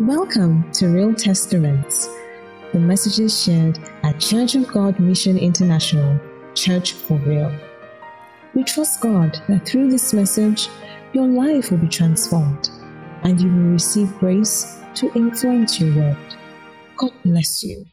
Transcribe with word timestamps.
Welcome 0.00 0.70
to 0.74 0.86
Real 0.86 1.12
Testaments, 1.12 2.08
the 2.72 2.78
messages 2.78 3.42
shared 3.42 3.80
at 4.04 4.20
Church 4.20 4.54
of 4.54 4.68
God 4.68 5.00
Mission 5.00 5.36
International, 5.36 6.20
Church 6.54 6.92
for 6.92 7.18
Real. 7.18 7.52
We 8.54 8.62
trust 8.62 9.00
God 9.00 9.42
that 9.48 9.66
through 9.66 9.90
this 9.90 10.14
message, 10.14 10.68
your 11.12 11.26
life 11.26 11.72
will 11.72 11.78
be 11.78 11.88
transformed 11.88 12.70
and 13.24 13.40
you 13.40 13.48
will 13.48 13.72
receive 13.72 14.16
grace 14.20 14.78
to 14.94 15.12
influence 15.16 15.80
your 15.80 15.92
world. 15.96 16.36
God 16.96 17.12
bless 17.24 17.64
you. 17.64 17.84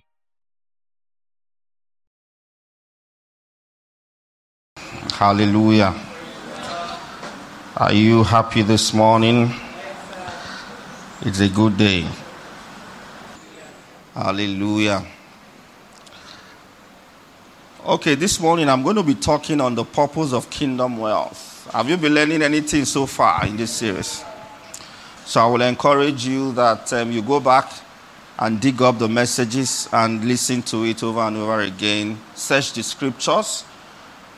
Hallelujah. 5.11 5.99
Are 7.77 7.93
you 7.93 8.23
happy 8.23 8.61
this 8.61 8.93
morning? 8.93 9.51
It's 11.21 11.39
a 11.39 11.47
good 11.47 11.77
day. 11.77 12.05
Hallelujah. 14.13 15.05
Okay, 17.85 18.15
this 18.15 18.37
morning 18.39 18.67
I'm 18.67 18.83
going 18.83 18.97
to 18.97 19.03
be 19.03 19.15
talking 19.15 19.61
on 19.61 19.75
the 19.75 19.85
purpose 19.85 20.33
of 20.33 20.49
kingdom 20.49 20.97
wealth. 20.97 21.69
Have 21.71 21.89
you 21.89 21.95
been 21.95 22.13
learning 22.13 22.41
anything 22.41 22.83
so 22.83 23.05
far 23.05 23.45
in 23.45 23.55
this 23.55 23.71
series? 23.71 24.25
So 25.25 25.41
I 25.41 25.45
will 25.45 25.61
encourage 25.61 26.25
you 26.27 26.51
that 26.51 26.91
um, 26.91 27.11
you 27.13 27.21
go 27.21 27.39
back 27.39 27.71
and 28.37 28.59
dig 28.59 28.81
up 28.81 28.99
the 28.99 29.07
messages 29.07 29.87
and 29.93 30.25
listen 30.25 30.61
to 30.63 30.83
it 30.83 31.01
over 31.01 31.21
and 31.21 31.37
over 31.37 31.61
again. 31.61 32.19
Search 32.35 32.73
the 32.73 32.83
scriptures 32.83 33.63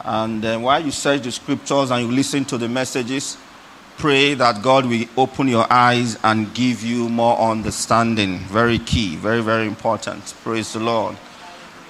and 0.02 0.46
uh, 0.46 0.58
while 0.60 0.84
you 0.84 0.92
search 0.92 1.24
the 1.24 1.32
scriptures 1.32 1.90
and 1.90 2.08
you 2.08 2.12
listen 2.16 2.46
to 2.46 2.58
the 2.58 2.70
messages, 2.70 3.36
pray 3.98 4.36
that 4.36 4.62
God 4.62 4.86
will 4.86 5.06
open 5.18 5.48
your 5.48 5.66
eyes 5.72 6.20
and 6.24 6.54
give 6.54 6.84
you 6.84 7.10
more 7.10 7.38
understanding. 7.40 8.40
Very 8.40 8.78
key, 8.78 9.16
very, 9.16 9.42
very 9.42 9.66
important. 9.66 10.36
Praise 10.44 10.74
the 10.74 10.80
Lord. 10.80 11.18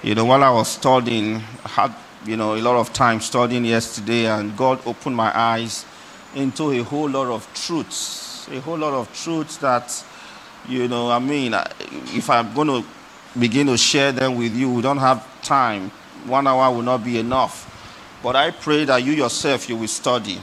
You 0.03 0.16
know, 0.16 0.23
while 0.23 0.44
I 0.44 0.49
was 0.49 0.69
studying, 0.69 1.36
I 1.66 1.67
had, 1.67 1.95
you 2.25 2.38
know, 2.38 2.55
a 2.55 2.61
lot 2.61 2.77
of 2.77 2.94
time 2.94 3.19
studying 3.19 3.66
yesterday, 3.66 4.25
and 4.25 4.55
God 4.55 4.80
opened 4.86 5.17
my 5.17 5.38
eyes 5.38 5.86
into 6.33 6.72
a 6.72 6.81
whole 6.81 7.09
lot 7.09 7.27
of 7.27 7.45
truths. 7.53 8.47
A 8.52 8.61
whole 8.61 8.77
lot 8.77 8.94
of 8.94 9.14
truths 9.14 9.58
that, 9.58 10.03
you 10.69 10.88
know, 10.88 11.11
I 11.11 11.19
mean, 11.19 11.53
if 12.16 12.30
I'm 12.30 12.53
going 12.53 12.67
to 12.67 12.86
begin 13.38 13.67
to 13.67 13.77
share 13.77 14.14
them 14.14 14.38
with 14.38 14.55
you, 14.55 14.71
we 14.71 14.81
don't 14.81 14.97
have 14.97 15.25
time. 15.42 15.92
One 16.25 16.47
hour 16.47 16.73
will 16.73 16.83
not 16.83 17.03
be 17.03 17.19
enough. 17.19 17.66
But 18.23 18.38
I 18.38 18.52
pray 18.52 18.86
that 18.86 19.03
you 19.03 19.11
yourself, 19.11 19.67
you 19.67 19.75
will 19.75 19.89
study. 19.89 20.39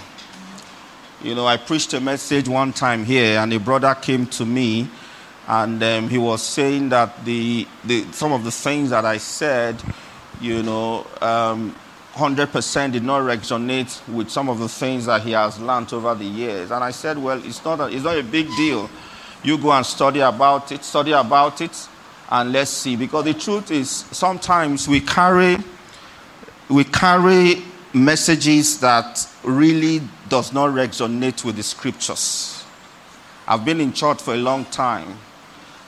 You 1.25 1.35
know, 1.35 1.47
I 1.47 1.57
preached 1.57 1.95
a 1.95 2.03
message 2.03 2.51
one 2.51 2.75
time 2.75 3.03
here, 3.03 3.39
and 3.39 3.51
a 3.55 3.59
brother 3.59 3.95
came 3.95 4.27
to 4.27 4.45
me, 4.45 4.91
and 5.49 5.83
um, 5.83 6.09
he 6.11 6.19
was 6.19 6.43
saying 6.43 6.91
that 6.91 7.25
the, 7.25 7.67
the, 7.83 8.05
some 8.13 8.35
of 8.35 8.45
the 8.45 8.51
things 8.51 8.91
that 8.91 9.07
I 9.07 9.17
said, 9.17 9.83
you 10.39 10.63
know, 10.63 11.07
um, 11.23 11.75
100% 12.13 12.93
did 12.93 13.05
not 13.05 13.23
resonate 13.23 14.07
with 14.07 14.29
some 14.29 14.51
of 14.51 14.59
the 14.59 14.69
things 14.69 15.07
that 15.07 15.23
he 15.23 15.31
has 15.31 15.59
learned 15.59 15.91
over 15.95 16.15
the 16.15 16.27
years. 16.27 16.71
And 16.71 16.85
I 16.85 16.91
said, 16.91 17.17
well, 17.17 17.43
it's 17.43 17.65
not 17.65 17.81
a, 17.81 17.87
it's 17.87 18.05
not 18.05 18.19
a 18.19 18.23
big 18.23 18.47
deal. 18.59 18.91
You 19.43 19.57
go 19.57 19.73
and 19.73 19.87
study 19.87 20.21
about 20.21 20.73
it, 20.73 20.85
study 20.85 21.13
about 21.13 21.63
it, 21.63 21.89
and 22.29 22.53
let's 22.53 22.71
see. 22.71 22.97
Because 22.97 23.25
the 23.25 23.33
truth 23.33 23.71
is, 23.71 23.89
sometimes 23.89 24.87
we 24.87 25.01
carry 25.01 25.57
we 26.69 26.85
carry 26.85 27.63
messages 27.95 28.79
that 28.81 29.27
really 29.43 30.03
does 30.35 30.53
not 30.53 30.69
resonate 30.71 31.45
with 31.45 31.55
the 31.55 31.63
scriptures. 31.63 32.65
I've 33.47 33.65
been 33.65 33.81
in 33.81 33.93
church 33.93 34.21
for 34.21 34.35
a 34.35 34.37
long 34.37 34.65
time. 34.65 35.17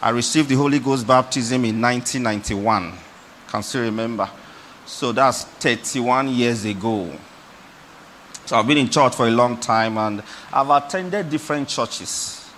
I 0.00 0.10
received 0.10 0.48
the 0.48 0.54
Holy 0.54 0.78
Ghost 0.78 1.04
baptism 1.04 1.64
in 1.64 1.80
1991. 1.82 2.92
Can 3.48 3.62
still 3.64 3.82
remember. 3.82 4.30
So 4.84 5.10
that's 5.10 5.42
31 5.42 6.28
years 6.28 6.64
ago. 6.64 7.10
So 8.44 8.56
I've 8.56 8.68
been 8.68 8.78
in 8.78 8.88
church 8.88 9.16
for 9.16 9.26
a 9.26 9.32
long 9.32 9.58
time 9.58 9.98
and 9.98 10.22
I've 10.52 10.70
attended 10.70 11.28
different 11.28 11.66
churches. 11.66 12.48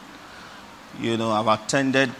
You 1.00 1.16
know, 1.16 1.30
I've 1.30 1.48
attended 1.48 2.10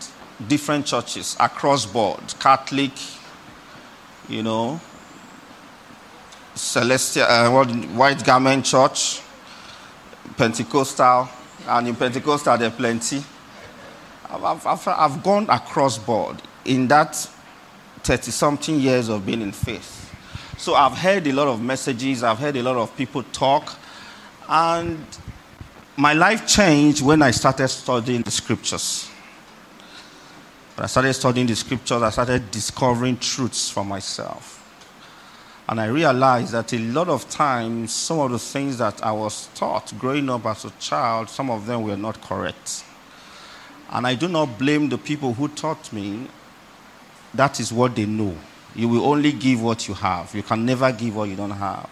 different 0.48 0.86
churches 0.86 1.36
across 1.38 1.84
board 1.84 2.22
Catholic, 2.40 2.92
you 4.30 4.42
know, 4.42 4.80
Celestial, 6.54 7.26
uh, 7.28 7.50
White 7.50 8.24
Garment 8.24 8.64
Church, 8.64 9.20
Pentecostal, 10.36 11.28
and 11.66 11.88
in 11.88 11.96
Pentecostal 11.96 12.58
there 12.58 12.68
are 12.68 12.72
plenty. 12.72 13.22
I've, 14.30 14.66
I've, 14.66 14.88
I've 14.88 15.22
gone 15.22 15.48
across 15.48 15.98
board 15.98 16.42
in 16.64 16.88
that 16.88 17.14
30 18.02 18.30
something 18.30 18.78
years 18.78 19.08
of 19.08 19.24
being 19.24 19.42
in 19.42 19.52
faith. 19.52 20.14
So 20.58 20.74
I've 20.74 20.96
heard 20.96 21.26
a 21.26 21.32
lot 21.32 21.48
of 21.48 21.62
messages, 21.62 22.22
I've 22.22 22.38
heard 22.38 22.56
a 22.56 22.62
lot 22.62 22.76
of 22.76 22.94
people 22.96 23.22
talk, 23.32 23.76
and 24.48 25.04
my 25.96 26.12
life 26.12 26.46
changed 26.46 27.02
when 27.02 27.22
I 27.22 27.30
started 27.30 27.68
studying 27.68 28.22
the 28.22 28.30
scriptures. 28.30 29.08
When 30.74 30.84
I 30.84 30.86
started 30.86 31.14
studying 31.14 31.46
the 31.46 31.56
scriptures, 31.56 32.02
I 32.02 32.10
started 32.10 32.50
discovering 32.50 33.18
truths 33.18 33.70
for 33.70 33.84
myself. 33.84 34.57
And 35.68 35.78
I 35.80 35.86
realized 35.86 36.52
that 36.52 36.72
a 36.72 36.78
lot 36.78 37.08
of 37.08 37.28
times, 37.28 37.92
some 37.92 38.20
of 38.20 38.30
the 38.30 38.38
things 38.38 38.78
that 38.78 39.04
I 39.04 39.12
was 39.12 39.48
taught 39.54 39.92
growing 39.98 40.30
up 40.30 40.46
as 40.46 40.64
a 40.64 40.70
child, 40.80 41.28
some 41.28 41.50
of 41.50 41.66
them 41.66 41.82
were 41.82 41.96
not 41.96 42.22
correct. 42.22 42.84
And 43.90 44.06
I 44.06 44.14
do 44.14 44.28
not 44.28 44.58
blame 44.58 44.88
the 44.88 44.96
people 44.96 45.34
who 45.34 45.48
taught 45.48 45.92
me. 45.92 46.26
That 47.34 47.60
is 47.60 47.70
what 47.70 47.94
they 47.94 48.06
know. 48.06 48.34
You 48.74 48.88
will 48.88 49.04
only 49.04 49.32
give 49.32 49.62
what 49.62 49.88
you 49.88 49.94
have, 49.94 50.34
you 50.34 50.42
can 50.42 50.64
never 50.64 50.90
give 50.90 51.16
what 51.16 51.28
you 51.28 51.36
don't 51.36 51.50
have. 51.50 51.90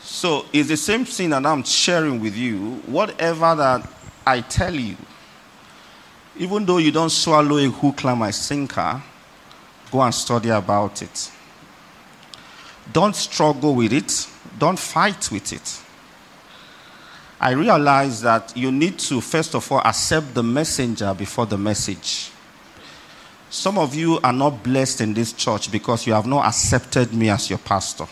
So 0.00 0.46
it's 0.52 0.68
the 0.68 0.76
same 0.76 1.04
thing 1.04 1.30
that 1.30 1.44
I'm 1.44 1.62
sharing 1.64 2.20
with 2.20 2.34
you. 2.34 2.76
Whatever 2.86 3.54
that 3.54 3.90
I 4.26 4.40
tell 4.40 4.74
you, 4.74 4.96
even 6.38 6.64
though 6.64 6.78
you 6.78 6.92
don't 6.92 7.10
swallow 7.10 7.58
a 7.58 7.66
hook 7.66 8.04
like 8.04 8.16
my 8.16 8.30
sinker, 8.30 9.02
go 9.90 10.00
and 10.00 10.14
study 10.14 10.48
about 10.48 11.02
it. 11.02 11.32
Don't 12.92 13.14
struggle 13.14 13.74
with 13.74 13.92
it. 13.92 14.26
Don't 14.58 14.78
fight 14.78 15.30
with 15.30 15.52
it. 15.52 15.82
I 17.40 17.52
realize 17.52 18.22
that 18.22 18.56
you 18.56 18.72
need 18.72 18.98
to, 19.00 19.20
first 19.20 19.54
of 19.54 19.70
all, 19.70 19.80
accept 19.84 20.34
the 20.34 20.42
messenger 20.42 21.14
before 21.14 21.46
the 21.46 21.58
message. 21.58 22.30
Some 23.50 23.78
of 23.78 23.94
you 23.94 24.18
are 24.22 24.32
not 24.32 24.62
blessed 24.62 25.00
in 25.00 25.14
this 25.14 25.32
church 25.32 25.70
because 25.70 26.06
you 26.06 26.12
have 26.12 26.26
not 26.26 26.46
accepted 26.46 27.14
me 27.14 27.30
as 27.30 27.48
your 27.48 27.60
pastor. 27.60 28.06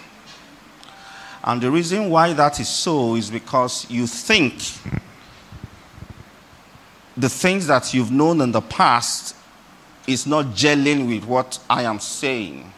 And 1.42 1.60
the 1.60 1.70
reason 1.70 2.08
why 2.08 2.32
that 2.32 2.60
is 2.60 2.68
so 2.68 3.16
is 3.16 3.30
because 3.30 3.88
you 3.90 4.06
think 4.06 4.54
the 7.16 7.28
things 7.28 7.66
that 7.66 7.92
you've 7.94 8.10
known 8.10 8.40
in 8.40 8.52
the 8.52 8.60
past 8.60 9.34
is 10.06 10.26
not 10.26 10.46
gelling 10.46 11.08
with 11.08 11.24
what 11.24 11.58
I 11.68 11.82
am 11.82 11.98
saying. 11.98 12.72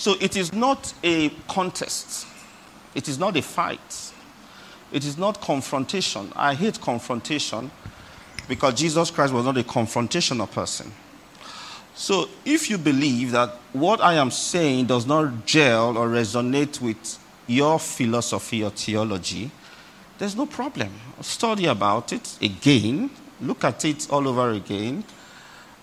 So 0.00 0.16
it 0.18 0.34
is 0.34 0.54
not 0.54 0.94
a 1.04 1.28
contest, 1.46 2.26
it 2.94 3.06
is 3.06 3.18
not 3.18 3.36
a 3.36 3.42
fight, 3.42 4.12
it 4.92 5.04
is 5.04 5.18
not 5.18 5.42
confrontation. 5.42 6.32
I 6.34 6.54
hate 6.54 6.80
confrontation 6.80 7.70
because 8.48 8.80
Jesus 8.80 9.10
Christ 9.10 9.34
was 9.34 9.44
not 9.44 9.58
a 9.58 9.62
confrontational 9.62 10.50
person. 10.50 10.90
So 11.94 12.30
if 12.46 12.70
you 12.70 12.78
believe 12.78 13.32
that 13.32 13.50
what 13.74 14.00
I 14.00 14.14
am 14.14 14.30
saying 14.30 14.86
does 14.86 15.06
not 15.06 15.44
gel 15.44 15.98
or 15.98 16.08
resonate 16.08 16.80
with 16.80 17.18
your 17.46 17.78
philosophy 17.78 18.64
or 18.64 18.70
theology, 18.70 19.50
there's 20.16 20.34
no 20.34 20.46
problem. 20.46 20.88
Study 21.20 21.66
about 21.66 22.14
it 22.14 22.38
again, 22.40 23.10
look 23.38 23.64
at 23.64 23.84
it 23.84 24.06
all 24.10 24.26
over 24.26 24.52
again. 24.52 25.04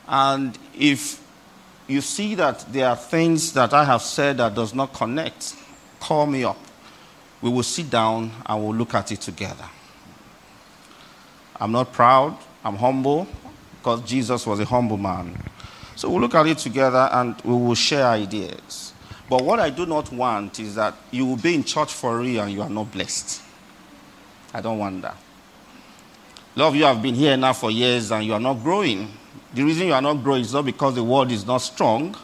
And 0.08 0.58
if 0.74 1.22
you 1.88 2.02
see 2.02 2.36
that 2.36 2.66
there 2.72 2.90
are 2.90 2.96
things 2.96 3.54
that 3.54 3.74
I 3.74 3.86
have 3.86 4.02
said 4.02 4.38
that 4.38 4.56
does 4.56 4.74
not 4.74 4.94
connect, 4.94 5.56
call 6.00 6.26
me 6.26 6.44
up. 6.44 6.60
We 7.42 7.50
will 7.50 7.64
sit 7.64 7.90
down 7.90 8.32
and 8.46 8.64
we'll 8.64 8.76
look 8.76 8.94
at 8.94 9.12
it 9.12 9.22
together. 9.22 9.66
I'm 11.60 11.72
not 11.72 11.94
proud, 11.94 12.38
I'm 12.64 12.76
humble 12.76 13.28
because 13.78 14.02
Jesus 14.02 14.46
was 14.46 14.60
a 14.60 14.66
humble 14.66 14.98
man. 14.98 15.38
So 15.96 16.10
we'll 16.10 16.22
look 16.22 16.36
at 16.36 16.46
it 16.46 16.58
together 16.58 17.10
and 17.12 17.36
we 17.44 17.54
will 17.54 17.76
share 17.76 18.06
ideas. 18.06 18.94
But 19.30 19.44
what 19.44 19.60
I 19.60 19.70
do 19.70 19.86
not 19.86 20.12
want 20.12 20.60
is 20.60 20.76
that 20.76 20.96
you 21.12 21.26
will 21.26 21.38
be 21.38 21.56
in 21.56 21.64
church 21.64 21.94
for 21.94 22.20
real 22.20 22.44
and 22.44 22.52
you 22.52 22.62
are 22.62 22.70
not 22.70 22.92
blessed. 22.92 23.42
I 24.54 24.62
don't 24.62 24.78
want 24.78 25.02
that. 25.02 25.18
A 26.56 26.60
lot 26.60 26.68
of 26.70 26.76
you 26.76 26.84
have 26.86 27.02
been 27.02 27.16
here 27.16 27.38
now 27.38 27.54
for 27.54 27.70
years 27.70 28.12
and 28.12 28.26
you 28.26 28.34
are 28.34 28.40
not 28.40 28.56
growing. 28.56 29.12
The 29.54 29.64
reason 29.64 29.88
you 29.88 29.94
are 29.94 30.02
not 30.02 30.24
growing 30.24 30.42
is 30.42 30.54
not 30.54 30.66
because 30.66 30.96
the 30.96 31.04
word 31.04 31.32
is 31.32 31.46
not 31.46 31.60
strong, 31.60 32.16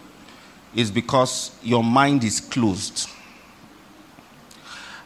it's 0.76 0.92
because 0.92 1.52
your 1.64 1.84
mind 1.84 2.24
is 2.24 2.40
closed. 2.40 3.10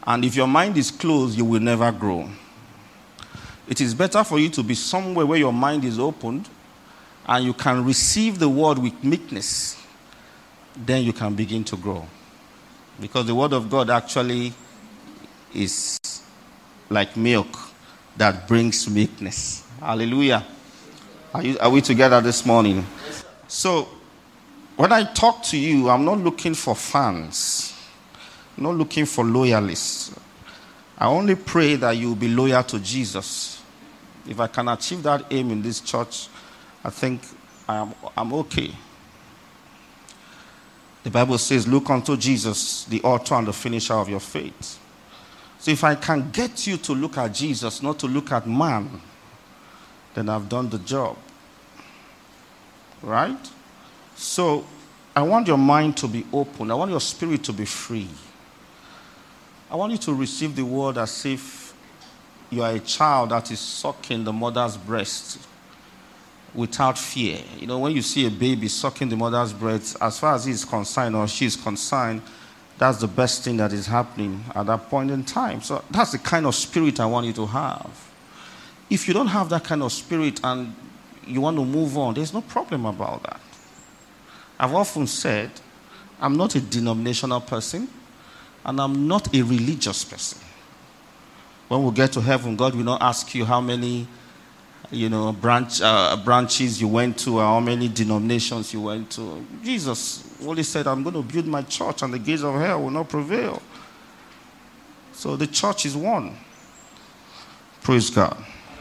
And 0.06 0.24
if 0.24 0.36
your 0.36 0.48
mind 0.48 0.78
is 0.78 0.90
closed, 0.90 1.38
you 1.38 1.46
will 1.46 1.60
never 1.60 1.92
grow. 1.92 2.30
It 3.68 3.82
is 3.82 3.94
better 3.94 4.24
for 4.24 4.40
you 4.40 4.50
to 4.50 4.64
be 4.64 4.74
somewhere 4.74 5.26
where 5.26 5.38
your 5.38 5.52
mind 5.52 5.84
is 5.84 6.00
opened 6.00 6.48
and 7.26 7.44
you 7.44 7.54
can 7.54 7.84
receive 7.84 8.40
the 8.40 8.48
word 8.48 8.78
with 8.78 9.04
meekness. 9.04 9.78
Then 10.76 11.04
you 11.04 11.12
can 11.12 11.36
begin 11.36 11.66
to 11.66 11.76
grow. 11.76 12.08
Because 13.00 13.28
the 13.28 13.36
word 13.36 13.52
of 13.52 13.70
God 13.70 13.90
actually 13.90 14.54
is 15.54 16.00
like 16.90 17.18
milk 17.18 17.58
that 18.16 18.48
brings 18.48 18.90
meekness. 18.90 19.68
Hallelujah. 19.82 20.46
Are, 21.38 21.44
you, 21.44 21.56
are 21.60 21.70
we 21.70 21.82
together 21.82 22.20
this 22.20 22.48
morning? 22.48 22.84
So, 23.48 23.88
when 24.76 24.92
I 24.92 25.04
talk 25.04 25.44
to 25.44 25.58
you, 25.58 25.88
I'm 25.88 26.04
not 26.04 26.18
looking 26.18 26.56
for 26.56 26.76
fans, 26.76 27.80
I'm 28.58 28.64
not 28.64 28.74
looking 28.74 29.06
for 29.06 29.24
loyalists. 29.24 30.20
I 30.98 31.06
only 31.06 31.36
pray 31.36 31.76
that 31.76 31.92
you 31.92 32.08
will 32.08 32.16
be 32.16 32.28
loyal 32.28 32.64
to 32.64 32.80
Jesus. 32.80 33.62
If 34.28 34.40
I 34.40 34.48
can 34.48 34.68
achieve 34.68 35.04
that 35.04 35.26
aim 35.30 35.52
in 35.52 35.62
this 35.62 35.80
church, 35.80 36.28
I 36.84 36.90
think 36.90 37.22
I'm, 37.70 37.94
I'm 38.18 38.34
okay. 38.34 38.72
The 41.04 41.12
Bible 41.12 41.38
says, 41.38 41.68
Look 41.68 41.88
unto 41.92 42.18
Jesus, 42.18 42.86
the 42.86 43.00
author 43.04 43.36
and 43.36 43.46
the 43.46 43.54
finisher 43.54 43.94
of 43.94 44.10
your 44.10 44.22
faith. 44.22 44.80
So 45.60 45.70
if 45.70 45.84
I 45.84 45.94
can 45.94 46.32
get 46.32 46.66
you 46.66 46.78
to 46.78 46.94
look 46.94 47.16
at 47.20 47.32
Jesus, 47.32 47.84
not 47.84 48.00
to 48.00 48.08
look 48.08 48.32
at 48.32 48.48
man, 48.48 49.02
then 50.16 50.30
I've 50.30 50.50
done 50.50 50.68
the 50.70 50.80
job. 50.80 51.16
Right? 53.02 53.52
So 54.16 54.66
I 55.16 55.22
want 55.22 55.48
your 55.48 55.58
mind 55.58 55.98
to 55.98 56.08
be 56.08 56.26
open. 56.32 56.72
I 56.72 56.76
want 56.76 56.92
your 56.92 57.02
spirit 57.02 57.44
to 57.46 57.54
be 57.54 57.66
free. 57.66 58.10
I 59.70 59.76
want 59.76 59.92
you 59.92 59.98
to 60.00 60.14
receive 60.14 60.56
the 60.56 60.64
word 60.64 60.98
as 60.98 61.26
if 61.26 61.74
you 62.50 62.64
are 62.64 62.72
a 62.72 62.80
child 62.80 63.32
that 63.32 63.52
is 63.52 63.60
sucking 63.60 64.24
the 64.24 64.32
mother's 64.32 64.78
breast 64.78 65.40
without 66.54 66.98
fear. 66.98 67.40
You 67.58 67.68
know, 67.68 67.80
when 67.80 67.94
you 67.94 68.02
see 68.02 68.26
a 68.26 68.32
baby 68.32 68.68
sucking 68.68 69.10
the 69.10 69.18
mother's 69.18 69.54
breast, 69.54 69.98
as 70.02 70.20
far 70.20 70.36
as 70.36 70.46
he 70.46 70.52
is 70.52 70.64
concerned 70.64 71.16
or 71.16 71.28
she 71.28 71.46
is 71.46 71.56
concerned, 71.56 72.22
that's 72.78 73.00
the 73.00 73.08
best 73.08 73.44
thing 73.44 73.58
that 73.58 73.74
is 73.74 73.88
happening 73.88 74.44
at 74.56 74.68
that 74.68 74.90
point 74.90 75.12
in 75.12 75.24
time. 75.24 75.62
So 75.62 75.84
that's 75.92 76.12
the 76.12 76.20
kind 76.20 76.46
of 76.46 76.56
spirit 76.56 77.00
I 77.00 77.06
want 77.06 77.26
you 77.26 77.34
to 77.34 77.46
have. 77.48 78.12
If 78.90 79.08
you 79.08 79.14
don't 79.14 79.28
have 79.28 79.50
that 79.50 79.64
kind 79.64 79.84
of 79.84 79.92
spirit 79.92 80.40
and 80.44 80.74
you 81.28 81.42
want 81.42 81.58
to 81.58 81.66
move 81.66 81.98
on, 81.98 82.14
there's 82.14 82.34
no 82.34 82.42
problem 82.42 82.86
about 82.86 83.24
that. 83.24 83.40
I've 84.60 84.74
often 84.74 85.08
said, 85.08 85.52
I'm 86.20 86.36
not 86.36 86.56
a 86.56 86.62
denominational 86.62 87.42
person 87.42 87.88
and 88.66 88.82
I'm 88.82 89.08
not 89.08 89.34
a 89.36 89.42
religious 89.42 90.04
person. 90.04 90.40
When 91.68 91.84
we 91.84 91.92
get 91.92 92.14
to 92.14 92.22
heaven, 92.22 92.56
God 92.56 92.76
will 92.76 92.84
not 92.84 93.02
ask 93.02 93.36
you 93.36 93.46
how 93.46 93.62
many 93.62 94.08
you 94.90 95.10
know, 95.10 95.34
branch, 95.34 95.82
uh, 95.82 96.16
branches 96.24 96.80
you 96.80 96.88
went 96.88 97.18
to, 97.20 97.40
or 97.40 97.44
how 97.44 97.60
many 97.60 97.90
denominations 97.90 98.74
you 98.74 98.82
went 98.82 99.12
to. 99.12 99.46
Jesus 99.64 100.24
only 100.46 100.64
said, 100.64 100.88
I'm 100.88 101.04
going 101.04 101.16
to 101.16 101.22
build 101.22 101.46
my 101.46 101.62
church 101.64 102.04
and 102.04 102.14
the 102.14 102.20
gates 102.20 102.44
of 102.44 102.56
hell 102.56 102.84
will 102.84 102.90
not 102.90 103.10
prevail. 103.10 103.62
So 105.12 105.36
the 105.36 105.48
church 105.48 105.86
is 105.86 105.96
one. 105.96 106.38
Praise 107.82 108.10
God. 108.10 108.38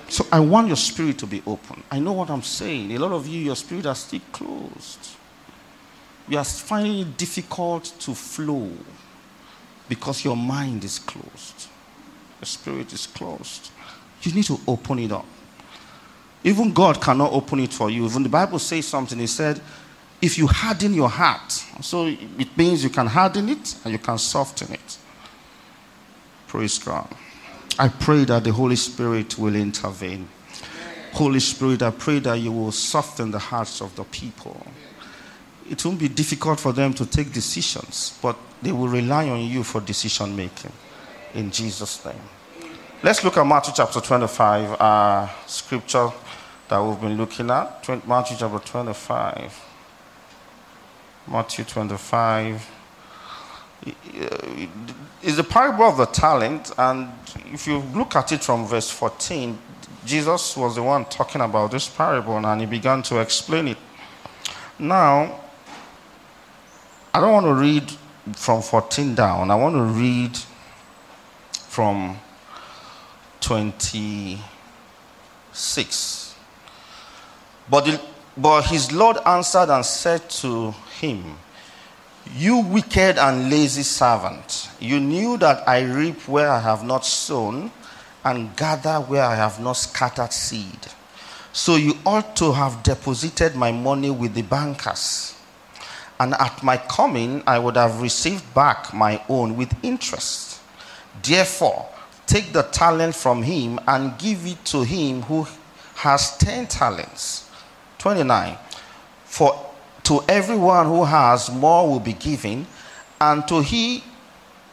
So 0.08 0.26
I 0.30 0.40
want 0.40 0.68
your 0.68 0.76
spirit 0.76 1.18
to 1.18 1.26
be 1.26 1.42
open. 1.46 1.82
I 1.90 1.98
know 1.98 2.12
what 2.12 2.30
I'm 2.30 2.42
saying. 2.42 2.92
A 2.92 2.98
lot 2.98 3.12
of 3.12 3.26
you, 3.26 3.40
your 3.40 3.56
spirit 3.56 3.86
are 3.86 3.94
still 3.94 4.20
closed. 4.32 5.10
You 6.28 6.38
are 6.38 6.44
finding 6.44 7.00
it 7.00 7.16
difficult 7.16 7.84
to 8.00 8.14
flow 8.14 8.70
because 9.88 10.24
your 10.24 10.36
mind 10.36 10.84
is 10.84 10.98
closed. 10.98 11.68
Your 12.40 12.46
spirit 12.46 12.92
is 12.92 13.06
closed. 13.06 13.70
You 14.22 14.32
need 14.32 14.44
to 14.44 14.58
open 14.66 14.98
it 14.98 15.12
up. 15.12 15.26
Even 16.44 16.72
God 16.72 17.00
cannot 17.00 17.32
open 17.32 17.60
it 17.60 17.72
for 17.72 17.90
you. 17.90 18.04
Even 18.04 18.22
the 18.22 18.28
Bible 18.28 18.58
says 18.58 18.86
something. 18.86 19.18
It 19.18 19.28
said, 19.28 19.60
if 20.22 20.38
you 20.38 20.46
harden 20.46 20.94
your 20.94 21.08
heart, 21.08 21.52
so 21.80 22.06
it 22.06 22.56
means 22.56 22.82
you 22.82 22.90
can 22.90 23.06
harden 23.06 23.48
it 23.48 23.76
and 23.84 23.92
you 23.92 23.98
can 23.98 24.18
soften 24.18 24.72
it. 24.72 24.98
Praise 26.46 26.78
God. 26.78 27.08
I 27.78 27.88
pray 27.88 28.24
that 28.24 28.44
the 28.44 28.52
Holy 28.52 28.76
Spirit 28.76 29.38
will 29.38 29.54
intervene. 29.54 30.28
Holy 31.12 31.40
Spirit, 31.40 31.82
I 31.82 31.90
pray 31.90 32.20
that 32.20 32.34
you 32.34 32.50
will 32.52 32.72
soften 32.72 33.30
the 33.30 33.38
hearts 33.38 33.82
of 33.82 33.94
the 33.96 34.04
people. 34.04 34.66
It 35.68 35.84
won't 35.84 35.98
be 35.98 36.08
difficult 36.08 36.58
for 36.58 36.72
them 36.72 36.94
to 36.94 37.04
take 37.04 37.32
decisions, 37.32 38.18
but 38.22 38.36
they 38.62 38.72
will 38.72 38.88
rely 38.88 39.28
on 39.28 39.40
you 39.40 39.62
for 39.62 39.80
decision 39.80 40.34
making. 40.34 40.72
In 41.34 41.50
Jesus' 41.50 42.04
name. 42.04 42.14
Let's 43.02 43.22
look 43.22 43.36
at 43.36 43.46
Matthew 43.46 43.74
chapter 43.76 44.00
25, 44.00 44.80
uh, 44.80 45.28
scripture 45.46 46.08
that 46.68 46.82
we've 46.82 47.00
been 47.00 47.16
looking 47.16 47.50
at. 47.50 47.86
Matthew 48.06 48.36
chapter 48.38 48.58
25. 48.58 49.64
Matthew 51.28 51.64
25 51.64 52.75
is 55.22 55.36
the 55.36 55.44
parable 55.44 55.84
of 55.84 55.96
the 55.96 56.06
talent, 56.06 56.72
and 56.78 57.08
if 57.52 57.66
you 57.66 57.78
look 57.94 58.16
at 58.16 58.32
it 58.32 58.44
from 58.44 58.66
verse 58.66 58.90
14, 58.90 59.58
Jesus 60.04 60.56
was 60.56 60.74
the 60.76 60.82
one 60.82 61.04
talking 61.06 61.40
about 61.40 61.70
this 61.72 61.88
parable, 61.88 62.36
and 62.36 62.60
he 62.60 62.66
began 62.66 63.02
to 63.02 63.18
explain 63.20 63.68
it. 63.68 63.78
Now, 64.78 65.40
I 67.12 67.20
don't 67.20 67.32
want 67.32 67.46
to 67.46 67.54
read 67.54 67.90
from 68.36 68.62
14 68.62 69.14
down, 69.14 69.50
I 69.50 69.54
want 69.54 69.74
to 69.74 69.82
read 69.82 70.36
from 71.50 72.18
26. 73.40 76.34
But, 77.68 77.84
the, 77.84 78.00
but 78.36 78.66
his 78.66 78.92
Lord 78.92 79.16
answered 79.26 79.70
and 79.70 79.84
said 79.84 80.30
to 80.30 80.72
him, 81.00 81.36
You 82.34 82.58
wicked 82.58 83.18
and 83.18 83.50
lazy 83.50 83.82
servant, 83.82 84.68
you 84.80 85.00
knew 85.00 85.36
that 85.38 85.66
I 85.68 85.82
reap 85.82 86.28
where 86.28 86.50
I 86.50 86.60
have 86.60 86.84
not 86.84 87.06
sown 87.06 87.70
and 88.24 88.54
gather 88.56 88.96
where 88.96 89.22
I 89.22 89.36
have 89.36 89.60
not 89.60 89.74
scattered 89.74 90.32
seed. 90.32 90.88
So 91.52 91.76
you 91.76 91.94
ought 92.04 92.36
to 92.36 92.52
have 92.52 92.82
deposited 92.82 93.54
my 93.54 93.72
money 93.72 94.10
with 94.10 94.34
the 94.34 94.42
bankers. 94.42 95.34
And 96.18 96.34
at 96.34 96.62
my 96.62 96.76
coming, 96.76 97.42
I 97.46 97.58
would 97.58 97.76
have 97.76 98.02
received 98.02 98.52
back 98.54 98.92
my 98.92 99.22
own 99.28 99.56
with 99.56 99.72
interest. 99.82 100.60
Therefore, 101.22 101.88
take 102.26 102.52
the 102.52 102.62
talent 102.62 103.14
from 103.14 103.42
him 103.42 103.78
and 103.86 104.18
give 104.18 104.44
it 104.46 104.64
to 104.66 104.82
him 104.82 105.22
who 105.22 105.46
has 105.94 106.36
ten 106.36 106.66
talents. 106.66 107.48
29. 107.98 108.58
For 109.24 109.65
to 110.06 110.22
everyone 110.28 110.86
who 110.86 111.04
has, 111.04 111.50
more 111.50 111.88
will 111.88 112.00
be 112.00 112.12
given, 112.12 112.64
and 113.20 113.46
to 113.48 113.60
he 113.60 114.04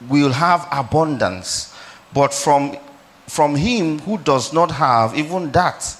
will 0.08 0.32
have 0.32 0.68
abundance. 0.72 1.74
But 2.13 2.34
from, 2.34 2.78
from 3.28 3.56
him 3.56 3.98
who 4.00 4.20
does 4.20 4.54
not 4.54 4.70
have, 4.72 5.18
even 5.18 5.52
that, 5.54 5.98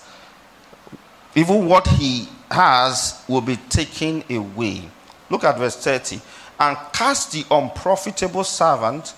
even 1.34 1.68
what 1.68 1.88
he 1.88 2.28
has 2.52 3.24
will 3.28 3.42
be 3.42 3.56
taken 3.56 4.24
away. 4.30 4.84
Look 5.32 5.44
at 5.44 5.58
verse 5.58 5.78
30. 5.78 6.22
And 6.60 6.78
cast 6.94 7.32
the 7.32 7.44
unprofitable 7.50 8.44
servant 8.44 9.16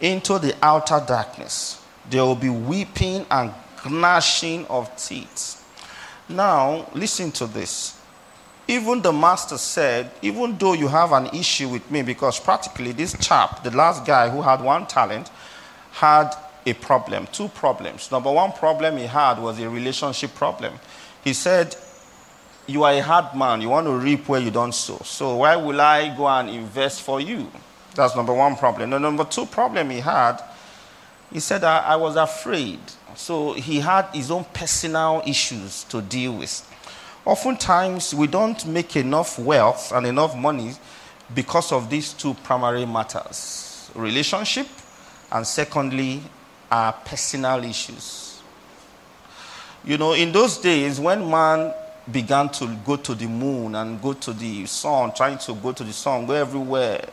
into 0.00 0.38
the 0.38 0.54
outer 0.62 1.02
darkness. 1.04 1.82
There 2.08 2.22
will 2.24 2.36
be 2.36 2.50
weeping 2.50 3.26
and 3.32 3.52
gnashing 3.90 4.64
of 4.66 4.96
teeth. 4.96 5.64
Now, 6.28 6.88
listen 6.94 7.32
to 7.32 7.46
this. 7.46 7.95
Even 8.68 9.00
the 9.00 9.12
master 9.12 9.58
said, 9.58 10.10
even 10.22 10.58
though 10.58 10.72
you 10.72 10.88
have 10.88 11.12
an 11.12 11.26
issue 11.26 11.68
with 11.68 11.88
me, 11.90 12.02
because 12.02 12.40
practically 12.40 12.92
this 12.92 13.16
chap, 13.18 13.62
the 13.62 13.70
last 13.70 14.04
guy 14.04 14.28
who 14.28 14.42
had 14.42 14.60
one 14.60 14.86
talent, 14.86 15.30
had 15.92 16.34
a 16.66 16.72
problem, 16.72 17.28
two 17.30 17.48
problems. 17.48 18.10
Number 18.10 18.30
one 18.32 18.52
problem 18.52 18.96
he 18.96 19.06
had 19.06 19.38
was 19.38 19.60
a 19.60 19.70
relationship 19.70 20.34
problem. 20.34 20.74
He 21.22 21.32
said, 21.32 21.76
You 22.66 22.82
are 22.82 22.92
a 22.92 23.00
hard 23.00 23.36
man, 23.36 23.60
you 23.60 23.68
want 23.68 23.86
to 23.86 23.92
reap 23.92 24.28
where 24.28 24.40
you 24.40 24.50
don't 24.50 24.74
sow. 24.74 24.98
So 25.04 25.36
why 25.36 25.54
will 25.54 25.80
I 25.80 26.14
go 26.16 26.26
and 26.26 26.50
invest 26.50 27.02
for 27.02 27.20
you? 27.20 27.50
That's 27.94 28.16
number 28.16 28.34
one 28.34 28.56
problem. 28.56 28.90
The 28.90 28.98
number 28.98 29.24
two 29.24 29.46
problem 29.46 29.90
he 29.90 30.00
had, 30.00 30.42
he 31.32 31.38
said, 31.38 31.62
I, 31.62 31.78
I 31.78 31.96
was 31.96 32.16
afraid. 32.16 32.80
So 33.14 33.52
he 33.52 33.78
had 33.78 34.06
his 34.12 34.30
own 34.30 34.44
personal 34.52 35.22
issues 35.24 35.84
to 35.84 36.02
deal 36.02 36.32
with. 36.32 36.68
Oftentimes, 37.26 38.14
we 38.14 38.28
don't 38.28 38.64
make 38.66 38.94
enough 38.94 39.36
wealth 39.36 39.90
and 39.92 40.06
enough 40.06 40.36
money 40.36 40.72
because 41.34 41.72
of 41.72 41.90
these 41.90 42.12
two 42.12 42.34
primary 42.34 42.86
matters 42.86 43.90
relationship, 43.96 44.68
and 45.32 45.44
secondly, 45.44 46.22
our 46.70 46.92
personal 46.92 47.64
issues. 47.64 48.40
You 49.84 49.98
know, 49.98 50.12
in 50.12 50.30
those 50.30 50.58
days, 50.58 51.00
when 51.00 51.28
man 51.28 51.74
began 52.12 52.48
to 52.50 52.76
go 52.84 52.94
to 52.94 53.14
the 53.14 53.26
moon 53.26 53.74
and 53.74 54.00
go 54.00 54.12
to 54.12 54.32
the 54.32 54.66
sun, 54.66 55.12
trying 55.12 55.38
to 55.38 55.54
go 55.54 55.72
to 55.72 55.82
the 55.82 55.92
sun, 55.92 56.26
go 56.26 56.34
everywhere, 56.34 57.08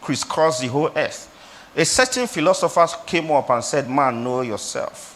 crisscross 0.00 0.60
the 0.60 0.68
whole 0.68 0.90
earth, 0.96 1.30
a 1.76 1.84
certain 1.84 2.26
philosopher 2.26 2.86
came 3.04 3.30
up 3.30 3.50
and 3.50 3.62
said, 3.62 3.90
Man, 3.90 4.24
know 4.24 4.40
yourself 4.40 5.13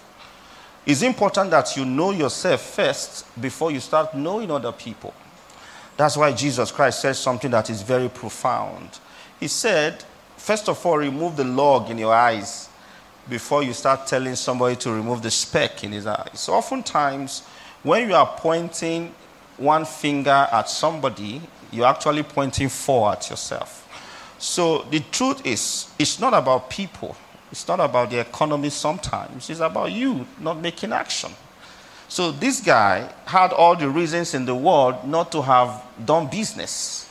It's 0.89 1.03
important 1.03 1.51
that 1.51 1.77
you 1.77 1.85
know 1.85 2.13
yourself 2.13 2.63
first 2.63 3.27
before 3.39 3.71
you 3.71 3.79
start 3.79 4.15
knowing 4.15 4.51
other 4.51 4.73
people. 4.73 5.13
That's 5.99 6.17
why 6.17 6.33
Jesus 6.33 6.73
Christ 6.73 7.03
says 7.03 7.19
something 7.19 7.51
that 7.51 7.69
is 7.69 7.83
very 7.83 8.09
profound. 8.09 8.99
He 9.39 9.49
said, 9.49 10.03
first 10.39 10.67
of 10.67 10.87
all, 10.87 10.97
remove 10.97 11.37
the 11.37 11.45
log 11.45 11.91
in 11.91 11.99
your 11.99 12.15
eyes 12.15 12.71
before 13.29 13.63
you 13.63 13.75
start 13.75 14.07
telling 14.07 14.35
somebody 14.35 14.77
to 14.77 14.91
remove 14.91 15.21
the 15.21 15.31
speck 15.31 15.85
in 15.85 15.93
his 15.93 16.07
eye. 16.07 16.31
So, 16.33 16.55
oftentimes, 16.55 17.43
when 17.83 18.09
you 18.09 18.15
are 18.15 18.35
pointing 18.39 19.15
one 19.59 19.85
finger 19.85 20.49
at 20.51 20.71
somebody, 20.71 21.43
you're 21.71 21.87
actually 21.87 22.23
pointing 22.23 22.71
four 22.71 23.13
at 23.13 23.29
yourself. 23.29 23.85
So, 24.39 24.85
the 24.85 25.01
truth 25.13 25.45
is, 25.45 25.91
it's 25.99 26.19
not 26.19 26.33
about 26.33 26.71
people, 26.71 27.15
it's 27.51 27.67
not 27.67 27.81
about 27.81 28.11
the 28.11 28.21
economy 28.21 28.71
sometimes, 28.71 29.51
it's 29.51 29.61
about 29.61 29.93
you 29.93 30.27
not 30.41 30.61
making 30.61 30.93
action. 30.93 31.31
So, 32.11 32.33
this 32.33 32.61
guy 32.61 33.13
had 33.27 33.53
all 33.53 33.77
the 33.77 33.89
reasons 33.89 34.33
in 34.33 34.47
the 34.47 34.55
world 34.55 35.07
not 35.07 35.31
to 35.33 35.43
have 35.43 35.83
done 36.05 36.29
business. 36.29 37.07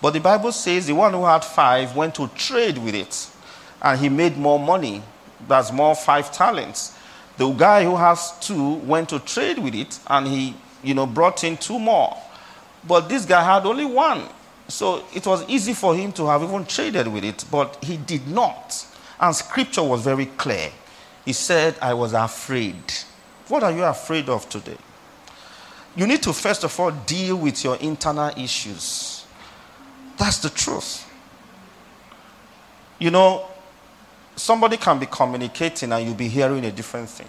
But 0.00 0.12
the 0.12 0.20
Bible 0.20 0.52
says 0.52 0.86
the 0.86 0.94
one 0.94 1.12
who 1.12 1.24
had 1.24 1.44
five 1.44 1.94
went 1.94 2.14
to 2.14 2.28
trade 2.28 2.78
with 2.78 2.94
it 2.94 3.28
and 3.82 3.98
he 4.00 4.08
made 4.08 4.36
more 4.36 4.58
money 4.58 5.02
that's 5.46 5.72
more 5.72 5.94
five 5.94 6.32
talents. 6.32 6.96
The 7.36 7.48
guy 7.50 7.84
who 7.84 7.96
has 7.96 8.32
two 8.40 8.74
went 8.74 9.10
to 9.10 9.20
trade 9.20 9.58
with 9.58 9.74
it 9.74 9.98
and 10.08 10.26
he, 10.26 10.54
you 10.82 10.94
know, 10.94 11.06
brought 11.06 11.44
in 11.44 11.56
two 11.56 11.78
more. 11.78 12.16
But 12.86 13.08
this 13.08 13.24
guy 13.24 13.44
had 13.44 13.66
only 13.66 13.84
one. 13.84 14.24
So 14.66 15.04
it 15.14 15.26
was 15.26 15.48
easy 15.48 15.72
for 15.72 15.94
him 15.94 16.12
to 16.12 16.26
have 16.26 16.42
even 16.42 16.64
traded 16.64 17.08
with 17.08 17.24
it, 17.24 17.44
but 17.50 17.78
he 17.82 17.96
did 17.96 18.26
not. 18.26 18.86
And 19.20 19.34
scripture 19.34 19.82
was 19.82 20.02
very 20.02 20.26
clear. 20.26 20.70
He 21.24 21.32
said, 21.32 21.76
I 21.82 21.94
was 21.94 22.12
afraid. 22.12 22.76
What 23.48 23.62
are 23.62 23.72
you 23.72 23.84
afraid 23.84 24.28
of 24.28 24.48
today? 24.48 24.76
You 25.96 26.06
need 26.06 26.22
to 26.22 26.32
first 26.32 26.64
of 26.64 26.78
all 26.78 26.90
deal 26.90 27.36
with 27.36 27.64
your 27.64 27.76
internal 27.76 28.30
issues. 28.36 29.26
That's 30.16 30.38
the 30.38 30.50
truth. 30.50 31.04
You 32.98 33.10
know, 33.10 33.46
somebody 34.36 34.76
can 34.76 34.98
be 34.98 35.06
communicating 35.06 35.92
and 35.92 36.04
you'll 36.04 36.14
be 36.14 36.28
hearing 36.28 36.64
a 36.64 36.70
different 36.70 37.08
thing 37.08 37.28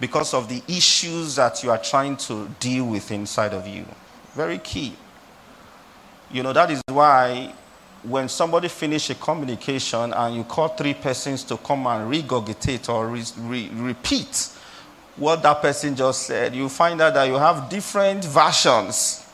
because 0.00 0.34
of 0.34 0.48
the 0.48 0.62
issues 0.68 1.36
that 1.36 1.62
you 1.62 1.70
are 1.70 1.78
trying 1.78 2.16
to 2.16 2.48
deal 2.60 2.86
with 2.86 3.10
inside 3.10 3.54
of 3.54 3.66
you. 3.66 3.86
Very 4.34 4.58
key. 4.58 4.94
You 6.30 6.42
know, 6.42 6.52
that 6.52 6.70
is 6.70 6.82
why 6.88 7.54
when 8.08 8.28
somebody 8.28 8.68
finish 8.68 9.10
a 9.10 9.14
communication 9.16 10.12
and 10.12 10.36
you 10.36 10.44
call 10.44 10.68
three 10.68 10.94
persons 10.94 11.42
to 11.44 11.56
come 11.56 11.86
and 11.86 12.10
regurgitate 12.12 12.88
or 12.88 13.08
re- 13.08 13.24
re- 13.38 13.70
repeat 13.74 14.50
what 15.16 15.42
that 15.42 15.60
person 15.60 15.96
just 15.96 16.22
said, 16.22 16.54
you 16.54 16.68
find 16.68 17.00
out 17.00 17.14
that 17.14 17.24
you 17.24 17.34
have 17.34 17.68
different 17.68 18.24
versions. 18.24 19.26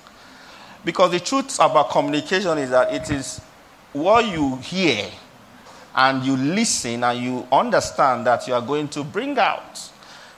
Because 0.84 1.10
the 1.10 1.20
truth 1.20 1.56
about 1.60 1.90
communication 1.90 2.56
is 2.58 2.70
that 2.70 2.92
it 2.92 3.10
is 3.10 3.40
what 3.92 4.24
you 4.26 4.56
hear 4.56 5.10
and 5.94 6.24
you 6.24 6.36
listen 6.36 7.04
and 7.04 7.18
you 7.22 7.46
understand 7.52 8.26
that 8.26 8.46
you 8.48 8.54
are 8.54 8.62
going 8.62 8.88
to 8.88 9.04
bring 9.04 9.38
out. 9.38 9.90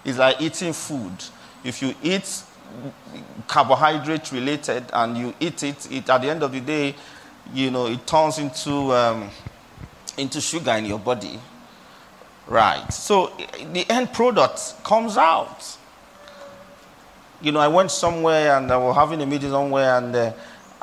It's 0.05 0.19
like 0.19 0.41
eating 0.41 0.73
food. 0.73 1.13
If 1.63 1.81
you 1.81 1.95
eat 2.03 2.43
carbohydrate 3.47 4.33
related 4.33 4.85
and 4.93 5.17
you 5.17 5.35
eat 5.39 5.63
it, 5.63 5.91
it 5.93 6.11
at 6.11 6.21
the 6.21 6.31
end 6.31 6.43
of 6.43 6.53
the 6.53 6.61
day, 6.61 6.95
you 7.53 7.71
know, 7.71 7.87
it 7.87 8.07
turns 8.07 8.39
into, 8.39 8.93
um, 8.93 9.31
into 10.17 10.41
sugar 10.41 10.73
in 10.73 10.87
your 10.87 10.99
body. 10.99 11.39
Right. 12.47 12.93
So 12.93 13.33
the 13.73 13.85
end 13.91 14.13
product 14.13 14.83
comes 14.85 15.17
out. 15.17 15.79
You 17.41 17.53
know, 17.53 17.61
I 17.61 17.69
went 17.69 17.91
somewhere 17.91 18.57
and 18.57 18.71
I 18.71 18.77
was 18.77 18.97
having 18.97 19.21
a 19.23 19.27
meeting 19.27 19.51
somewhere 19.51 19.99
and 19.99 20.15
uh, 20.15 20.33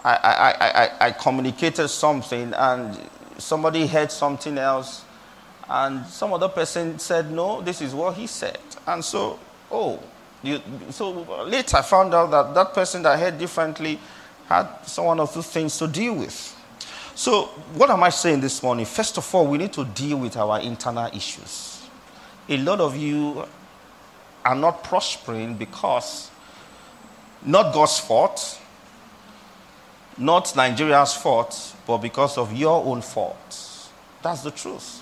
I, 0.03 0.13
I, 0.13 0.67
I, 0.67 1.07
I 1.07 1.11
communicated 1.11 1.87
something 1.87 2.53
and 2.53 2.97
somebody 3.41 3.87
heard 3.87 4.11
something 4.11 4.57
else, 4.57 5.03
and 5.69 6.05
some 6.05 6.33
other 6.33 6.49
person 6.49 6.99
said, 6.99 7.31
No, 7.31 7.61
this 7.61 7.81
is 7.81 7.93
what 7.93 8.15
he 8.15 8.27
said. 8.27 8.59
And 8.87 9.03
so, 9.03 9.39
oh, 9.71 9.99
you, 10.43 10.59
so 10.89 11.11
later 11.43 11.77
I 11.77 11.81
found 11.81 12.13
out 12.13 12.31
that 12.31 12.53
that 12.53 12.73
person 12.73 13.03
that 13.03 13.19
heard 13.19 13.37
differently 13.37 13.99
had 14.51 14.85
some 14.85 15.05
one 15.05 15.19
or 15.19 15.27
two 15.27 15.41
things 15.41 15.77
to 15.77 15.87
deal 15.87 16.13
with. 16.13 16.57
So, 17.15 17.43
what 17.73 17.89
am 17.89 18.03
I 18.03 18.09
saying 18.09 18.41
this 18.41 18.61
morning? 18.61 18.85
First 18.85 19.17
of 19.17 19.35
all, 19.35 19.47
we 19.47 19.57
need 19.57 19.73
to 19.73 19.85
deal 19.85 20.17
with 20.17 20.35
our 20.37 20.59
internal 20.59 21.07
issues. 21.15 21.81
A 22.49 22.57
lot 22.57 22.79
of 22.79 22.97
you 22.97 23.45
are 24.43 24.55
not 24.55 24.83
prospering 24.83 25.55
because 25.55 26.29
not 27.43 27.73
God's 27.73 27.99
fault, 27.99 28.59
not 30.17 30.53
Nigeria's 30.55 31.13
fault, 31.13 31.75
but 31.87 31.99
because 31.99 32.37
of 32.37 32.53
your 32.53 32.83
own 32.83 33.01
fault. 33.01 33.89
That's 34.21 34.41
the 34.41 34.51
truth. 34.51 35.01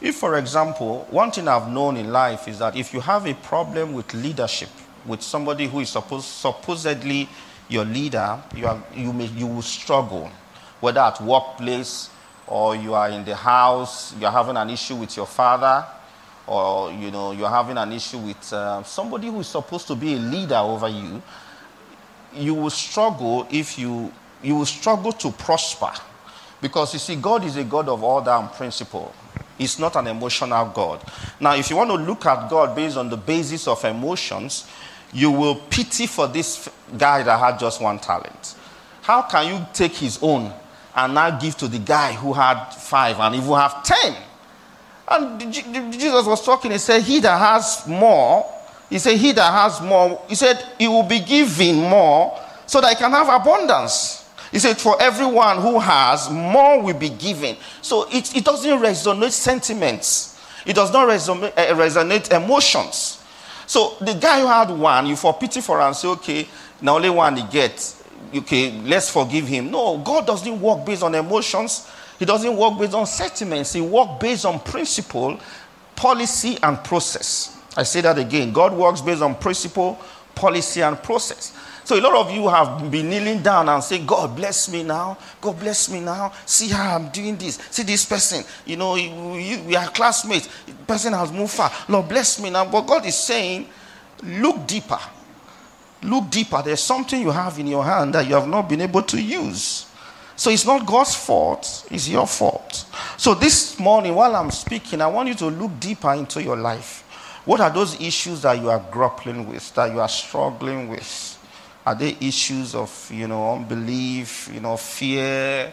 If, 0.00 0.16
for 0.16 0.36
example, 0.36 1.06
one 1.10 1.30
thing 1.30 1.48
I've 1.48 1.70
known 1.70 1.96
in 1.96 2.12
life 2.12 2.48
is 2.48 2.58
that 2.58 2.76
if 2.76 2.92
you 2.92 3.00
have 3.00 3.26
a 3.26 3.34
problem 3.34 3.94
with 3.94 4.12
leadership, 4.12 4.68
with 5.06 5.22
somebody 5.22 5.66
who 5.66 5.80
is 5.80 5.88
supposed, 5.88 6.26
supposedly 6.26 7.28
your 7.68 7.84
leader, 7.84 8.40
you, 8.54 8.66
are, 8.66 8.82
you, 8.94 9.12
may, 9.12 9.26
you 9.26 9.46
will 9.46 9.62
struggle, 9.62 10.30
whether 10.80 11.00
at 11.00 11.20
workplace 11.20 12.10
or 12.46 12.76
you 12.76 12.94
are 12.94 13.08
in 13.10 13.24
the 13.24 13.34
house, 13.34 14.14
you're 14.18 14.30
having 14.30 14.56
an 14.56 14.70
issue 14.70 14.94
with 14.94 15.16
your 15.16 15.26
father, 15.26 15.84
or 16.46 16.92
you 16.92 17.10
know, 17.10 17.32
you're 17.32 17.50
having 17.50 17.76
an 17.76 17.92
issue 17.92 18.18
with 18.18 18.52
uh, 18.52 18.82
somebody 18.84 19.26
who 19.26 19.40
is 19.40 19.48
supposed 19.48 19.86
to 19.88 19.96
be 19.96 20.14
a 20.14 20.18
leader 20.18 20.56
over 20.56 20.88
you, 20.88 21.20
you 22.32 22.54
will 22.54 22.70
struggle 22.70 23.46
if 23.50 23.78
you 23.78 24.12
you 24.42 24.54
will 24.54 24.66
struggle 24.66 25.12
to 25.12 25.32
prosper. 25.32 25.90
Because 26.60 26.92
you 26.92 26.98
see, 26.98 27.16
God 27.16 27.44
is 27.44 27.56
a 27.56 27.64
God 27.64 27.88
of 27.88 28.02
order 28.02 28.30
and 28.30 28.50
principle. 28.52 29.12
He's 29.58 29.78
not 29.78 29.96
an 29.96 30.06
emotional 30.06 30.66
God. 30.66 31.02
Now, 31.40 31.54
if 31.54 31.70
you 31.70 31.76
want 31.76 31.90
to 31.90 31.96
look 31.96 32.26
at 32.26 32.48
God 32.48 32.76
based 32.76 32.96
on 32.96 33.08
the 33.08 33.16
basis 33.16 33.66
of 33.66 33.84
emotions, 33.84 34.66
you 35.12 35.30
will 35.30 35.54
pity 35.54 36.06
for 36.06 36.26
this 36.28 36.68
guy 36.96 37.22
that 37.22 37.38
had 37.38 37.58
just 37.58 37.80
one 37.80 37.98
talent. 37.98 38.54
How 39.02 39.22
can 39.22 39.54
you 39.54 39.66
take 39.72 39.92
his 39.92 40.18
own 40.20 40.52
and 40.94 41.14
now 41.14 41.38
give 41.38 41.56
to 41.58 41.68
the 41.68 41.78
guy 41.78 42.12
who 42.12 42.32
had 42.32 42.70
five 42.70 43.18
and 43.20 43.34
even 43.34 43.52
have 43.54 43.82
ten? 43.84 44.16
And 45.08 45.52
Jesus 45.52 46.26
was 46.26 46.44
talking, 46.44 46.72
he 46.72 46.78
said, 46.78 47.02
He 47.02 47.20
that 47.20 47.38
has 47.38 47.86
more, 47.86 48.44
he 48.90 48.98
said, 48.98 49.16
He 49.16 49.32
that 49.32 49.52
has 49.52 49.80
more, 49.80 50.22
he 50.28 50.34
said, 50.34 50.64
He 50.78 50.88
will 50.88 51.04
be 51.04 51.20
given 51.20 51.76
more 51.76 52.38
so 52.66 52.80
that 52.80 52.90
he 52.90 52.96
can 52.96 53.12
have 53.12 53.28
abundance. 53.28 54.28
He 54.50 54.58
said, 54.58 54.78
For 54.78 55.00
everyone 55.00 55.58
who 55.58 55.78
has, 55.78 56.28
more 56.30 56.82
will 56.82 56.98
be 56.98 57.10
given. 57.10 57.56
So 57.82 58.08
it, 58.10 58.34
it 58.34 58.44
doesn't 58.44 58.78
resonate 58.78 59.32
sentiments, 59.32 60.40
it 60.64 60.74
does 60.74 60.92
not 60.92 61.08
resonate, 61.08 61.52
uh, 61.56 61.74
resonate 61.74 62.32
emotions. 62.34 63.22
So 63.66 63.96
the 64.00 64.14
guy 64.14 64.40
who 64.40 64.46
had 64.46 64.70
one, 64.70 65.06
you 65.06 65.16
for 65.16 65.34
pity 65.34 65.60
for 65.60 65.80
and 65.80 65.94
say, 65.94 66.08
Okay, 66.08 66.48
now 66.80 66.96
only 66.96 67.10
one 67.10 67.36
he 67.36 67.42
gets. 67.44 68.02
Okay, 68.34 68.72
let's 68.82 69.10
forgive 69.10 69.46
him. 69.46 69.70
No, 69.70 69.98
God 69.98 70.26
doesn't 70.26 70.60
work 70.60 70.84
based 70.84 71.02
on 71.02 71.14
emotions. 71.14 71.88
He 72.18 72.24
doesn't 72.24 72.56
work 72.56 72.78
based 72.78 72.94
on 72.94 73.06
sentiments. 73.06 73.72
He 73.72 73.80
works 73.80 74.12
based 74.20 74.46
on 74.46 74.60
principle, 74.60 75.38
policy, 75.94 76.58
and 76.62 76.82
process. 76.82 77.56
I 77.76 77.82
say 77.82 78.00
that 78.00 78.18
again. 78.18 78.52
God 78.52 78.72
works 78.72 79.00
based 79.00 79.22
on 79.22 79.34
principle, 79.34 79.98
policy, 80.34 80.80
and 80.80 81.00
process. 81.02 81.52
So 81.86 81.96
a 81.96 82.02
lot 82.02 82.16
of 82.16 82.32
you 82.32 82.48
have 82.48 82.90
been 82.90 83.08
kneeling 83.08 83.42
down 83.42 83.68
and 83.68 83.80
saying, 83.80 84.06
God 84.06 84.34
bless 84.34 84.68
me 84.68 84.82
now. 84.82 85.16
God 85.40 85.56
bless 85.60 85.88
me 85.88 86.00
now. 86.00 86.32
See 86.44 86.66
how 86.68 86.96
I'm 86.96 87.10
doing 87.10 87.36
this. 87.36 87.60
See 87.70 87.84
this 87.84 88.04
person. 88.04 88.44
You 88.64 88.76
know, 88.76 88.94
we 88.94 89.76
are 89.76 89.86
classmates. 89.90 90.48
The 90.66 90.72
person 90.84 91.12
has 91.12 91.30
moved 91.30 91.52
far. 91.52 91.70
Lord 91.88 92.08
bless 92.08 92.40
me 92.40 92.50
now. 92.50 92.68
But 92.68 92.88
God 92.88 93.06
is 93.06 93.16
saying, 93.16 93.68
look 94.24 94.66
deeper. 94.66 94.98
Look 96.02 96.28
deeper. 96.28 96.60
There's 96.60 96.82
something 96.82 97.22
you 97.22 97.30
have 97.30 97.56
in 97.60 97.68
your 97.68 97.84
hand 97.84 98.16
that 98.16 98.26
you 98.26 98.34
have 98.34 98.48
not 98.48 98.68
been 98.68 98.80
able 98.80 99.02
to 99.02 99.22
use. 99.22 99.86
So 100.34 100.50
it's 100.50 100.66
not 100.66 100.84
God's 100.84 101.14
fault, 101.14 101.86
it's 101.90 102.08
your 102.08 102.26
fault. 102.26 102.84
So 103.16 103.32
this 103.34 103.78
morning, 103.78 104.12
while 104.14 104.34
I'm 104.34 104.50
speaking, 104.50 105.00
I 105.00 105.06
want 105.06 105.28
you 105.28 105.34
to 105.36 105.46
look 105.46 105.78
deeper 105.78 106.12
into 106.14 106.42
your 106.42 106.56
life. 106.56 107.04
What 107.44 107.60
are 107.60 107.70
those 107.70 107.98
issues 108.00 108.42
that 108.42 108.60
you 108.60 108.70
are 108.70 108.84
grappling 108.90 109.48
with, 109.48 109.72
that 109.76 109.92
you 109.92 110.00
are 110.00 110.08
struggling 110.08 110.88
with? 110.88 111.35
Are 111.86 111.94
there 111.94 112.14
issues 112.20 112.74
of, 112.74 113.10
you 113.12 113.28
know, 113.28 113.54
unbelief, 113.54 114.50
you 114.52 114.60
know, 114.60 114.76
fear, 114.76 115.72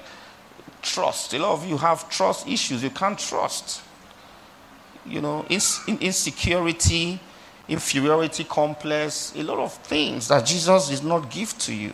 trust? 0.82 1.34
A 1.34 1.39
lot 1.39 1.53
of 1.53 1.65
you 1.65 1.75
have 1.77 2.08
trust 2.10 2.48
issues. 2.48 2.84
You 2.84 2.91
can't 2.91 3.17
trust. 3.17 3.82
You 5.05 5.22
know, 5.22 5.46
insecurity, 5.50 7.20
inferiority 7.67 8.43
complex, 8.43 9.34
a 9.36 9.43
lot 9.43 9.58
of 9.58 9.74
things 9.74 10.27
that 10.27 10.46
Jesus 10.46 10.89
did 10.89 11.03
not 11.03 11.29
give 11.29 11.58
to 11.58 11.74
you. 11.74 11.91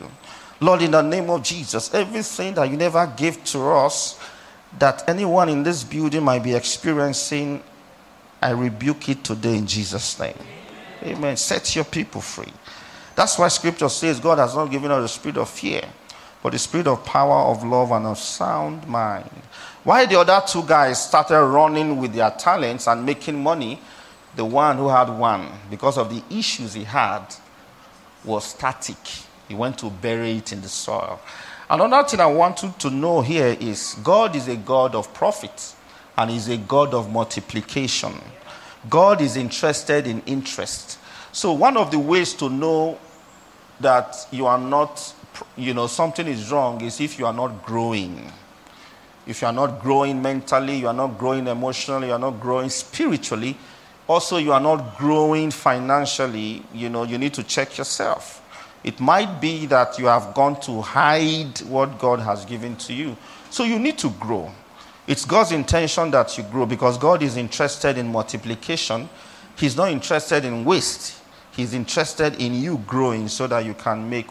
Lord, 0.60 0.82
in 0.82 0.92
the 0.92 1.02
name 1.02 1.30
of 1.30 1.42
Jesus, 1.42 1.94
everything 1.94 2.54
that 2.56 2.70
you 2.70 2.76
never 2.78 3.08
gave 3.08 3.44
to 3.46 3.62
us, 3.70 4.20
that 4.78 5.08
anyone 5.08 5.50
in 5.50 5.64
this 5.64 5.84
building 5.84 6.24
might 6.24 6.44
be 6.44 6.54
experiencing 6.54 7.64
I 8.42 8.52
rebuke 8.52 9.10
it 9.10 9.24
today 9.24 9.58
in 9.58 9.68
Jesus' 9.68 10.18
name. 10.20 10.38
Amen. 11.04 11.36
Set 11.36 11.76
your 11.76 11.84
people 11.86 12.22
free. 12.22 12.54
That's 13.20 13.38
why 13.38 13.50
scripture 13.50 13.90
says 13.90 14.18
God 14.18 14.38
has 14.38 14.56
not 14.56 14.72
given 14.72 14.90
us 14.92 15.02
the 15.02 15.10
spirit 15.10 15.38
of 15.40 15.50
fear, 15.50 15.82
but 16.42 16.54
the 16.54 16.58
spirit 16.58 16.88
of 16.88 17.04
power, 17.04 17.52
of 17.52 17.66
love, 17.66 17.92
and 17.92 18.06
of 18.06 18.18
sound 18.18 18.88
mind. 18.88 19.30
Why 19.84 20.06
the 20.06 20.18
other 20.18 20.42
two 20.48 20.64
guys 20.64 21.04
started 21.04 21.44
running 21.44 21.98
with 21.98 22.14
their 22.14 22.32
talents 22.32 22.88
and 22.88 23.06
making 23.06 23.44
money, 23.44 23.82
the 24.38 24.46
one 24.46 24.78
who 24.78 24.88
had 24.88 25.10
one, 25.10 25.50
because 25.70 25.98
of 25.98 26.10
the 26.10 26.24
issues 26.34 26.76
he 26.76 26.86
had, 26.86 27.26
was 28.24 28.46
static. 28.46 28.96
He 29.50 29.54
went 29.54 29.80
to 29.80 29.90
bury 29.90 30.38
it 30.38 30.54
in 30.54 30.62
the 30.62 30.70
soil. 30.70 31.20
Another 31.70 32.08
thing 32.08 32.22
I 32.22 32.26
want 32.28 32.64
you 32.64 32.74
to 32.80 32.90
know 32.90 33.20
here 33.20 33.58
is 33.60 33.98
God 34.02 34.34
is 34.34 34.48
a 34.48 34.56
God 34.56 34.96
of 34.96 35.14
profit 35.14 35.76
and 36.18 36.32
is 36.32 36.48
a 36.48 36.56
God 36.56 36.94
of 36.94 37.12
multiplication. 37.12 38.14
God 38.90 39.20
is 39.20 39.36
interested 39.36 40.08
in 40.08 40.22
interest. 40.26 40.98
So 41.34 41.52
one 41.52 41.76
of 41.76 41.92
the 41.92 42.00
ways 42.00 42.34
to 42.36 42.48
know 42.48 42.98
that 43.80 44.28
you 44.32 44.46
are 44.46 44.58
not, 44.58 45.14
you 45.56 45.74
know, 45.74 45.88
something 45.88 46.28
is 46.28 46.52
wrong 46.52 46.82
is 46.82 47.00
if 47.00 47.18
you 47.18 47.26
are 47.26 47.34
not 47.34 47.66
growing. 47.66 48.32
If 49.26 49.42
you 49.42 49.48
are 49.48 49.54
not 49.54 49.82
growing 49.82 50.22
mentally, 50.22 50.78
you 50.78 50.88
are 50.88 50.94
not 50.94 51.18
growing 51.18 51.48
emotionally, 51.48 52.08
you 52.08 52.14
are 52.14 52.20
not 52.20 52.40
growing 52.40 52.70
spiritually, 52.70 53.56
also 54.08 54.38
you 54.38 54.52
are 54.52 54.60
not 54.60 54.98
growing 54.98 55.52
financially, 55.52 56.64
you 56.74 56.90
know, 56.90 57.04
you 57.04 57.18
need 57.18 57.34
to 57.36 57.44
check 57.44 57.78
yourself. 57.78 58.42
It 58.84 59.00
might 59.00 59.40
be 59.40 59.66
that 59.68 60.00
you 60.00 60.06
have 60.06 60.34
gone 60.34 60.60
to 60.62 60.82
hide 60.82 61.60
what 61.60 62.00
God 62.00 62.20
has 62.20 62.46
given 62.46 62.76
to 62.78 62.94
you. 62.94 63.16
So 63.50 63.64
you 63.66 63.78
need 63.78 63.98
to 64.00 64.10
grow. 64.12 64.52
It's 65.06 65.26
God's 65.26 65.52
intention 65.52 66.12
that 66.12 66.38
you 66.38 66.44
grow 66.44 66.66
because 66.66 66.98
God 66.98 67.22
is 67.22 67.36
interested 67.36 67.98
in 67.98 68.12
multiplication. 68.12 69.10
He's 69.58 69.76
not 69.76 69.92
interested 69.92 70.46
in 70.46 70.64
waste. 70.64 71.20
He's 71.52 71.74
interested 71.74 72.40
in 72.42 72.54
you 72.54 72.78
growing 72.88 73.28
so 73.28 73.48
that 73.48 73.66
you 73.66 73.74
can 73.74 74.10
make 74.10 74.28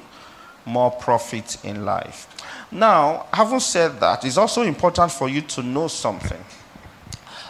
more 0.64 0.90
profit 0.90 1.64
in 1.64 1.84
life. 1.84 2.28
Now, 2.70 3.26
having 3.32 3.60
said 3.60 4.00
that, 4.00 4.24
it's 4.24 4.36
also 4.36 4.62
important 4.62 5.12
for 5.12 5.28
you 5.28 5.40
to 5.42 5.62
know 5.62 5.88
something 5.88 6.44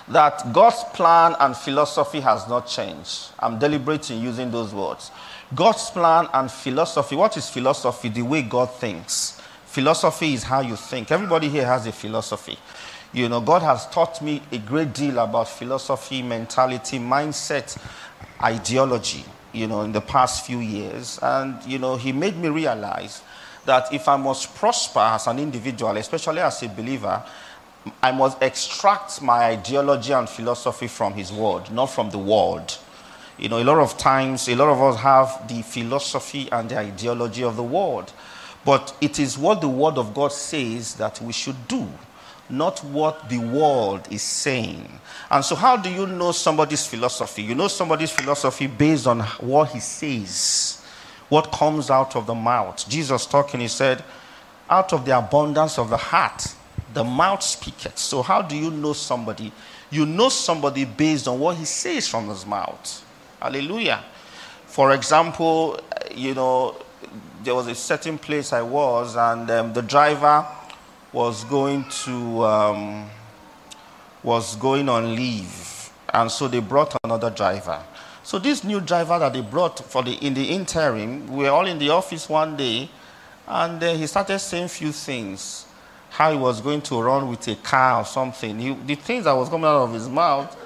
that 0.08 0.52
God's 0.52 0.82
plan 0.94 1.36
and 1.38 1.56
philosophy 1.56 2.20
has 2.20 2.48
not 2.48 2.66
changed. 2.66 3.28
I'm 3.38 3.58
deliberate 3.58 4.10
in 4.10 4.22
using 4.22 4.50
those 4.50 4.72
words. 4.72 5.10
God's 5.54 5.90
plan 5.90 6.28
and 6.32 6.50
philosophy. 6.50 7.16
What 7.16 7.36
is 7.36 7.48
philosophy? 7.48 8.08
The 8.08 8.22
way 8.22 8.42
God 8.42 8.70
thinks. 8.70 9.40
Philosophy 9.66 10.34
is 10.34 10.42
how 10.42 10.60
you 10.60 10.76
think. 10.76 11.10
Everybody 11.10 11.48
here 11.48 11.66
has 11.66 11.86
a 11.86 11.92
philosophy. 11.92 12.58
You 13.12 13.28
know, 13.28 13.40
God 13.40 13.62
has 13.62 13.86
taught 13.88 14.20
me 14.22 14.42
a 14.52 14.58
great 14.58 14.92
deal 14.92 15.18
about 15.18 15.48
philosophy, 15.48 16.22
mentality, 16.22 16.98
mindset, 16.98 17.78
ideology, 18.42 19.24
you 19.52 19.66
know, 19.66 19.82
in 19.82 19.92
the 19.92 20.00
past 20.00 20.46
few 20.46 20.58
years. 20.58 21.18
And, 21.22 21.62
you 21.64 21.78
know, 21.78 21.96
He 21.96 22.12
made 22.12 22.36
me 22.36 22.48
realize 22.48 23.22
that 23.64 23.92
if 23.92 24.08
I 24.08 24.16
must 24.16 24.54
prosper 24.54 25.00
as 25.00 25.26
an 25.26 25.38
individual, 25.38 25.96
especially 25.96 26.40
as 26.40 26.62
a 26.62 26.68
believer, 26.68 27.22
I 28.02 28.12
must 28.12 28.42
extract 28.42 29.22
my 29.22 29.44
ideology 29.46 30.12
and 30.12 30.28
philosophy 30.28 30.88
from 30.88 31.14
His 31.14 31.32
Word, 31.32 31.70
not 31.70 31.86
from 31.86 32.10
the 32.10 32.18
world. 32.18 32.78
You 33.38 33.48
know, 33.48 33.62
a 33.62 33.64
lot 33.64 33.78
of 33.78 33.96
times, 33.96 34.48
a 34.48 34.56
lot 34.56 34.68
of 34.68 34.82
us 34.82 35.00
have 35.00 35.46
the 35.48 35.62
philosophy 35.62 36.48
and 36.50 36.68
the 36.68 36.78
ideology 36.78 37.44
of 37.44 37.56
the 37.56 37.62
world. 37.62 38.12
But 38.64 38.94
it 39.00 39.18
is 39.18 39.38
what 39.38 39.60
the 39.60 39.68
Word 39.68 39.96
of 39.96 40.12
God 40.12 40.32
says 40.32 40.94
that 40.94 41.20
we 41.22 41.32
should 41.32 41.68
do, 41.68 41.86
not 42.50 42.82
what 42.84 43.28
the 43.28 43.38
world 43.38 44.08
is 44.10 44.22
saying. 44.22 45.00
And 45.30 45.44
so, 45.44 45.54
how 45.54 45.76
do 45.76 45.90
you 45.90 46.06
know 46.06 46.32
somebody's 46.32 46.86
philosophy? 46.86 47.42
You 47.42 47.54
know 47.54 47.68
somebody's 47.68 48.10
philosophy 48.10 48.66
based 48.66 49.06
on 49.06 49.20
what 49.40 49.70
he 49.70 49.80
says, 49.80 50.82
what 51.28 51.52
comes 51.52 51.90
out 51.90 52.16
of 52.16 52.26
the 52.26 52.34
mouth. 52.34 52.88
Jesus 52.88 53.26
talking, 53.26 53.60
he 53.60 53.68
said, 53.68 54.02
Out 54.70 54.92
of 54.92 55.04
the 55.04 55.16
abundance 55.16 55.78
of 55.78 55.90
the 55.90 55.96
heart, 55.96 56.54
the 56.94 57.04
mouth 57.04 57.42
speaketh. 57.42 57.98
So, 57.98 58.22
how 58.22 58.42
do 58.42 58.56
you 58.56 58.70
know 58.70 58.94
somebody? 58.94 59.52
You 59.90 60.06
know 60.06 60.28
somebody 60.28 60.84
based 60.84 61.28
on 61.28 61.38
what 61.38 61.56
he 61.56 61.64
says 61.64 62.08
from 62.08 62.28
his 62.28 62.44
mouth. 62.46 63.04
Hallelujah. 63.40 64.04
For 64.66 64.92
example, 64.92 65.80
you 66.14 66.34
know, 66.34 66.76
there 67.42 67.54
was 67.54 67.66
a 67.66 67.74
certain 67.74 68.18
place 68.18 68.52
I 68.52 68.62
was, 68.62 69.16
and 69.16 69.50
um, 69.50 69.72
the 69.72 69.82
driver 69.82 70.46
was 71.18 71.42
going 71.42 71.84
to 72.04 72.44
um, 72.44 73.10
was 74.22 74.54
going 74.54 74.88
on 74.88 75.16
leave, 75.16 75.90
and 76.14 76.30
so 76.30 76.46
they 76.46 76.60
brought 76.60 76.96
another 77.02 77.28
driver. 77.28 77.82
So 78.22 78.38
this 78.38 78.62
new 78.62 78.80
driver 78.80 79.18
that 79.18 79.32
they 79.32 79.40
brought 79.40 79.80
for 79.80 80.04
the 80.04 80.12
in 80.12 80.34
the 80.34 80.44
interim, 80.44 81.26
we 81.26 81.42
were 81.42 81.50
all 81.50 81.66
in 81.66 81.80
the 81.80 81.90
office 81.90 82.28
one 82.28 82.56
day, 82.56 82.88
and 83.48 83.82
he 83.82 84.06
started 84.06 84.38
saying 84.38 84.68
few 84.68 84.92
things. 84.92 85.66
How 86.10 86.30
he 86.30 86.38
was 86.38 86.60
going 86.60 86.82
to 86.82 87.02
run 87.02 87.28
with 87.28 87.48
a 87.48 87.56
car 87.56 88.00
or 88.00 88.04
something. 88.04 88.56
He, 88.56 88.74
the 88.74 88.94
things 88.94 89.24
that 89.24 89.32
was 89.32 89.48
coming 89.48 89.66
out 89.66 89.88
of 89.88 89.94
his 89.94 90.08
mouth 90.08 90.56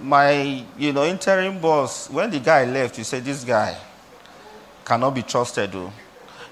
my 0.00 0.62
you 0.78 0.92
know 0.92 1.04
interim 1.04 1.58
boss 1.58 2.08
when 2.10 2.30
the 2.30 2.38
guy 2.38 2.64
left 2.64 2.94
he 2.94 3.02
said 3.02 3.24
this 3.24 3.42
guy 3.42 3.76
cannot 4.84 5.12
be 5.12 5.22
trusted 5.22 5.72
though 5.72 5.92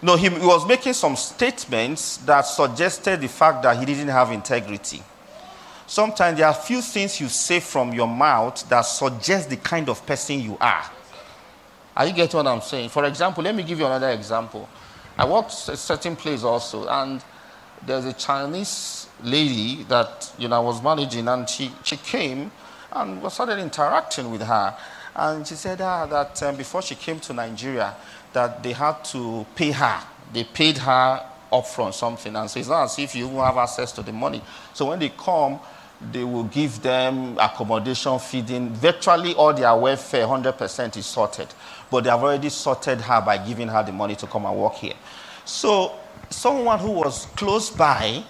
no 0.07 0.15
he, 0.15 0.29
was 0.29 0.65
making 0.67 0.93
some 0.93 1.17
statements 1.17 2.19
that 2.19 2.43
suggested 2.43 3.21
the 3.21 3.27
fact 3.27 3.65
that 3.65 3.77
he 3.77 3.85
didn't 3.85 4.07
have 4.07 4.31
integrity. 4.31 5.03
Sometimes 5.85 6.39
there 6.39 6.47
are 6.47 6.55
few 6.55 6.81
things 6.81 7.21
you 7.21 7.29
say 7.29 7.59
from 7.59 7.93
your 7.93 8.07
mouth 8.07 8.69
that 8.69 8.83
suggest 8.83 9.51
the 9.51 9.57
kind 9.57 9.89
of 9.89 10.07
person 10.07 10.41
you 10.41 10.57
are. 10.61 10.85
Are 11.97 12.07
you 12.07 12.13
getting 12.13 12.37
what 12.37 12.47
i'm 12.47 12.61
saying? 12.61 12.89
For 12.91 13.05
example 13.05 13.43
let 13.43 13.55
me 13.55 13.65
give 13.65 13.81
you 13.81 13.87
another 13.87 14.11
example. 14.11 14.69
I 15.19 15.29
worked 15.29 15.51
a 15.69 15.77
certain 15.77 16.15
place 16.15 16.45
also 16.45 16.87
and 16.87 17.25
there's 17.85 18.05
a 18.05 18.13
chinese 18.13 19.09
lady 19.23 19.83
that 19.85 20.33
you 20.39 20.49
know 20.49 20.57
i 20.57 20.65
was 20.65 20.83
managing 20.83 21.29
and 21.29 21.49
she, 21.49 21.71
she 21.85 21.97
came 21.97 22.51
and 22.93 23.23
we 23.23 23.29
started 23.29 23.59
interacting 23.59 24.31
with 24.31 24.43
her. 24.43 24.75
And 25.19 25.47
she 25.47 25.55
said 25.55 25.81
ah, 25.81 26.05
that 26.07 26.43
um, 26.43 26.57
before 26.57 26.83
she 26.83 26.95
came 26.95 27.19
to 27.21 27.33
Nigeria, 27.33 27.95
that 28.35 28.63
they 28.63 28.73
had 28.73 29.03
to 29.07 29.47
pay 29.55 29.71
her. 29.71 30.01
They 30.33 30.45
paid 30.45 30.77
her 30.79 30.91
up 30.91 31.65
upfront 31.65 31.95
something. 31.95 32.35
And 32.37 32.51
so 32.51 32.61
it's 32.61 32.69
not 32.69 32.85
as 32.85 32.99
if 32.99 33.15
you 33.15 33.29
have 33.39 33.57
access 33.57 33.93
to 33.93 34.03
the 34.03 34.13
money. 34.13 34.43
So 34.75 34.87
when 34.87 34.99
they 34.99 35.09
come, 35.11 35.59
they 36.13 36.25
will 36.25 36.45
give 36.45 36.83
them 36.83 37.39
accommodation, 37.39 38.19
feeding. 38.19 38.71
Virtually 38.75 39.35
all 39.35 39.55
their 39.55 39.75
welfare, 39.75 40.27
100% 40.27 40.97
is 40.99 41.07
sorted. 41.07 41.49
But 41.91 42.05
they 42.05 42.11
have 42.11 42.23
already 42.23 42.51
sorted 42.51 43.01
her 43.01 43.21
by 43.23 43.39
giving 43.39 43.69
her 43.69 43.83
the 43.83 43.93
money 43.93 44.17
to 44.17 44.27
come 44.27 44.45
and 44.45 44.57
work 44.57 44.75
here. 44.75 44.95
So 45.47 45.95
someone 46.29 46.79
who 46.79 46.91
was 46.91 47.27
close 47.37 47.71
by, 47.71 48.23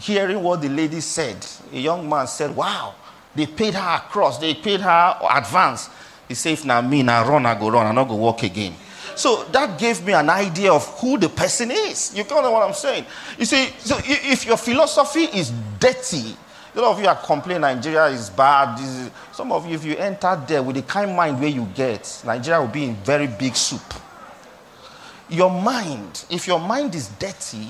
hearing 0.00 0.42
what 0.42 0.62
the 0.62 0.68
lady 0.68 1.00
said, 1.00 1.44
a 1.72 1.78
young 1.78 2.08
man 2.08 2.26
said, 2.26 2.54
Wow, 2.56 2.94
they 3.38 3.46
paid 3.46 3.74
her 3.74 3.96
across, 3.96 4.38
they 4.38 4.52
paid 4.54 4.80
her 4.80 5.16
advance. 5.30 5.88
He 6.26 6.34
said, 6.34 6.54
if 6.54 6.64
now 6.64 6.80
me, 6.80 7.04
now 7.04 7.24
run, 7.26 7.46
I 7.46 7.56
go 7.56 7.70
run, 7.70 7.86
I'm 7.86 7.94
not 7.94 8.08
to 8.08 8.14
walk 8.16 8.42
again. 8.42 8.74
So 9.14 9.44
that 9.52 9.78
gave 9.78 10.04
me 10.04 10.12
an 10.12 10.28
idea 10.28 10.72
of 10.72 10.84
who 10.98 11.16
the 11.18 11.28
person 11.28 11.70
is. 11.70 12.16
You 12.16 12.24
of 12.24 12.42
know 12.42 12.50
what 12.50 12.66
I'm 12.66 12.74
saying. 12.74 13.06
You 13.38 13.44
see, 13.44 13.68
so 13.78 13.96
if 14.04 14.44
your 14.44 14.56
philosophy 14.56 15.24
is 15.24 15.52
dirty, 15.78 16.36
a 16.74 16.80
lot 16.80 16.96
of 16.96 17.00
you 17.00 17.06
are 17.06 17.14
complaining 17.14 17.62
Nigeria 17.62 18.06
is 18.06 18.28
bad. 18.28 18.80
Is, 18.80 19.10
some 19.32 19.52
of 19.52 19.66
you, 19.66 19.76
if 19.76 19.84
you 19.84 19.96
enter 19.96 20.40
there 20.48 20.62
with 20.62 20.74
the 20.74 20.82
kind 20.82 21.14
mind 21.16 21.38
where 21.38 21.48
you 21.48 21.66
get, 21.76 22.22
Nigeria 22.26 22.60
will 22.60 22.68
be 22.68 22.84
in 22.84 22.96
very 22.96 23.28
big 23.28 23.54
soup. 23.54 23.94
Your 25.28 25.50
mind, 25.50 26.24
if 26.28 26.48
your 26.48 26.58
mind 26.58 26.96
is 26.96 27.06
dirty, 27.20 27.68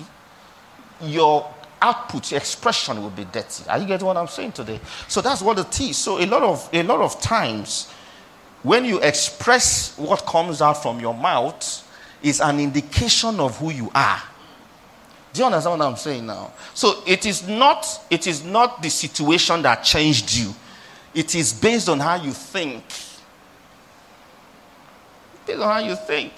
your 1.02 1.46
output, 1.80 2.32
expression 2.32 3.02
will 3.02 3.10
be 3.10 3.24
dirty. 3.24 3.68
Are 3.68 3.78
you 3.78 3.86
getting 3.86 4.06
what 4.06 4.16
I'm 4.16 4.28
saying 4.28 4.52
today? 4.52 4.80
So 5.06 5.20
that's 5.20 5.42
what 5.42 5.58
it 5.58 5.80
is. 5.80 5.96
So 5.96 6.18
a 6.20 6.26
lot 6.26 6.42
of 6.42 6.68
a 6.72 6.82
lot 6.82 7.00
of 7.00 7.20
times, 7.20 7.90
when 8.62 8.84
you 8.84 9.00
express 9.00 9.96
what 9.98 10.24
comes 10.26 10.60
out 10.62 10.82
from 10.82 11.00
your 11.00 11.14
mouth, 11.14 11.84
is 12.22 12.40
an 12.40 12.60
indication 12.60 13.40
of 13.40 13.56
who 13.58 13.70
you 13.70 13.90
are. 13.94 14.22
Do 15.32 15.40
you 15.40 15.46
understand 15.46 15.78
what 15.78 15.86
I'm 15.86 15.96
saying 15.96 16.26
now? 16.26 16.52
So 16.74 17.02
it 17.06 17.26
is 17.26 17.46
not 17.46 17.86
it 18.10 18.26
is 18.26 18.44
not 18.44 18.82
the 18.82 18.90
situation 18.90 19.62
that 19.62 19.84
changed 19.84 20.34
you. 20.34 20.54
It 21.14 21.34
is 21.34 21.52
based 21.52 21.88
on 21.88 22.00
how 22.00 22.16
you 22.16 22.32
think. 22.32 22.84
Based 25.46 25.60
on 25.60 25.68
how 25.68 25.78
you 25.78 25.96
think. 25.96 26.32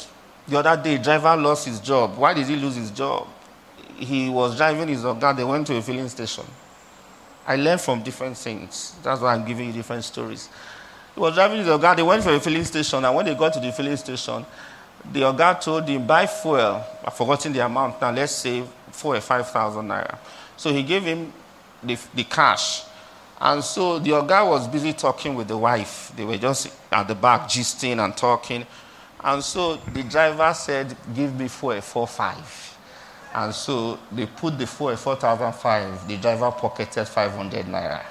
The 0.48 0.58
other 0.58 0.82
day, 0.82 0.98
driver 0.98 1.36
lost 1.36 1.66
his 1.66 1.80
job. 1.80 2.16
Why 2.16 2.34
did 2.34 2.46
he 2.46 2.56
lose 2.56 2.76
his 2.76 2.90
job? 2.90 3.28
He 4.00 4.28
was 4.28 4.56
driving 4.56 4.88
his 4.88 5.02
Oga, 5.04 5.36
they 5.36 5.44
went 5.44 5.66
to 5.68 5.76
a 5.76 5.82
filling 5.82 6.08
station. 6.08 6.44
I 7.46 7.56
learned 7.56 7.80
from 7.80 8.02
different 8.02 8.36
things. 8.36 8.94
That's 9.02 9.20
why 9.20 9.34
I'm 9.34 9.44
giving 9.44 9.66
you 9.68 9.72
different 9.72 10.04
stories. 10.04 10.48
He 11.14 11.20
was 11.20 11.34
driving 11.34 11.58
his 11.58 11.66
Oga, 11.66 11.96
they 11.96 12.02
went 12.02 12.22
for 12.22 12.30
a 12.30 12.40
filling 12.40 12.64
station, 12.64 13.04
and 13.04 13.14
when 13.14 13.26
they 13.26 13.34
got 13.34 13.52
to 13.54 13.60
the 13.60 13.72
filling 13.72 13.96
station, 13.96 14.44
the 15.12 15.20
Oga 15.20 15.60
told 15.60 15.88
him, 15.88 16.06
buy 16.06 16.26
fuel. 16.26 16.82
I've 17.04 17.14
forgotten 17.14 17.52
the 17.52 17.64
amount 17.64 18.00
now, 18.00 18.10
let's 18.10 18.32
say 18.32 18.62
four 18.90 19.16
or 19.16 19.20
5,000 19.20 19.86
naira. 19.86 20.18
So 20.56 20.72
he 20.72 20.82
gave 20.82 21.02
him 21.02 21.32
the, 21.82 21.98
the 22.14 22.24
cash. 22.24 22.84
And 23.40 23.64
so 23.64 23.98
the 23.98 24.20
guy 24.20 24.42
was 24.42 24.68
busy 24.68 24.92
talking 24.92 25.34
with 25.34 25.48
the 25.48 25.56
wife. 25.56 26.12
They 26.14 26.24
were 26.24 26.36
just 26.36 26.68
at 26.92 27.08
the 27.08 27.14
back 27.14 27.48
gisting 27.48 28.04
and 28.04 28.14
talking. 28.14 28.66
And 29.24 29.42
so 29.42 29.76
the 29.76 30.02
driver 30.02 30.52
said, 30.52 30.94
Give 31.14 31.34
me 31.38 31.48
four 31.48 31.80
four 31.80 32.06
five. 32.06 32.69
And 33.34 33.54
so 33.54 33.98
they 34.10 34.26
put 34.26 34.58
the 34.58 34.66
fuel 34.66 34.90
at 34.90 34.98
4,005. 34.98 36.08
The 36.08 36.16
driver 36.16 36.50
pocketed 36.50 37.06
500 37.06 37.66
naira. 37.66 38.04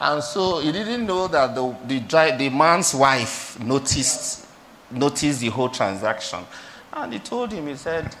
And 0.00 0.22
so 0.22 0.60
he 0.60 0.70
didn't 0.70 1.06
know 1.06 1.26
that 1.28 1.54
the, 1.54 1.76
the, 1.86 2.36
the 2.38 2.50
man's 2.50 2.94
wife 2.94 3.58
noticed, 3.58 4.46
noticed 4.90 5.40
the 5.40 5.48
whole 5.48 5.68
transaction. 5.68 6.40
And 6.92 7.12
he 7.12 7.18
told 7.18 7.52
him, 7.52 7.66
he 7.66 7.76
said, 7.76 8.14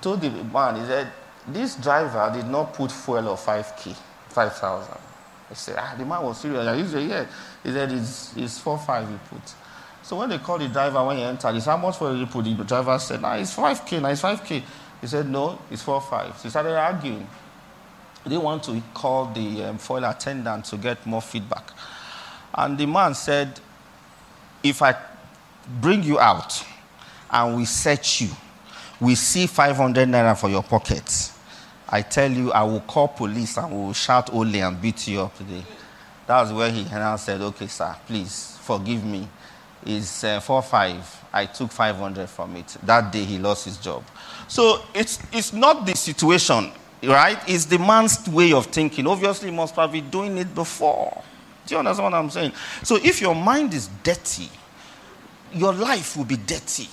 told 0.00 0.20
the 0.20 0.30
man, 0.30 0.76
he 0.76 0.86
said, 0.86 1.12
this 1.46 1.76
driver 1.76 2.30
did 2.34 2.46
not 2.46 2.72
put 2.74 2.90
fuel 2.90 3.28
of 3.32 3.40
5K, 3.40 3.94
5,000. 4.28 4.94
He 5.48 5.54
said, 5.54 5.76
ah, 5.78 5.94
the 5.98 6.04
man 6.04 6.22
was 6.22 6.40
serious. 6.40 6.76
He 6.76 6.92
said, 6.92 7.08
yeah. 7.08 7.26
He 7.62 7.72
said, 7.72 7.92
it's, 7.92 8.36
it's 8.36 8.58
4 8.58 8.78
5 8.78 9.08
he 9.08 9.16
put. 9.28 9.54
So 10.02 10.16
when 10.16 10.28
they 10.28 10.38
called 10.38 10.60
the 10.60 10.68
driver 10.68 11.04
when 11.04 11.16
he 11.16 11.22
entered, 11.22 11.54
he 11.54 11.60
said, 11.60 11.70
How 11.70 11.76
much 11.76 11.96
for 11.96 12.12
you 12.14 12.26
put? 12.26 12.44
The 12.44 12.64
driver 12.64 12.98
said, 12.98 13.22
Nah, 13.22 13.34
it's 13.34 13.54
5K, 13.54 14.02
nah, 14.02 14.08
it's 14.08 14.22
5K. 14.22 14.62
He 15.00 15.06
said, 15.06 15.28
No, 15.28 15.58
it's 15.70 15.82
4 15.82 16.00
5. 16.00 16.36
So 16.38 16.42
he 16.42 16.50
started 16.50 16.76
arguing. 16.76 17.26
They 18.26 18.36
want 18.36 18.64
to 18.64 18.80
call 18.94 19.26
the 19.26 19.64
um, 19.64 19.78
foil 19.78 20.04
attendant 20.04 20.64
to 20.66 20.76
get 20.76 21.04
more 21.06 21.22
feedback. 21.22 21.70
And 22.54 22.76
the 22.76 22.86
man 22.86 23.14
said, 23.14 23.60
If 24.62 24.82
I 24.82 24.96
bring 25.80 26.02
you 26.02 26.18
out 26.18 26.64
and 27.30 27.56
we 27.56 27.64
search 27.64 28.22
you, 28.22 28.30
we 29.00 29.14
see 29.14 29.46
500 29.46 30.08
naira 30.08 30.36
for 30.38 30.48
your 30.48 30.62
pockets. 30.62 31.38
I 31.88 32.02
tell 32.02 32.30
you, 32.30 32.52
I 32.52 32.62
will 32.64 32.80
call 32.80 33.08
police 33.08 33.56
and 33.56 33.70
we 33.70 33.76
will 33.76 33.92
shout 33.92 34.32
only 34.32 34.60
and 34.60 34.80
beat 34.80 35.06
you 35.06 35.20
up 35.20 35.36
today. 35.36 35.62
That's 36.26 36.50
where 36.50 36.70
he 36.70 36.84
now 36.84 37.16
said, 37.16 37.40
Okay, 37.40 37.68
sir, 37.68 37.94
please 38.06 38.58
forgive 38.62 39.04
me 39.04 39.28
is 39.86 40.24
uh, 40.24 40.40
4 40.40 40.62
5. 40.62 41.24
I 41.32 41.46
took 41.46 41.70
500 41.72 42.28
from 42.28 42.56
it. 42.56 42.76
That 42.82 43.12
day 43.12 43.24
he 43.24 43.38
lost 43.38 43.64
his 43.64 43.78
job. 43.78 44.04
So 44.48 44.82
it's, 44.94 45.18
it's 45.32 45.52
not 45.52 45.86
the 45.86 45.96
situation, 45.96 46.70
right? 47.02 47.38
It's 47.46 47.64
the 47.64 47.78
man's 47.78 48.28
way 48.28 48.52
of 48.52 48.66
thinking. 48.66 49.06
Obviously, 49.06 49.50
he 49.50 49.56
must 49.56 49.74
have 49.76 49.92
been 49.92 50.10
doing 50.10 50.36
it 50.38 50.54
before. 50.54 51.22
Do 51.66 51.74
you 51.74 51.78
understand 51.78 52.12
what 52.12 52.18
I'm 52.18 52.30
saying? 52.30 52.52
So 52.82 52.96
if 52.96 53.20
your 53.20 53.34
mind 53.34 53.72
is 53.72 53.88
dirty, 54.02 54.50
your 55.54 55.72
life 55.72 56.16
will 56.16 56.24
be 56.24 56.36
dirty. 56.36 56.88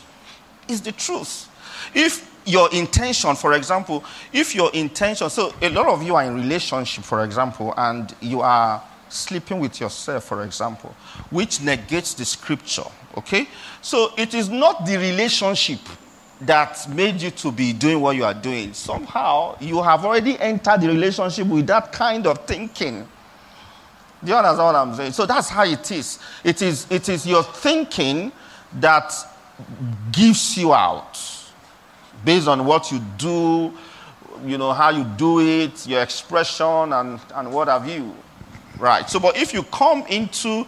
It's 0.68 0.82
the 0.82 0.92
truth. 0.92 1.50
If 1.94 2.30
your 2.46 2.74
intention, 2.74 3.36
for 3.36 3.54
example, 3.54 4.04
if 4.32 4.56
your 4.56 4.72
intention, 4.74 5.30
so 5.30 5.54
a 5.62 5.70
lot 5.70 5.88
of 5.88 6.04
you 6.04 6.16
are 6.16 6.24
in 6.24 6.36
relationship, 6.36 7.04
for 7.04 7.24
example, 7.24 7.74
and 7.78 8.14
you 8.22 8.42
are 8.42 8.82
sleeping 9.10 9.60
with 9.60 9.80
yourself, 9.80 10.26
for 10.26 10.44
example, 10.44 10.96
which 11.30 11.62
negates 11.62 12.14
the 12.14 12.26
scripture. 12.26 12.84
Okay? 13.18 13.48
So 13.82 14.14
it 14.18 14.34
is 14.34 14.50
not 14.50 14.86
the 14.86 14.98
relationship 14.98 15.80
that 16.42 16.88
made 16.90 17.22
you 17.22 17.32
to 17.32 17.52
be 17.52 17.74
doing 17.74 18.00
what 18.00 18.16
you 18.16 18.24
are 18.24 18.34
doing. 18.34 18.74
Somehow 18.74 19.58
you 19.60 19.82
have 19.84 20.06
already 20.06 20.40
entered 20.40 20.82
the 20.82 20.88
relationship 20.88 21.48
with 21.48 21.68
that 21.68 21.92
kind 21.92 22.26
of 22.28 22.46
thinking. 22.46 23.08
Do 24.24 24.32
you 24.32 24.38
understand 24.38 24.66
what 24.66 24.76
I'm 24.76 24.96
saying? 24.96 25.12
So 25.14 25.26
that's 25.26 25.50
how 25.50 25.66
it 25.66 25.92
is. 25.92 26.20
It 26.44 26.62
is, 26.62 26.88
it 26.90 27.10
is 27.10 27.26
your 27.26 27.44
thinking 27.44 28.32
that 28.74 29.14
gives 30.12 30.58
you 30.58 30.74
out 30.74 31.18
based 32.24 32.48
on 32.48 32.66
what 32.66 32.92
you 32.92 33.00
do, 33.18 33.74
you 34.46 34.58
know, 34.58 34.72
how 34.72 34.90
you 34.90 35.04
do 35.18 35.40
it, 35.40 35.88
your 35.88 36.02
expression, 36.02 36.94
and, 36.94 37.20
and 37.36 37.52
what 37.52 37.68
have 37.68 37.88
you. 37.88 38.14
Right. 38.80 39.10
So, 39.10 39.20
but 39.20 39.36
if 39.36 39.54
you 39.54 39.64
come 39.64 40.06
into 40.08 40.66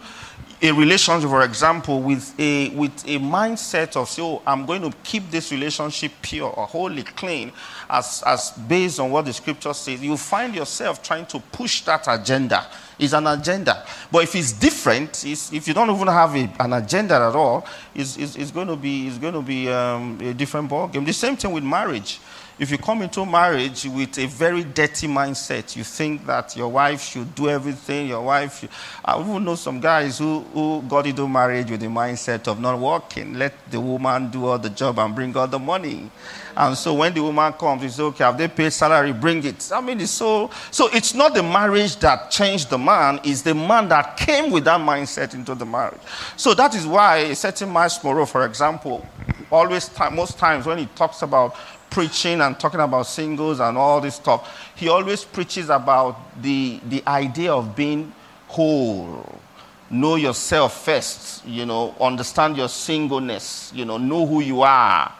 a 0.60 0.70
relationship, 0.70 1.28
for 1.28 1.42
example, 1.42 2.02
with 2.02 2.38
a 2.38 2.68
with 2.68 2.92
a 3.04 3.18
mindset 3.18 3.96
of 3.96 4.08
say, 4.08 4.22
oh, 4.22 4.42
I'm 4.46 4.64
going 4.64 4.82
to 4.82 4.96
keep 5.02 5.30
this 5.30 5.50
relationship 5.50 6.12
pure 6.20 6.50
or 6.50 6.66
wholly 6.66 7.02
clean, 7.02 7.52
as 7.88 8.22
as 8.24 8.50
based 8.50 9.00
on 9.00 9.10
what 9.10 9.24
the 9.24 9.32
scripture 9.32 9.72
says, 9.72 10.00
you 10.02 10.16
find 10.16 10.54
yourself 10.54 11.02
trying 11.02 11.26
to 11.26 11.40
push 11.40 11.80
that 11.82 12.04
agenda. 12.06 12.66
It's 12.98 13.14
an 13.14 13.26
agenda. 13.26 13.84
But 14.12 14.24
if 14.24 14.36
it's 14.36 14.52
different, 14.52 15.24
it's, 15.24 15.52
if 15.52 15.66
you 15.66 15.74
don't 15.74 15.90
even 15.90 16.06
have 16.06 16.36
a, 16.36 16.52
an 16.60 16.74
agenda 16.74 17.14
at 17.14 17.34
all, 17.34 17.66
it's, 17.94 18.16
it's, 18.16 18.36
it's, 18.36 18.50
going 18.52 18.68
to 18.68 18.76
be 18.76 19.08
it's 19.08 19.18
going 19.18 19.34
to 19.34 19.42
be 19.42 19.68
um, 19.68 20.20
a 20.20 20.34
different 20.34 20.70
ballgame. 20.70 21.04
The 21.04 21.12
same 21.12 21.34
thing 21.34 21.50
with 21.50 21.64
marriage. 21.64 22.20
If 22.62 22.70
you 22.70 22.78
come 22.78 23.02
into 23.02 23.26
marriage 23.26 23.86
with 23.86 24.16
a 24.20 24.26
very 24.26 24.62
dirty 24.62 25.08
mindset, 25.08 25.74
you 25.74 25.82
think 25.82 26.24
that 26.26 26.56
your 26.56 26.68
wife 26.68 27.02
should 27.02 27.34
do 27.34 27.48
everything, 27.48 28.06
your 28.06 28.22
wife, 28.22 28.60
should, 28.60 28.68
I 29.04 29.20
even 29.20 29.44
know 29.44 29.56
some 29.56 29.80
guys 29.80 30.18
who, 30.18 30.42
who 30.54 30.80
got 30.82 31.08
into 31.08 31.26
marriage 31.26 31.72
with 31.72 31.80
the 31.80 31.88
mindset 31.88 32.46
of 32.46 32.60
not 32.60 32.78
working. 32.78 33.34
Let 33.34 33.52
the 33.68 33.80
woman 33.80 34.30
do 34.30 34.46
all 34.46 34.60
the 34.60 34.70
job 34.70 35.00
and 35.00 35.12
bring 35.12 35.36
all 35.36 35.48
the 35.48 35.58
money. 35.58 36.08
And 36.56 36.78
so 36.78 36.94
when 36.94 37.12
the 37.12 37.24
woman 37.24 37.52
comes, 37.54 37.82
it's 37.82 37.98
okay, 37.98 38.22
have 38.22 38.38
they 38.38 38.46
paid 38.46 38.72
salary? 38.72 39.12
Bring 39.12 39.42
it. 39.42 39.68
I 39.74 39.80
mean, 39.80 40.00
it's 40.00 40.12
so, 40.12 40.48
so 40.70 40.88
it's 40.92 41.14
not 41.14 41.34
the 41.34 41.42
marriage 41.42 41.96
that 41.96 42.30
changed 42.30 42.70
the 42.70 42.78
man, 42.78 43.18
it's 43.24 43.42
the 43.42 43.56
man 43.56 43.88
that 43.88 44.16
came 44.16 44.52
with 44.52 44.66
that 44.66 44.80
mindset 44.80 45.34
into 45.34 45.56
the 45.56 45.66
marriage. 45.66 46.00
So 46.36 46.54
that 46.54 46.76
is 46.76 46.86
why 46.86 47.16
a 47.16 47.34
certain 47.34 47.70
Myles 47.70 48.04
Munroe, 48.04 48.24
for 48.24 48.46
example, 48.46 49.04
always, 49.50 49.90
most 50.12 50.38
times 50.38 50.64
when 50.64 50.78
he 50.78 50.86
talks 50.94 51.22
about 51.22 51.56
preaching 51.92 52.40
and 52.40 52.58
talking 52.58 52.80
about 52.80 53.06
singles 53.06 53.60
and 53.60 53.76
all 53.76 54.00
this 54.00 54.14
stuff, 54.14 54.72
he 54.74 54.88
always 54.88 55.24
preaches 55.24 55.68
about 55.68 56.42
the, 56.42 56.80
the 56.88 57.02
idea 57.06 57.52
of 57.52 57.76
being 57.76 58.10
whole. 58.48 59.38
Know 59.90 60.16
yourself 60.16 60.86
first, 60.86 61.46
you 61.46 61.66
know, 61.66 61.94
understand 62.00 62.56
your 62.56 62.70
singleness, 62.70 63.70
you 63.74 63.84
know, 63.84 63.98
know 63.98 64.26
who 64.26 64.40
you 64.40 64.62
are. 64.62 65.12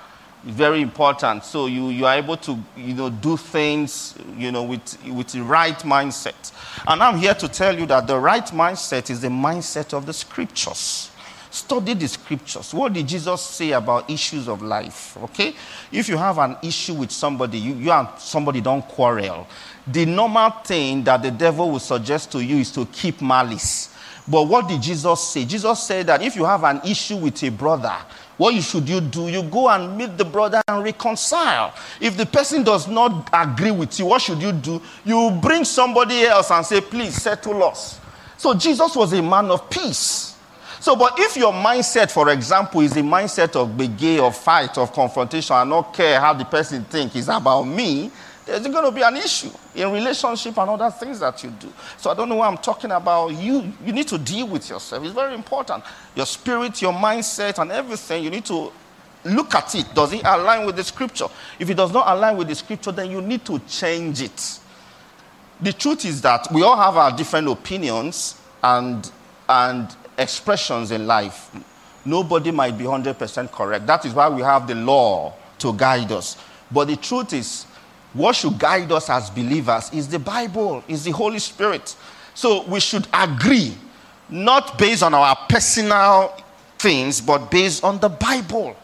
Very 0.45 0.81
important. 0.81 1.45
So 1.45 1.67
you, 1.67 1.91
you 1.91 2.07
are 2.07 2.17
able 2.17 2.39
to, 2.39 2.59
you 2.77 2.95
know, 2.95 3.11
do 3.11 3.37
things, 3.37 4.15
you 4.37 4.51
know, 4.51 4.63
with, 4.63 4.99
with 5.07 5.29
the 5.29 5.43
right 5.43 5.79
mindset. 5.81 6.53
And 6.89 7.03
I'm 7.03 7.19
here 7.19 7.35
to 7.35 7.49
tell 7.49 7.79
you 7.79 7.85
that 7.87 8.07
the 8.07 8.19
right 8.19 8.47
mindset 8.47 9.11
is 9.11 9.21
the 9.21 9.29
mindset 9.29 9.93
of 9.93 10.07
the 10.07 10.13
scriptures. 10.15 11.12
Study 11.53 11.93
the 11.93 12.09
scriptures. 12.09 12.73
What 12.73 12.95
did 12.95 13.07
Jesus 13.07 13.43
say 13.43 13.73
about 13.73 14.09
issues 14.09 14.49
of 14.49 14.63
life? 14.63 15.19
Okay? 15.25 15.55
If 15.93 16.09
you 16.09 16.17
have 16.17 16.39
an 16.39 16.57
issue 16.63 16.95
with 16.95 17.11
somebody, 17.11 17.59
you, 17.59 17.75
you 17.75 17.93
and 17.93 18.09
somebody 18.17 18.63
don't 18.63 18.81
quarrel. 18.89 19.47
The 19.87 20.07
normal 20.07 20.49
thing 20.65 21.05
that 21.05 21.23
the 21.23 21.31
devil 21.31 21.71
will 21.71 21.79
suggest 21.79 22.33
to 22.33 22.43
you 22.43 22.57
is 22.57 22.73
to 22.73 22.87
keep 22.87 23.21
malice. 23.21 23.95
But 24.27 24.45
what 24.45 24.67
did 24.67 24.81
Jesus 24.81 25.29
say? 25.29 25.45
Jesus 25.45 25.83
said 25.83 26.07
that 26.07 26.23
if 26.23 26.37
you 26.37 26.47
have 26.47 26.65
an 26.65 26.81
issue 26.87 27.17
with 27.17 27.43
a 27.43 27.51
brother, 27.51 27.97
what 28.39 28.55
you 28.55 28.63
should 28.63 28.89
you 28.89 29.03
do? 29.03 29.29
You 29.29 29.43
go 29.43 29.69
and 29.69 29.95
meet 29.95 30.17
the 30.17 30.25
brother 30.25 30.63
and 30.67 30.83
reconcile. 30.83 31.75
If 32.01 32.17
the 32.17 32.25
person 32.25 32.63
does 32.63 32.89
not 32.89 33.29
agree 33.31 33.73
with 33.73 33.99
you, 33.99 34.07
what 34.07 34.23
should 34.23 34.41
you 34.41 34.53
do? 34.53 34.81
You 35.05 35.39
bring 35.43 35.65
somebody 35.67 36.23
else 36.23 36.51
and 36.51 36.65
say, 36.65 36.81
please 36.81 37.15
settle 37.15 37.63
us. 37.63 38.01
So 38.39 38.55
Jesus 38.55 38.97
was 38.97 39.13
a 39.13 39.21
man 39.21 39.51
of 39.51 39.69
peace. 39.69 40.32
So, 40.83 40.97
but 40.97 41.17
if 41.17 41.37
your 41.37 41.53
mindset, 41.53 42.11
for 42.11 42.29
example, 42.31 42.81
is 42.81 42.97
a 42.97 43.03
mindset 43.03 43.55
of 43.55 43.69
begay, 43.69 44.19
of 44.19 44.37
fight, 44.37 44.77
of 44.77 44.93
confrontation, 44.93 45.55
and 45.55 45.71
not 45.71 45.95
care 45.95 46.19
how 46.19 46.35
the 46.35 46.45
person 46.45 46.83
thinks 46.83 47.15
is 47.15 47.29
about 47.29 47.63
me, 47.63 48.11
there's 48.45 48.67
going 48.67 48.85
to 48.85 48.91
be 48.91 49.03
an 49.03 49.17
issue 49.17 49.51
in 49.77 49.93
relationship 49.93 50.59
and 50.59 50.71
other 50.71 50.91
things 50.91 51.21
that 51.21 51.41
you 51.45 51.51
do. 51.51 51.73
So 51.99 52.11
I 52.11 52.15
don't 52.15 52.29
know 52.29 52.35
what 52.35 52.49
I'm 52.49 52.59
talking 52.59 52.91
about. 52.91 53.29
You, 53.29 53.73
you 53.85 53.93
need 53.93 54.09
to 54.09 54.19
deal 54.19 54.49
with 54.49 54.69
yourself. 54.69 55.05
It's 55.05 55.15
very 55.15 55.37
important. 55.37 55.85
Your 56.17 56.27
spirit, 56.27 56.83
your 56.83 56.93
mindset, 56.93 57.61
and 57.61 57.71
everything, 57.71 58.25
you 58.25 58.31
need 58.31 58.47
to 58.47 58.73
look 59.25 59.55
at 59.55 59.77
it. 59.77 59.87
Does 59.95 60.13
it 60.13 60.23
align 60.25 60.67
with 60.67 60.75
the 60.75 60.83
scripture? 60.83 61.29
If 61.61 61.71
it 61.71 61.75
does 61.75 61.93
not 61.93 62.09
align 62.09 62.37
with 62.37 62.49
the 62.49 62.57
scripture, 62.57 62.91
then 62.91 63.09
you 63.09 63.23
need 63.23 63.45
to 63.45 63.61
change 63.69 64.21
it. 64.21 64.59
The 65.61 65.75
truth 65.75 66.05
is 66.05 66.21
that 66.23 66.49
we 66.53 66.65
all 66.65 66.77
have 66.77 66.97
our 66.97 67.17
different 67.17 67.47
opinions 67.47 68.41
and, 68.65 69.09
and 69.49 69.97
expressions 70.23 70.91
in 70.91 71.07
life. 71.07 71.51
Nobody 72.05 72.51
might 72.51 72.79
be 72.79 72.85
100% 72.85 73.51
correct. 73.53 73.87
That 73.87 74.05
is 74.05 74.15
why 74.15 74.29
we 74.29 74.43
have 74.43 74.67
the 74.67 74.75
law 74.75 75.35
to 75.59 75.73
guide 75.73 76.11
us. 76.11 76.37
But 76.71 76.87
the 76.89 76.97
truth 76.97 77.33
is, 77.33 77.65
what 78.13 78.37
should 78.37 78.59
guide 78.59 78.91
us 78.93 79.09
as 79.09 79.31
believers 79.31 79.91
is 79.93 80.09
the 80.09 80.19
Bible, 80.19 80.83
is 80.89 81.05
the 81.05 81.13
Holy 81.13 81.39
Spirit. 81.39 81.95
So 82.35 82.65
we 82.65 82.81
should 82.81 83.07
agree, 83.13 83.77
not 84.29 84.79
based 84.79 85.03
on 85.03 85.15
our 85.15 85.37
personal 85.49 86.37
things, 86.79 87.21
but 87.21 87.51
based 87.51 87.85
on 87.85 87.99
the 88.01 88.09
Bible, 88.09 88.77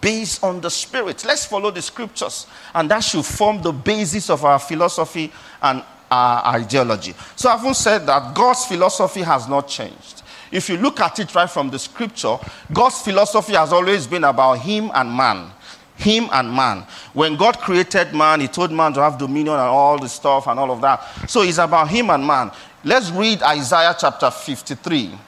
based 0.00 0.44
on 0.44 0.60
the 0.60 0.70
Spirit. 0.70 1.24
Let's 1.24 1.44
follow 1.44 1.70
the 1.70 1.82
scriptures, 1.82 2.46
and 2.74 2.90
that 2.90 3.00
should 3.00 3.24
form 3.24 3.62
the 3.62 3.72
basis 3.72 4.30
of 4.30 4.44
our 4.44 4.58
philosophy 4.58 5.32
and 5.62 5.82
our 6.10 6.54
ideology. 6.54 7.14
So 7.34 7.50
I've 7.50 7.76
said 7.76 8.06
that 8.06 8.34
God's 8.34 8.64
philosophy 8.66 9.22
has 9.22 9.48
not 9.48 9.68
changed. 9.68 10.17
If 10.50 10.68
you 10.68 10.76
look 10.76 11.00
at 11.00 11.18
it 11.18 11.34
right 11.34 11.50
from 11.50 11.70
the 11.70 11.78
scripture, 11.78 12.38
God's 12.72 13.02
philosophy 13.02 13.54
has 13.54 13.72
always 13.72 14.06
been 14.06 14.24
about 14.24 14.58
him 14.60 14.90
and 14.94 15.12
man. 15.12 15.50
him 15.98 16.28
and 16.32 16.52
man. 16.52 16.86
When 17.12 17.36
God 17.36 17.58
created 17.58 18.14
man, 18.14 18.40
he 18.40 18.48
told 18.48 18.70
man 18.70 18.92
to 18.94 19.02
have 19.02 19.18
dominion 19.18 19.54
and 19.54 19.62
all 19.62 19.98
the 19.98 20.08
stuff 20.08 20.46
and 20.46 20.58
all 20.58 20.70
of 20.70 20.80
that. 20.80 21.28
So 21.28 21.42
it's 21.42 21.58
about 21.58 21.88
him 21.88 22.10
and 22.10 22.24
man. 22.24 22.52
Let's 22.84 23.10
read 23.10 23.42
Isaiah 23.42 23.94
chapter 23.98 24.30
53. 24.30 25.18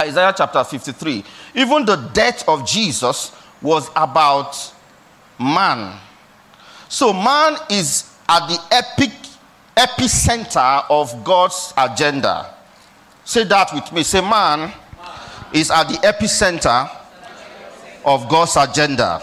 Isaiah 0.00 0.34
chapter 0.36 0.62
53. 0.62 1.24
Even 1.54 1.84
the 1.86 1.96
death 2.12 2.46
of 2.48 2.66
Jesus 2.66 3.32
was 3.62 3.88
about 3.96 4.54
man. 5.40 5.98
So 6.88 7.12
man 7.12 7.56
is 7.70 8.14
at 8.28 8.46
the 8.46 8.58
epic 8.70 9.12
epicenter 9.76 10.84
of 10.88 11.24
God's 11.24 11.72
agenda. 11.76 12.53
Say 13.24 13.44
that 13.44 13.72
with 13.72 13.92
me. 13.92 14.02
Say 14.02 14.20
man 14.20 14.72
is 15.52 15.70
at 15.70 15.88
the 15.88 15.94
epicenter 15.98 16.90
of 18.04 18.28
God's 18.28 18.56
agenda. 18.56 19.20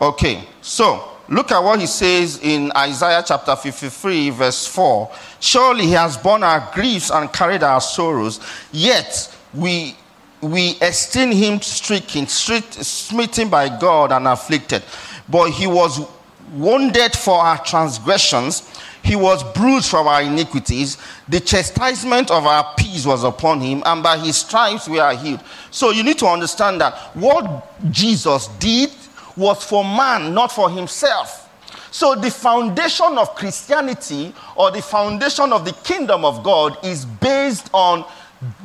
Okay, 0.00 0.44
so 0.60 1.16
look 1.28 1.50
at 1.50 1.62
what 1.62 1.80
he 1.80 1.86
says 1.86 2.38
in 2.42 2.70
Isaiah 2.76 3.22
chapter 3.26 3.56
53, 3.56 4.30
verse 4.30 4.66
4. 4.66 5.10
Surely 5.40 5.86
he 5.86 5.92
has 5.92 6.16
borne 6.16 6.42
our 6.42 6.70
griefs 6.72 7.10
and 7.10 7.32
carried 7.32 7.62
our 7.62 7.80
sorrows, 7.80 8.40
yet 8.70 9.34
we 9.54 9.96
we 10.40 10.76
esteem 10.80 11.32
him 11.32 11.60
stricken, 11.60 12.26
smitten 12.28 13.48
by 13.48 13.68
God 13.76 14.12
and 14.12 14.28
afflicted. 14.28 14.84
But 15.28 15.50
he 15.50 15.66
was 15.66 16.06
wounded 16.52 17.14
for 17.14 17.38
our 17.40 17.58
transgressions, 17.64 18.70
he 19.02 19.16
was 19.16 19.42
bruised 19.52 19.90
for 19.90 19.98
our 19.98 20.22
iniquities. 20.22 20.98
The 21.28 21.40
chastisement 21.40 22.30
of 22.30 22.46
our 22.46 22.74
peace 22.76 23.06
was 23.06 23.24
upon 23.24 23.60
him, 23.60 23.82
and 23.86 24.02
by 24.02 24.18
his 24.18 24.36
stripes 24.36 24.88
we 24.88 24.98
are 24.98 25.14
healed. 25.14 25.40
So 25.70 25.90
you 25.90 26.02
need 26.02 26.18
to 26.18 26.26
understand 26.26 26.80
that 26.80 26.94
what 27.16 27.90
Jesus 27.90 28.48
did 28.58 28.90
was 29.36 29.64
for 29.64 29.84
man, 29.84 30.34
not 30.34 30.52
for 30.52 30.68
himself. 30.70 31.48
So 31.90 32.14
the 32.14 32.30
foundation 32.30 33.16
of 33.16 33.34
Christianity 33.34 34.34
or 34.56 34.70
the 34.70 34.82
foundation 34.82 35.52
of 35.52 35.64
the 35.64 35.72
kingdom 35.84 36.24
of 36.24 36.42
God 36.42 36.84
is 36.84 37.04
based 37.04 37.70
on 37.72 38.04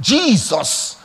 Jesus 0.02 0.98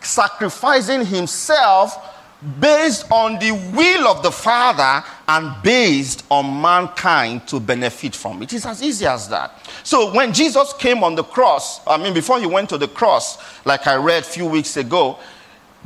sacrificing 0.00 1.04
himself 1.04 2.15
based 2.60 3.10
on 3.10 3.38
the 3.38 3.52
will 3.74 4.06
of 4.08 4.22
the 4.22 4.30
Father 4.30 5.06
and 5.26 5.62
based 5.62 6.24
on 6.30 6.60
mankind 6.60 7.46
to 7.48 7.58
benefit 7.58 8.14
from 8.14 8.42
it. 8.42 8.52
It's 8.52 8.66
as 8.66 8.82
easy 8.82 9.06
as 9.06 9.28
that. 9.28 9.58
So 9.82 10.12
when 10.14 10.32
Jesus 10.32 10.72
came 10.74 11.02
on 11.02 11.14
the 11.14 11.24
cross, 11.24 11.80
I 11.86 11.96
mean, 11.96 12.12
before 12.14 12.38
he 12.38 12.46
went 12.46 12.68
to 12.70 12.78
the 12.78 12.88
cross, 12.88 13.38
like 13.64 13.86
I 13.86 13.96
read 13.96 14.22
a 14.22 14.26
few 14.26 14.46
weeks 14.46 14.76
ago, 14.76 15.18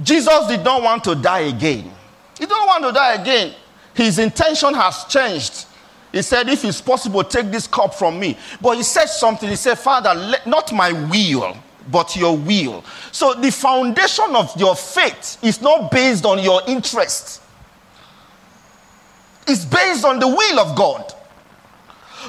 Jesus 0.03 0.47
did 0.49 0.65
not 0.65 0.83
want 0.83 1.05
to 1.05 1.15
die 1.15 1.41
again. 1.41 1.91
He 2.39 2.47
don't 2.47 2.67
want 2.67 2.85
to 2.85 2.93
die 2.93 3.15
again. 3.15 3.55
His 3.95 4.19
intention 4.19 4.75
has 4.75 5.05
changed. 5.05 5.67
He 6.13 6.23
said, 6.23 6.49
If 6.49 6.65
it's 6.65 6.81
possible, 6.81 7.23
take 7.23 7.51
this 7.51 7.67
cup 7.67 7.95
from 7.95 8.19
me. 8.19 8.37
But 8.61 8.77
he 8.77 8.83
said 8.83 9.07
something. 9.07 9.49
He 9.49 9.57
said, 9.57 9.79
Father, 9.79 10.15
let, 10.15 10.47
not 10.47 10.73
my 10.73 10.93
will, 10.93 11.57
but 11.91 12.17
your 12.17 12.37
will. 12.37 12.85
So 13.13 13.35
the 13.35 13.51
foundation 13.51 14.35
of 14.35 14.59
your 14.59 14.75
faith 14.75 15.39
is 15.43 15.61
not 15.61 15.91
based 15.91 16.25
on 16.25 16.43
your 16.43 16.63
interest, 16.67 17.43
it's 19.47 19.65
based 19.65 20.05
on 20.05 20.19
the 20.19 20.29
will 20.29 20.59
of 20.59 20.77
God. 20.77 21.15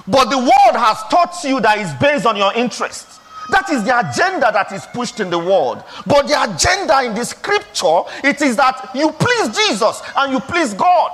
But 0.07 0.29
the 0.29 0.37
world 0.37 0.75
has 0.75 0.97
taught 1.09 1.35
you 1.43 1.59
that 1.61 1.77
it's 1.77 1.93
based 2.01 2.25
on 2.25 2.37
your 2.37 2.53
interest. 2.53 3.19
That 3.49 3.69
is 3.69 3.83
the 3.83 3.99
agenda 3.99 4.49
that 4.53 4.71
is 4.71 4.85
pushed 4.87 5.19
in 5.19 5.29
the 5.29 5.37
world. 5.37 5.83
But 6.07 6.27
the 6.27 6.41
agenda 6.41 7.01
in 7.03 7.13
the 7.13 7.25
scripture, 7.25 8.01
it 8.23 8.41
is 8.41 8.55
that 8.55 8.91
you 8.95 9.11
please 9.11 9.55
Jesus 9.55 10.01
and 10.15 10.31
you 10.31 10.39
please 10.39 10.73
God. 10.73 11.11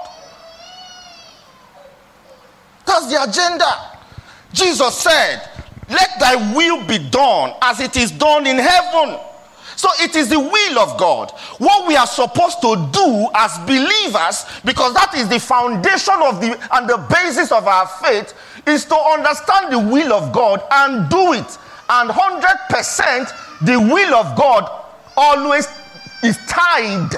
That's 2.85 3.11
the 3.11 3.23
agenda. 3.23 3.97
Jesus 4.53 4.95
said, 4.95 5.49
Let 5.89 6.19
thy 6.19 6.53
will 6.53 6.85
be 6.85 6.97
done 6.97 7.53
as 7.61 7.79
it 7.79 7.95
is 7.95 8.11
done 8.11 8.45
in 8.45 8.57
heaven. 8.57 9.19
So 9.75 9.89
it 9.99 10.15
is 10.15 10.29
the 10.29 10.39
will 10.39 10.79
of 10.79 10.99
God. 10.99 11.31
What 11.59 11.87
we 11.87 11.95
are 11.95 12.07
supposed 12.07 12.61
to 12.61 12.89
do 12.91 13.27
as 13.35 13.57
believers, 13.59 14.45
because 14.65 14.93
that 14.95 15.13
is 15.15 15.29
the 15.29 15.39
foundation 15.39 16.15
of 16.23 16.41
the 16.41 16.57
and 16.73 16.89
the 16.89 16.97
basis 17.09 17.51
of 17.51 17.67
our 17.67 17.87
faith, 18.03 18.33
is 18.65 18.85
to 18.85 18.95
understand 18.95 19.71
the 19.71 19.79
will 19.79 20.11
of 20.13 20.33
God 20.33 20.63
and 20.71 21.09
do 21.09 21.33
it 21.33 21.57
and 21.89 22.09
100% 22.09 23.65
the 23.65 23.79
will 23.79 24.15
of 24.15 24.37
God 24.37 24.69
always 25.15 25.67
is 26.23 26.37
tied 26.47 27.11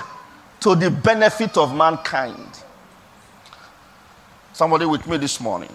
to 0.62 0.76
the 0.76 0.92
benefit 0.92 1.58
of 1.58 1.76
mankind. 1.76 2.64
Somebody 4.54 4.86
with 4.86 5.08
me 5.08 5.18
this 5.18 5.40
morning. 5.40 5.74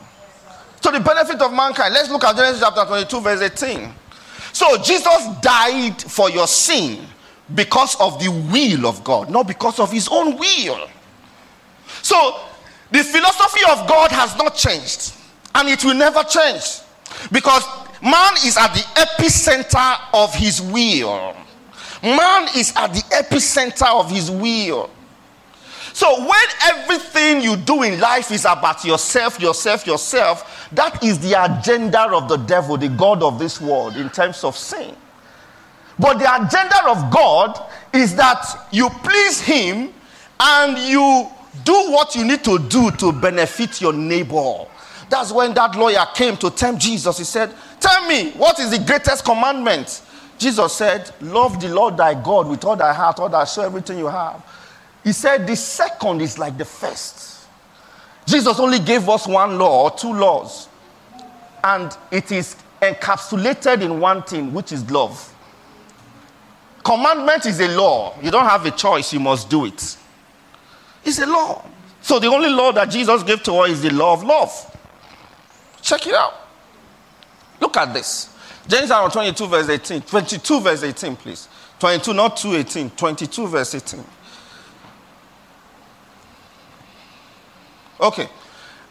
To 0.85 0.91
the 0.91 1.01
benefit 1.01 1.41
of 1.41 1.51
mankind. 1.51 1.95
Let's 1.95 2.11
look 2.11 2.25
at 2.25 2.37
Genesis 2.37 2.61
chapter 2.61 2.85
22, 2.85 3.21
verse 3.21 3.41
18. 3.41 3.91
So 4.53 4.77
Jesus 4.83 5.29
died 5.41 6.01
for 6.03 6.29
your 6.29 6.47
sin 6.47 7.07
because 7.55 7.99
of 7.99 8.23
the 8.23 8.29
will 8.29 8.87
of 8.87 9.03
God, 9.03 9.31
not 9.31 9.49
because 9.49 9.81
of 9.81 9.91
his 9.91 10.09
own 10.09 10.37
will. 10.39 10.89
So 12.03 12.39
the 12.91 13.03
philosophy 13.03 13.61
of 13.71 13.89
God 13.89 14.13
has 14.13 14.37
not 14.37 14.57
changed, 14.57 15.15
and 15.55 15.71
it 15.71 15.83
will 15.85 15.95
never 15.95 16.23
change 16.23 16.81
because 17.33 17.65
Man 18.05 18.35
is 18.45 18.59
at 18.59 18.75
the 18.75 18.81
epicenter 19.01 19.99
of 20.13 20.35
his 20.35 20.61
will. 20.61 21.35
Man 22.03 22.49
is 22.55 22.75
at 22.77 22.93
the 22.93 23.01
epicenter 23.17 23.89
of 23.99 24.11
his 24.11 24.31
will. 24.31 24.91
So 25.95 26.19
when 26.19 26.49
everything 26.65 27.41
you 27.41 27.57
do 27.57 27.85
in 27.85 28.01
life 28.01 28.33
is 28.33 28.45
about 28.45 28.85
yourself, 28.85 29.41
yourself, 29.41 29.87
yourself, 29.87 30.69
that 30.73 31.05
is 31.05 31.21
the 31.21 31.41
agenda 31.41 32.01
of 32.01 32.29
the 32.29 32.37
devil, 32.37 32.77
the 32.77 32.89
God 32.89 33.23
of 33.23 33.39
this 33.39 33.61
world, 33.61 33.97
in 33.97 34.11
terms 34.11 34.43
of 34.43 34.57
sin. 34.57 34.97
But 35.97 36.19
the 36.19 36.25
agenda 36.25 36.89
of 36.89 37.13
God 37.13 37.71
is 37.93 38.17
that 38.17 38.67
you 38.73 38.91
please 39.05 39.41
Him 39.41 39.95
and 40.41 40.77
you 40.79 41.29
do 41.65 41.93
what 41.93 42.17
you 42.17 42.25
need 42.25 42.43
to 42.43 42.59
do 42.59 42.91
to 42.91 43.13
benefit 43.13 43.81
your 43.81 43.93
neighbor. 43.93 44.67
That's 45.09 45.31
when 45.31 45.55
that 45.55 45.77
lawyer 45.77 46.05
came 46.13 46.37
to 46.39 46.51
tempt 46.51 46.83
Jesus. 46.83 47.19
He 47.19 47.25
said, 47.25 47.55
Tell 47.79 48.09
me, 48.09 48.33
what 48.33 48.59
is 48.59 48.73
the 48.73 48.85
greatest 48.85 49.25
commandment? 49.25 50.03
Jesus 50.39 50.73
said, 50.73 51.13
Love 51.21 51.61
the 51.61 51.69
Lord 51.69 51.97
thy 51.97 52.21
God 52.21 52.49
with 52.49 52.65
all 52.65 52.75
thy 52.75 52.93
heart, 52.93 53.21
all 53.21 53.29
thy 53.29 53.45
soul, 53.45 53.67
everything 53.67 53.99
you 53.99 54.09
have. 54.09 54.45
He 55.05 55.13
said, 55.13 55.47
The 55.47 55.55
second 55.55 56.23
is 56.23 56.39
like 56.39 56.59
the 56.59 56.65
first. 56.65 57.47
Jesus 58.27 58.59
only 58.59 58.79
gave 58.79 59.09
us 59.09 59.27
one 59.29 59.59
law 59.59 59.85
or 59.85 59.91
two 59.97 60.13
laws, 60.13 60.69
and 61.63 61.95
it 62.11 62.33
is 62.33 62.57
encapsulated 62.81 63.83
in 63.83 64.01
one 64.01 64.23
thing, 64.23 64.53
which 64.53 64.73
is 64.73 64.91
love. 64.91 65.31
Commandment 66.83 67.47
is 67.47 67.61
a 67.61 67.69
law. 67.77 68.15
You 68.23 68.31
don't 68.31 68.47
have 68.47 68.65
a 68.67 68.71
choice, 68.71 69.13
you 69.13 69.21
must 69.21 69.49
do 69.49 69.67
it. 69.67 69.97
It's 71.05 71.19
a 71.19 71.27
law. 71.27 71.65
So 72.01 72.19
the 72.19 72.27
only 72.27 72.51
law 72.51 72.73
that 72.73 72.91
Jesus 72.91 73.23
gave 73.23 73.43
to 73.45 73.53
us 73.55 73.71
is 73.71 73.83
the 73.83 73.93
law 73.93 74.15
of 74.15 74.25
love. 74.25 74.77
Check 75.81 76.07
it 76.07 76.15
out. 76.15 76.35
Look 77.61 77.77
at 77.77 77.93
this. 77.93 78.35
Genesis 78.67 79.13
22, 79.13 79.47
verse 79.47 79.69
18. 79.69 80.03
22, 80.03 80.61
verse 80.61 80.83
18, 80.83 81.17
please. 81.17 81.49
22, 81.79 82.15
not 82.15 82.37
2, 82.37 82.57
18. 82.57 82.91
22, 82.91 83.47
verse 83.47 83.75
18. 83.75 84.05
Okay. 88.01 88.29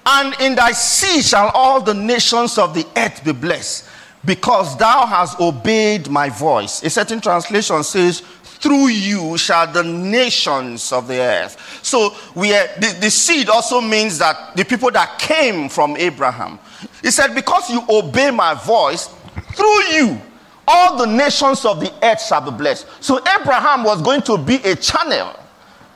And 0.06 0.36
in 0.42 0.56
thy 0.56 0.72
seed 0.72 1.24
shall 1.24 1.50
all 1.54 1.82
the 1.82 1.94
nations 1.94 2.58
of 2.58 2.74
the 2.74 2.86
earth 2.98 3.24
be 3.24 3.32
blessed, 3.32 3.88
because 4.26 4.78
thou 4.78 5.06
hast 5.06 5.40
obeyed 5.40 6.10
my 6.10 6.30
voice. 6.30 6.84
A 6.84 6.90
certain 6.90 7.22
translation 7.22 7.84
says, 7.84 8.22
through 8.64 8.88
you 8.88 9.38
shall 9.38 9.72
the 9.72 9.84
nations 9.84 10.94
of 10.94 11.08
the 11.08 11.20
earth. 11.20 11.80
So 11.84 12.16
we 12.34 12.54
are, 12.54 12.68
the, 12.80 12.98
the 13.02 13.12
seed 13.12 13.50
also 13.50 13.82
means 13.82 14.18
that 14.20 14.56
the 14.56 14.64
people 14.64 14.90
that 14.92 15.20
came 15.20 15.68
from 15.68 15.98
Abraham. 15.98 16.60
He 17.02 17.12
said, 17.12 17.36
Because 17.36 17.70
you 17.70 17.84
obey 17.90 18.32
my 18.32 18.54
voice, 18.54 19.10
through 19.54 19.84
you, 19.92 20.22
all 20.66 20.98
the 20.98 21.06
nations 21.06 21.66
of 21.66 21.82
the 21.82 21.94
earth 22.02 22.22
shall 22.22 22.40
be 22.50 22.56
blessed. 22.56 22.88
So 23.02 23.20
Abraham 23.20 23.84
was 23.84 24.02
going 24.02 24.22
to 24.24 24.38
be 24.38 24.56
a 24.56 24.78
channel, 24.78 25.38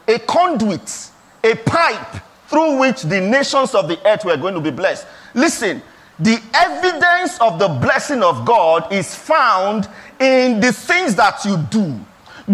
a 0.05 0.19
conduit, 0.19 1.09
a 1.45 1.55
pipe 1.55 2.21
through 2.47 2.79
which 2.79 3.03
the 3.03 3.19
nations 3.19 3.75
of 3.75 3.87
the 3.87 3.99
earth 4.07 4.25
were 4.25 4.37
going 4.37 4.53
to 4.53 4.61
be 4.61 4.71
blessed. 4.71 5.05
Listen, 5.33 5.81
the 6.19 6.41
evidence 6.53 7.39
of 7.39 7.59
the 7.59 7.67
blessing 7.67 8.23
of 8.23 8.45
God 8.45 8.91
is 8.91 9.13
found 9.13 9.87
in 10.19 10.59
the 10.59 10.73
things 10.73 11.15
that 11.15 11.43
you 11.45 11.57
do. 11.69 11.99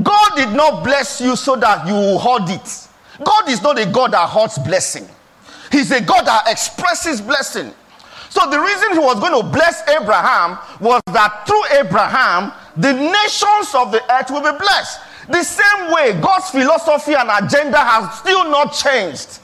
God 0.01 0.35
did 0.35 0.49
not 0.55 0.83
bless 0.83 1.21
you 1.21 1.35
so 1.35 1.55
that 1.55 1.87
you 1.87 2.17
hoard 2.17 2.49
it. 2.49 2.87
God 3.23 3.47
is 3.47 3.61
not 3.61 3.79
a 3.79 3.85
God 3.85 4.11
that 4.11 4.27
hoards 4.27 4.57
blessing. 4.57 5.07
He's 5.71 5.91
a 5.91 6.01
God 6.01 6.25
that 6.25 6.45
expresses 6.49 7.21
blessing. 7.21 7.71
So 8.29 8.49
the 8.49 8.59
reason 8.59 8.93
he 8.93 8.99
was 8.99 9.19
going 9.19 9.39
to 9.39 9.47
bless 9.47 9.87
Abraham 9.87 10.57
was 10.81 11.01
that 11.07 11.45
through 11.45 11.77
Abraham, 11.77 12.51
the 12.75 12.91
nations 12.91 13.75
of 13.75 13.91
the 13.91 14.01
earth 14.11 14.31
will 14.31 14.41
be 14.41 14.57
blessed. 14.57 15.01
The 15.29 15.43
same 15.43 15.93
way, 15.93 16.19
God's 16.19 16.49
philosophy 16.49 17.13
and 17.13 17.29
agenda 17.29 17.77
has 17.77 18.17
still 18.17 18.49
not 18.49 18.73
changed. 18.73 19.39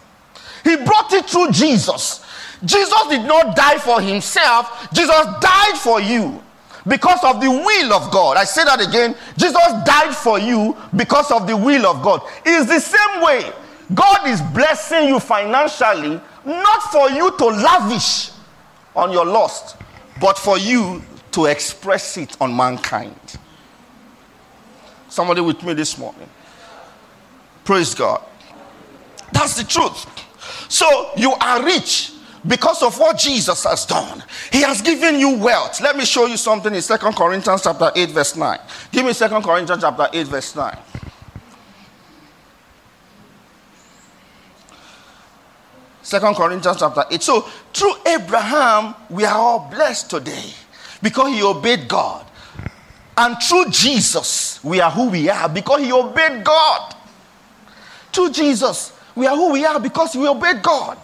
He 0.63 0.75
brought 0.77 1.11
it 1.13 1.25
through 1.25 1.51
Jesus. 1.51 2.25
Jesus 2.63 3.07
did 3.07 3.25
not 3.25 3.55
die 3.55 3.77
for 3.77 4.01
himself, 4.01 4.89
Jesus 4.93 5.25
died 5.39 5.77
for 5.77 6.01
you 6.01 6.43
because 6.87 7.23
of 7.23 7.39
the 7.41 7.49
will 7.49 7.93
of 7.93 8.11
God. 8.11 8.37
I 8.37 8.43
say 8.43 8.63
that 8.63 8.81
again. 8.81 9.15
Jesus 9.37 9.73
died 9.85 10.15
for 10.15 10.39
you 10.39 10.75
because 10.95 11.31
of 11.31 11.47
the 11.47 11.55
will 11.55 11.85
of 11.85 12.01
God. 12.01 12.21
It's 12.45 12.69
the 12.69 12.79
same 12.79 13.21
way. 13.21 13.51
God 13.93 14.27
is 14.27 14.41
blessing 14.41 15.07
you 15.07 15.19
financially, 15.19 16.19
not 16.45 16.83
for 16.91 17.09
you 17.09 17.35
to 17.37 17.45
lavish 17.45 18.31
on 18.95 19.11
your 19.11 19.25
lust, 19.25 19.77
but 20.19 20.37
for 20.37 20.57
you 20.57 21.01
to 21.31 21.45
express 21.45 22.17
it 22.17 22.35
on 22.41 22.55
mankind. 22.55 23.15
Somebody 25.09 25.41
with 25.41 25.63
me 25.63 25.73
this 25.73 25.97
morning. 25.97 26.29
Praise 27.63 27.95
God. 27.95 28.23
That's 29.31 29.55
the 29.55 29.63
truth. 29.63 30.05
So 30.69 31.11
you 31.17 31.33
are 31.33 31.63
rich 31.63 32.13
because 32.47 32.81
of 32.83 32.97
what 32.97 33.17
Jesus 33.17 33.65
has 33.65 33.85
done. 33.85 34.23
He 34.51 34.61
has 34.61 34.81
given 34.81 35.19
you 35.19 35.35
wealth. 35.35 35.81
Let 35.81 35.97
me 35.97 36.05
show 36.05 36.25
you 36.27 36.37
something 36.37 36.73
in 36.73 36.81
Second 36.81 37.15
Corinthians 37.15 37.63
chapter 37.63 37.91
8, 37.93 38.11
verse 38.11 38.35
9. 38.35 38.59
Give 38.91 39.05
me 39.05 39.13
Second 39.13 39.43
Corinthians 39.43 39.81
chapter 39.81 40.07
8, 40.13 40.27
verse 40.27 40.55
9. 40.55 40.77
Second 46.01 46.35
Corinthians 46.35 46.77
chapter 46.79 47.03
8. 47.11 47.21
So 47.21 47.41
through 47.73 47.95
Abraham, 48.07 48.95
we 49.09 49.25
are 49.25 49.35
all 49.37 49.69
blessed 49.69 50.09
today 50.09 50.53
because 51.01 51.33
he 51.33 51.43
obeyed 51.43 51.87
God. 51.87 52.25
And 53.17 53.35
through 53.41 53.65
Jesus, 53.69 54.63
we 54.63 54.79
are 54.79 54.89
who 54.89 55.09
we 55.09 55.29
are 55.29 55.49
because 55.49 55.81
he 55.81 55.91
obeyed 55.91 56.43
God. 56.43 56.95
Through 58.13 58.31
Jesus, 58.31 58.93
we 59.19 59.27
are 59.27 59.35
who 59.35 59.51
we 59.51 59.65
are 59.65 59.79
because 59.79 60.15
we 60.15 60.27
obey 60.27 60.53
God. 60.61 60.97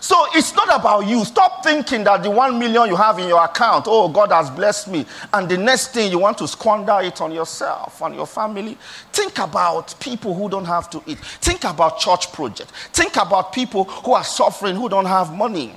So 0.00 0.26
it's 0.32 0.54
not 0.54 0.68
about 0.78 1.06
you. 1.06 1.24
Stop 1.24 1.62
thinking 1.62 2.04
that 2.04 2.22
the 2.22 2.30
one 2.30 2.58
million 2.58 2.88
you 2.88 2.96
have 2.96 3.18
in 3.18 3.28
your 3.28 3.42
account, 3.42 3.86
oh, 3.88 4.08
God 4.08 4.32
has 4.32 4.50
blessed 4.50 4.88
me. 4.88 5.06
And 5.32 5.48
the 5.48 5.56
next 5.56 5.94
thing 5.94 6.10
you 6.10 6.18
want 6.18 6.38
to 6.38 6.48
squander 6.48 6.98
it 7.00 7.20
on 7.20 7.32
yourself, 7.32 8.02
and 8.02 8.14
your 8.14 8.26
family. 8.26 8.76
Think 9.12 9.38
about 9.38 9.94
people 10.00 10.34
who 10.34 10.48
don't 10.48 10.64
have 10.64 10.90
to 10.90 11.02
eat. 11.06 11.18
Think 11.18 11.64
about 11.64 11.98
church 11.98 12.32
project. 12.32 12.70
Think 12.92 13.16
about 13.16 13.52
people 13.52 13.84
who 13.84 14.12
are 14.12 14.24
suffering, 14.24 14.76
who 14.76 14.88
don't 14.88 15.06
have 15.06 15.32
money. 15.32 15.74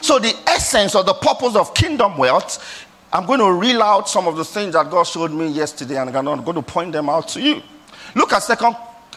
So 0.00 0.18
the 0.18 0.34
essence 0.46 0.94
or 0.94 1.04
the 1.04 1.14
purpose 1.14 1.56
of 1.56 1.74
kingdom 1.74 2.16
wealth, 2.16 2.86
I'm 3.12 3.26
going 3.26 3.40
to 3.40 3.52
reel 3.52 3.82
out 3.82 4.08
some 4.08 4.26
of 4.26 4.36
the 4.36 4.44
things 4.44 4.74
that 4.74 4.90
God 4.90 5.04
showed 5.04 5.32
me 5.32 5.48
yesterday, 5.48 5.96
and 5.96 6.16
I'm 6.16 6.44
going 6.44 6.56
to 6.56 6.62
point 6.62 6.92
them 6.92 7.08
out 7.08 7.28
to 7.28 7.40
you. 7.40 7.62
Look 8.14 8.32
at 8.32 8.42
Second 8.42 8.76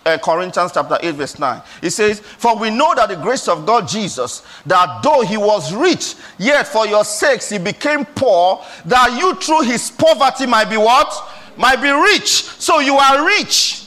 uh, 0.09 0.17
Corinthians 0.17 0.71
chapter 0.73 0.97
8, 1.01 1.15
verse 1.15 1.39
9. 1.39 1.61
It 1.81 1.91
says, 1.91 2.19
For 2.19 2.57
we 2.57 2.69
know 2.69 2.93
that 2.95 3.09
the 3.09 3.15
grace 3.15 3.47
of 3.47 3.65
God 3.65 3.87
Jesus, 3.87 4.43
that 4.65 5.01
though 5.03 5.21
he 5.21 5.37
was 5.37 5.73
rich, 5.73 6.15
yet 6.37 6.67
for 6.67 6.87
your 6.87 7.05
sakes 7.05 7.49
he 7.49 7.57
became 7.57 8.05
poor, 8.05 8.63
that 8.85 9.17
you 9.19 9.35
through 9.35 9.61
his 9.61 9.91
poverty 9.91 10.45
might 10.45 10.69
be 10.69 10.77
what? 10.77 11.13
Might 11.57 11.81
be 11.81 11.89
rich. 11.89 12.29
So 12.29 12.79
you 12.79 12.95
are 12.95 13.25
rich. 13.25 13.85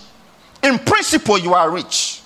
In 0.63 0.79
principle, 0.79 1.39
you 1.39 1.55
are 1.55 1.71
rich. 1.71 2.21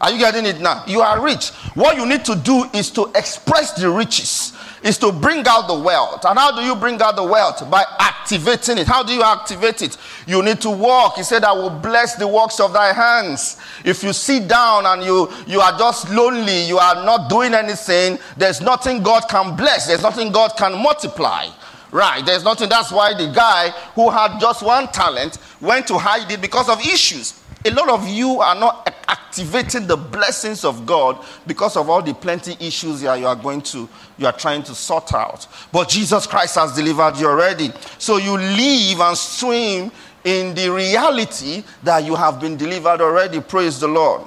Are 0.00 0.10
you 0.10 0.18
getting 0.18 0.46
it 0.46 0.60
now? 0.60 0.84
You 0.86 1.00
are 1.00 1.20
rich. 1.22 1.50
What 1.74 1.96
you 1.96 2.06
need 2.06 2.24
to 2.26 2.36
do 2.36 2.64
is 2.72 2.90
to 2.92 3.10
express 3.14 3.72
the 3.72 3.90
riches 3.90 4.52
is 4.82 4.98
to 4.98 5.12
bring 5.12 5.46
out 5.46 5.68
the 5.68 5.78
wealth. 5.78 6.24
And 6.24 6.38
how 6.38 6.54
do 6.54 6.62
you 6.62 6.74
bring 6.74 7.00
out 7.00 7.16
the 7.16 7.24
wealth? 7.24 7.68
By 7.70 7.84
activating 7.98 8.78
it. 8.78 8.86
How 8.86 9.02
do 9.02 9.12
you 9.12 9.22
activate 9.22 9.82
it? 9.82 9.96
You 10.26 10.42
need 10.42 10.60
to 10.62 10.70
walk. 10.70 11.16
He 11.16 11.22
said, 11.22 11.44
I 11.44 11.52
will 11.52 11.70
bless 11.70 12.16
the 12.16 12.28
works 12.28 12.60
of 12.60 12.72
thy 12.72 12.92
hands. 12.92 13.56
If 13.84 14.02
you 14.02 14.12
sit 14.12 14.48
down 14.48 14.86
and 14.86 15.02
you, 15.02 15.30
you 15.46 15.60
are 15.60 15.76
just 15.78 16.10
lonely, 16.10 16.62
you 16.62 16.78
are 16.78 17.04
not 17.04 17.28
doing 17.28 17.54
anything, 17.54 18.18
there's 18.36 18.60
nothing 18.60 19.02
God 19.02 19.24
can 19.28 19.56
bless, 19.56 19.86
there's 19.86 20.02
nothing 20.02 20.32
God 20.32 20.52
can 20.56 20.72
multiply. 20.82 21.48
Right, 21.90 22.24
there's 22.24 22.44
nothing. 22.44 22.68
That's 22.68 22.92
why 22.92 23.14
the 23.14 23.32
guy 23.32 23.70
who 23.94 24.10
had 24.10 24.38
just 24.38 24.62
one 24.62 24.88
talent 24.88 25.38
went 25.58 25.86
to 25.86 25.96
hide 25.96 26.30
it 26.30 26.42
because 26.42 26.68
of 26.68 26.80
issues. 26.80 27.40
A 27.68 27.70
lot 27.70 27.90
of 27.90 28.08
you 28.08 28.40
are 28.40 28.54
not 28.54 28.94
activating 29.08 29.86
the 29.86 29.96
blessings 29.96 30.64
of 30.64 30.86
God 30.86 31.22
because 31.46 31.76
of 31.76 31.90
all 31.90 32.00
the 32.00 32.14
plenty 32.14 32.56
issues 32.66 33.02
you 33.02 33.10
are, 33.10 33.18
you 33.18 33.26
are 33.26 33.36
going 33.36 33.60
to, 33.60 33.86
you 34.16 34.26
are 34.26 34.32
trying 34.32 34.62
to 34.62 34.74
sort 34.74 35.12
out. 35.12 35.46
But 35.70 35.90
Jesus 35.90 36.26
Christ 36.26 36.54
has 36.54 36.74
delivered 36.74 37.18
you 37.18 37.26
already. 37.26 37.70
So 37.98 38.16
you 38.16 38.38
live 38.38 39.00
and 39.00 39.14
swim 39.18 39.92
in 40.24 40.54
the 40.54 40.70
reality 40.70 41.62
that 41.82 42.04
you 42.04 42.14
have 42.14 42.40
been 42.40 42.56
delivered 42.56 43.02
already. 43.02 43.40
Praise 43.42 43.78
the 43.78 43.88
Lord. 43.88 44.22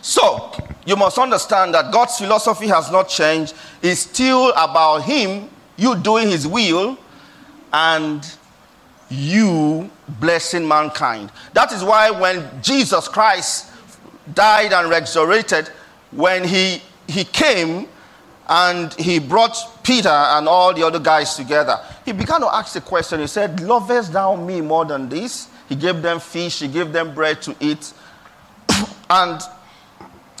So 0.00 0.52
you 0.86 0.94
must 0.94 1.18
understand 1.18 1.74
that 1.74 1.92
God's 1.92 2.16
philosophy 2.16 2.68
has 2.68 2.92
not 2.92 3.08
changed. 3.08 3.54
It's 3.82 4.02
still 4.02 4.52
about 4.52 4.98
Him, 4.98 5.50
you 5.76 5.96
doing 5.96 6.28
His 6.28 6.46
will, 6.46 6.96
and 7.72 8.24
you 9.10 9.90
blessing 10.20 10.66
mankind. 10.66 11.30
That 11.52 11.72
is 11.72 11.82
why 11.82 12.10
when 12.10 12.50
Jesus 12.62 13.08
Christ 13.08 13.70
died 14.32 14.72
and 14.72 14.88
resurrected, 14.88 15.68
when 16.10 16.44
he, 16.44 16.82
he 17.08 17.24
came 17.24 17.88
and 18.48 18.92
he 18.94 19.18
brought 19.18 19.56
Peter 19.82 20.08
and 20.08 20.48
all 20.48 20.72
the 20.74 20.82
other 20.82 20.98
guys 20.98 21.34
together, 21.34 21.80
he 22.04 22.12
began 22.12 22.40
to 22.40 22.54
ask 22.54 22.74
the 22.74 22.80
question. 22.80 23.20
He 23.20 23.26
said, 23.26 23.60
Lovest 23.60 24.12
thou 24.12 24.36
me 24.36 24.60
more 24.60 24.84
than 24.84 25.08
this? 25.08 25.48
He 25.68 25.74
gave 25.74 26.02
them 26.02 26.20
fish, 26.20 26.60
he 26.60 26.68
gave 26.68 26.92
them 26.92 27.14
bread 27.14 27.40
to 27.42 27.56
eat. 27.60 27.92
and 29.10 29.40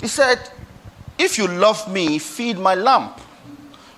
he 0.00 0.08
said, 0.08 0.50
If 1.18 1.38
you 1.38 1.48
love 1.48 1.90
me, 1.90 2.18
feed 2.18 2.58
my 2.58 2.74
lamp. 2.74 3.20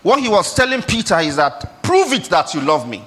What 0.02 0.20
he 0.20 0.28
was 0.28 0.54
telling 0.54 0.82
Peter 0.82 1.18
is 1.18 1.36
that 1.36 1.82
prove 1.82 2.12
it 2.12 2.24
that 2.24 2.54
you 2.54 2.60
love 2.60 2.88
me. 2.88 3.04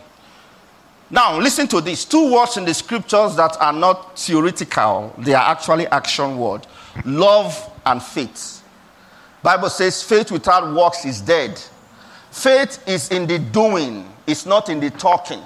Now, 1.12 1.40
listen 1.40 1.68
to 1.70 1.82
this. 1.82 2.06
Two 2.06 2.34
words 2.34 2.58
in 2.58 2.66
the 2.66 2.74
scriptures 2.74 3.36
that 3.36 3.58
are 3.60 3.74
not 3.74 4.18
theoretical, 4.18 5.14
they 5.18 5.34
are 5.34 5.52
actually 5.52 5.88
action 5.88 6.38
word. 6.38 6.68
Love 7.06 7.72
and 7.86 8.02
faith. 8.02 8.64
Bible 9.42 9.70
says 9.70 10.04
faith 10.04 10.32
without 10.32 10.74
works 10.76 11.06
is 11.06 11.22
dead. 11.22 11.60
Faith 12.32 12.84
is 12.88 13.10
in 13.10 13.26
the 13.26 13.40
doing, 13.40 14.06
it's 14.28 14.46
not 14.46 14.70
in 14.70 14.80
the 14.80 14.92
talking. 14.92 15.42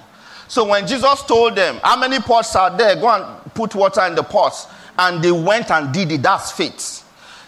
So 0.47 0.65
when 0.65 0.86
Jesus 0.86 1.23
told 1.23 1.56
them, 1.56 1.80
How 1.82 1.97
many 1.97 2.19
pots 2.19 2.56
are 2.56 2.76
there? 2.76 2.95
Go 2.95 3.10
and 3.10 3.54
put 3.54 3.73
water 3.73 4.02
in 4.06 4.15
the 4.15 4.23
pots. 4.23 4.67
And 4.99 5.23
they 5.23 5.32
went 5.32 5.71
and 5.71 5.91
did 5.93 6.12
it. 6.12 6.21
That's 6.21 6.52
faith. 6.52 6.99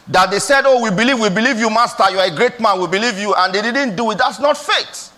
That 0.08 0.32
they 0.32 0.40
said, 0.40 0.64
Oh, 0.66 0.82
we 0.82 0.90
believe, 0.90 1.20
we 1.20 1.30
believe 1.30 1.60
you, 1.60 1.70
Master. 1.70 2.10
You 2.10 2.20
are 2.20 2.28
a 2.28 2.36
great 2.36 2.60
man. 2.60 2.80
We 2.80 2.88
believe 2.88 3.20
you. 3.20 3.36
And 3.36 3.54
they 3.54 3.62
didn't 3.62 3.96
do 3.96 4.10
it. 4.12 4.18
That's 4.18 4.40
not 4.40 4.58
faith. 4.58 5.12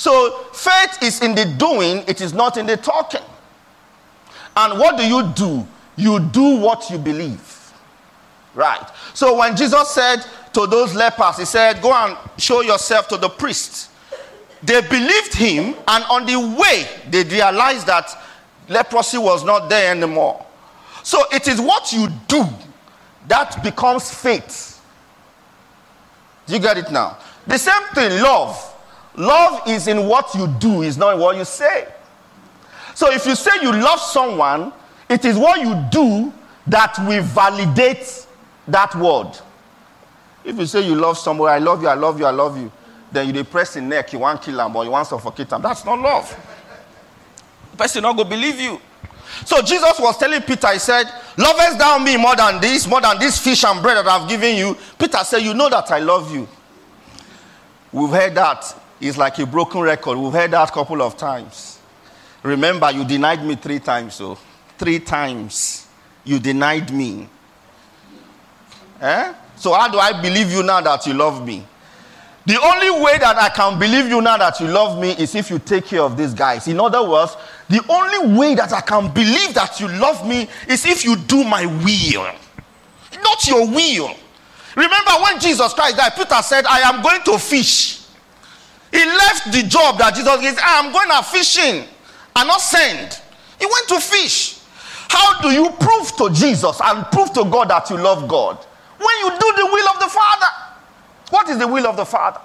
So 0.00 0.30
faith 0.54 1.02
is 1.02 1.20
in 1.20 1.34
the 1.34 1.44
doing, 1.44 2.04
it 2.08 2.22
is 2.22 2.32
not 2.32 2.56
in 2.56 2.64
the 2.64 2.78
talking. 2.78 3.20
And 4.56 4.78
what 4.78 4.96
do 4.96 5.06
you 5.06 5.30
do? 5.34 5.68
You 5.94 6.20
do 6.20 6.56
what 6.56 6.88
you 6.88 6.96
believe. 6.96 7.70
Right. 8.54 8.82
So 9.12 9.36
when 9.36 9.54
Jesus 9.54 9.90
said 9.90 10.24
to 10.54 10.66
those 10.66 10.94
lepers, 10.94 11.36
He 11.36 11.44
said, 11.44 11.82
Go 11.82 11.92
and 11.92 12.16
show 12.38 12.62
yourself 12.62 13.08
to 13.08 13.18
the 13.18 13.28
priest. 13.28 13.90
They 14.62 14.80
believed 14.80 15.34
him, 15.34 15.74
and 15.86 16.04
on 16.04 16.24
the 16.24 16.56
way, 16.58 16.88
they 17.10 17.22
realized 17.24 17.86
that 17.86 18.10
leprosy 18.70 19.18
was 19.18 19.44
not 19.44 19.68
there 19.68 19.90
anymore. 19.90 20.46
So 21.02 21.22
it 21.30 21.46
is 21.46 21.60
what 21.60 21.92
you 21.92 22.08
do 22.26 22.44
that 23.28 23.62
becomes 23.62 24.10
faith. 24.14 24.82
Do 26.46 26.54
you 26.54 26.58
get 26.58 26.78
it 26.78 26.90
now? 26.90 27.18
The 27.46 27.58
same 27.58 27.82
thing, 27.92 28.22
love. 28.22 28.69
Love 29.16 29.62
is 29.66 29.88
in 29.88 30.06
what 30.06 30.34
you 30.34 30.46
do, 30.58 30.82
is 30.82 30.96
not 30.96 31.14
in 31.14 31.20
what 31.20 31.36
you 31.36 31.44
say. 31.44 31.88
So 32.94 33.10
if 33.12 33.26
you 33.26 33.34
say 33.34 33.50
you 33.62 33.72
love 33.72 34.00
someone, 34.00 34.72
it 35.08 35.24
is 35.24 35.36
what 35.36 35.60
you 35.60 35.74
do 35.90 36.32
that 36.66 36.96
will 37.00 37.22
validate 37.22 38.26
that 38.68 38.94
word. 38.94 39.32
If 40.44 40.56
you 40.56 40.66
say 40.66 40.86
you 40.86 40.94
love 40.94 41.18
someone, 41.18 41.50
I 41.50 41.58
love 41.58 41.82
you, 41.82 41.88
I 41.88 41.94
love 41.94 42.18
you, 42.18 42.26
I 42.26 42.30
love 42.30 42.56
you, 42.58 42.70
then 43.10 43.26
you 43.26 43.32
depress 43.32 43.74
the 43.74 43.80
neck, 43.80 44.12
you 44.12 44.20
want 44.20 44.40
kill 44.42 44.56
them 44.56 44.74
or 44.74 44.84
you 44.84 44.90
want 44.90 45.06
suffocate 45.08 45.48
them. 45.48 45.62
That's 45.62 45.84
not 45.84 45.98
love. 45.98 46.28
The 47.72 47.76
person 47.76 48.02
not 48.02 48.16
to 48.16 48.24
believe 48.24 48.58
you. 48.60 48.80
So 49.44 49.62
Jesus 49.62 49.98
was 49.98 50.16
telling 50.18 50.42
Peter, 50.42 50.68
he 50.72 50.78
said, 50.78 51.04
Lovest 51.36 51.78
thou 51.78 51.98
me 51.98 52.16
more 52.16 52.36
than 52.36 52.60
this, 52.60 52.86
more 52.86 53.00
than 53.00 53.18
this 53.18 53.38
fish 53.38 53.64
and 53.64 53.80
bread 53.82 53.96
that 53.96 54.06
I've 54.06 54.28
given 54.28 54.56
you? 54.56 54.76
Peter 54.98 55.18
said, 55.24 55.38
You 55.38 55.54
know 55.54 55.68
that 55.68 55.90
I 55.90 55.98
love 55.98 56.32
you. 56.32 56.48
We've 57.92 58.10
heard 58.10 58.34
that 58.34 58.79
is 59.00 59.16
like 59.16 59.38
a 59.38 59.46
broken 59.46 59.80
record. 59.80 60.18
We've 60.18 60.32
heard 60.32 60.50
that 60.50 60.68
a 60.68 60.72
couple 60.72 61.02
of 61.02 61.16
times. 61.16 61.78
Remember, 62.42 62.90
you 62.90 63.04
denied 63.04 63.44
me 63.44 63.56
three 63.56 63.78
times, 63.78 64.14
so 64.14 64.38
three 64.78 64.98
times 64.98 65.86
you 66.24 66.38
denied 66.38 66.92
me. 66.92 67.28
Eh? 69.00 69.34
So, 69.56 69.72
how 69.72 69.88
do 69.88 69.98
I 69.98 70.20
believe 70.20 70.50
you 70.50 70.62
now 70.62 70.80
that 70.80 71.06
you 71.06 71.14
love 71.14 71.46
me? 71.46 71.66
The 72.46 72.58
only 72.60 72.90
way 73.02 73.18
that 73.18 73.36
I 73.36 73.50
can 73.50 73.78
believe 73.78 74.08
you 74.08 74.20
now 74.20 74.38
that 74.38 74.58
you 74.60 74.66
love 74.66 74.98
me 74.98 75.10
is 75.12 75.34
if 75.34 75.50
you 75.50 75.58
take 75.58 75.84
care 75.84 76.00
of 76.00 76.16
these 76.16 76.32
guys. 76.32 76.66
In 76.68 76.80
other 76.80 77.06
words, 77.06 77.36
the 77.68 77.84
only 77.88 78.38
way 78.38 78.54
that 78.54 78.72
I 78.72 78.80
can 78.80 79.12
believe 79.12 79.54
that 79.54 79.78
you 79.78 79.88
love 79.88 80.26
me 80.26 80.48
is 80.66 80.86
if 80.86 81.04
you 81.04 81.16
do 81.16 81.44
my 81.44 81.66
will, 81.66 82.34
not 83.22 83.46
your 83.46 83.66
will. 83.66 84.10
Remember 84.74 85.10
when 85.22 85.38
Jesus 85.38 85.74
Christ 85.74 85.96
died, 85.98 86.12
Peter 86.16 86.42
said, 86.42 86.64
I 86.66 86.80
am 86.80 87.02
going 87.02 87.22
to 87.24 87.38
fish. 87.38 87.99
He 88.90 89.04
left 89.04 89.52
the 89.52 89.62
job 89.62 89.98
that 89.98 90.14
Jesus 90.14 90.40
gave. 90.40 90.58
I 90.58 90.80
am 90.80 90.86
ah, 90.86 90.92
going 90.92 91.10
out 91.10 91.26
fishing 91.26 91.84
and 92.36 92.48
not 92.48 92.60
send. 92.60 93.20
He 93.58 93.66
went 93.66 93.88
to 93.88 94.00
fish. 94.00 94.60
How 95.08 95.40
do 95.40 95.50
you 95.50 95.70
prove 95.70 96.16
to 96.16 96.30
Jesus 96.30 96.80
and 96.84 97.04
prove 97.06 97.32
to 97.34 97.44
God 97.44 97.70
that 97.70 97.88
you 97.90 97.96
love 97.96 98.28
God? 98.28 98.56
When 98.98 99.16
you 99.18 99.30
do 99.30 99.52
the 99.56 99.66
will 99.66 99.88
of 99.88 100.00
the 100.00 100.08
Father. 100.08 100.46
What 101.30 101.48
is 101.48 101.58
the 101.58 101.66
will 101.66 101.86
of 101.86 101.96
the 101.96 102.04
Father? 102.04 102.40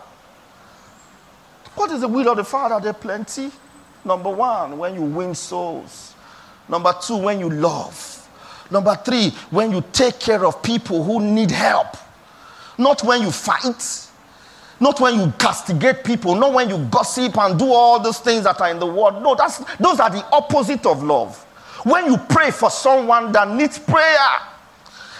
What 1.76 1.92
is 1.92 2.02
the 2.02 2.08
will 2.08 2.30
of 2.30 2.38
the 2.38 2.44
Father? 2.44 2.80
There 2.80 2.92
are 2.92 2.94
plenty. 2.94 3.52
Number 4.04 4.30
one, 4.30 4.78
when 4.78 4.96
you 4.96 5.02
win 5.02 5.36
souls. 5.36 6.14
Number 6.70 6.94
two, 7.02 7.18
when 7.18 7.40
you 7.40 7.50
love. 7.50 8.28
Number 8.72 8.96
three, 8.96 9.30
when 9.50 9.72
you 9.72 9.84
take 9.92 10.20
care 10.20 10.46
of 10.46 10.64
people 10.64 11.04
who 11.04 11.22
need 11.22 11.52
help. 11.52 11.98
Not 12.78 13.04
when 13.04 13.22
you 13.22 13.32
fight. 13.32 14.05
Not 14.80 15.00
when 15.00 15.20
you 15.20 15.34
castigate 15.38 16.04
people. 16.04 16.36
Not 16.36 16.54
when 16.54 16.70
you 16.70 16.78
gossip 16.92 17.38
and 17.38 17.58
do 17.58 17.66
all 17.66 18.00
those 18.00 18.20
things 18.20 18.44
that 18.44 18.60
are 18.60 18.70
in 18.70 18.80
the 18.80 18.86
world. 18.86 19.22
No, 19.22 19.36
that's, 19.36 19.60
those 19.76 20.00
are 20.00 20.10
the 20.10 20.26
opposite 20.32 20.86
of 20.86 21.04
love. 21.04 21.42
When 21.84 22.06
you 22.12 22.18
pray 22.18 22.52
for 22.52 22.70
someone 22.70 23.32
that 23.32 23.50
needs 23.50 23.80
prayer. 23.80 24.18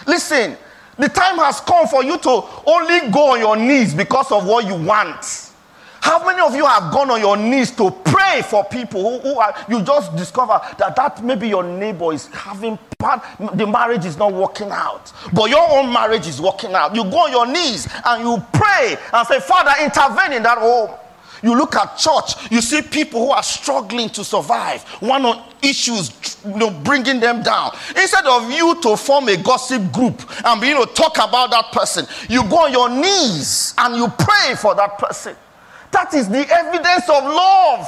Listen, 0.08 0.58
the 0.98 1.10
time 1.10 1.38
has 1.38 1.60
come 1.62 1.88
for 1.88 2.04
you 2.04 2.18
to 2.18 2.44
only 2.66 3.12
go 3.12 3.34
on 3.34 3.40
your 3.40 3.56
knees 3.56 3.94
because 3.94 4.32
of 4.32 4.46
what 4.46 4.66
you 4.66 4.76
want. 4.76 5.45
How 6.06 6.24
many 6.24 6.40
of 6.40 6.54
you 6.56 6.68
have 6.68 6.94
gone 6.94 7.10
on 7.10 7.20
your 7.20 7.36
knees 7.36 7.72
to 7.78 7.90
pray 7.90 8.44
for 8.44 8.64
people 8.64 9.02
who, 9.02 9.28
who 9.28 9.40
are, 9.40 9.56
you 9.68 9.82
just 9.82 10.16
discover 10.16 10.62
that 10.78 10.96
that 10.96 11.24
maybe 11.24 11.48
your 11.48 11.64
neighbor 11.64 12.14
is 12.14 12.28
having 12.28 12.78
part, 13.00 13.24
the 13.56 13.66
marriage 13.66 14.06
is 14.06 14.16
not 14.16 14.32
working 14.32 14.70
out, 14.70 15.12
but 15.34 15.50
your 15.50 15.68
own 15.68 15.92
marriage 15.92 16.28
is 16.28 16.40
working 16.40 16.76
out. 16.76 16.94
You 16.94 17.06
go 17.06 17.26
on 17.26 17.32
your 17.32 17.48
knees 17.48 17.88
and 18.06 18.24
you 18.24 18.38
pray 18.54 18.96
and 19.14 19.28
say, 19.28 19.40
Father, 19.40 19.72
intervene 19.84 20.34
in 20.34 20.44
that 20.44 20.60
home. 20.60 20.92
You 21.42 21.58
look 21.58 21.76
at 21.76 21.98
church, 21.98 22.52
you 22.52 22.62
see 22.62 22.84
people 22.84 23.26
who 23.26 23.32
are 23.32 23.42
struggling 23.42 24.10
to 24.10 24.24
survive, 24.24 24.84
one 25.02 25.26
on 25.26 25.44
issues, 25.64 26.38
you 26.46 26.56
know, 26.56 26.70
bringing 26.70 27.20
them 27.20 27.42
down. 27.42 27.76
Instead 27.90 28.28
of 28.28 28.52
you 28.52 28.80
to 28.84 28.96
form 28.96 29.28
a 29.30 29.38
gossip 29.38 29.92
group 29.92 30.22
and 30.46 30.62
you 30.62 30.76
know 30.76 30.86
talk 30.86 31.16
about 31.16 31.50
that 31.50 31.72
person, 31.72 32.06
you 32.30 32.48
go 32.48 32.66
on 32.66 32.72
your 32.72 32.90
knees 32.90 33.74
and 33.80 33.96
you 33.96 34.08
pray 34.20 34.54
for 34.56 34.76
that 34.76 35.00
person. 35.00 35.36
That 35.96 36.14
is 36.14 36.28
the 36.28 36.46
evidence 36.52 37.08
of 37.08 37.24
love. 37.24 37.88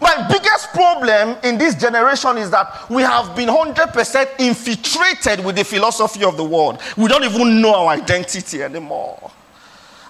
My 0.00 0.26
biggest 0.30 0.72
problem 0.72 1.36
in 1.44 1.58
this 1.58 1.74
generation 1.74 2.38
is 2.38 2.50
that 2.50 2.88
we 2.88 3.02
have 3.02 3.36
been 3.36 3.50
100% 3.50 4.40
infiltrated 4.40 5.44
with 5.44 5.56
the 5.56 5.64
philosophy 5.64 6.24
of 6.24 6.38
the 6.38 6.44
world. 6.44 6.80
We 6.96 7.06
don't 7.08 7.22
even 7.22 7.60
know 7.60 7.74
our 7.74 7.88
identity 7.88 8.62
anymore. 8.62 9.30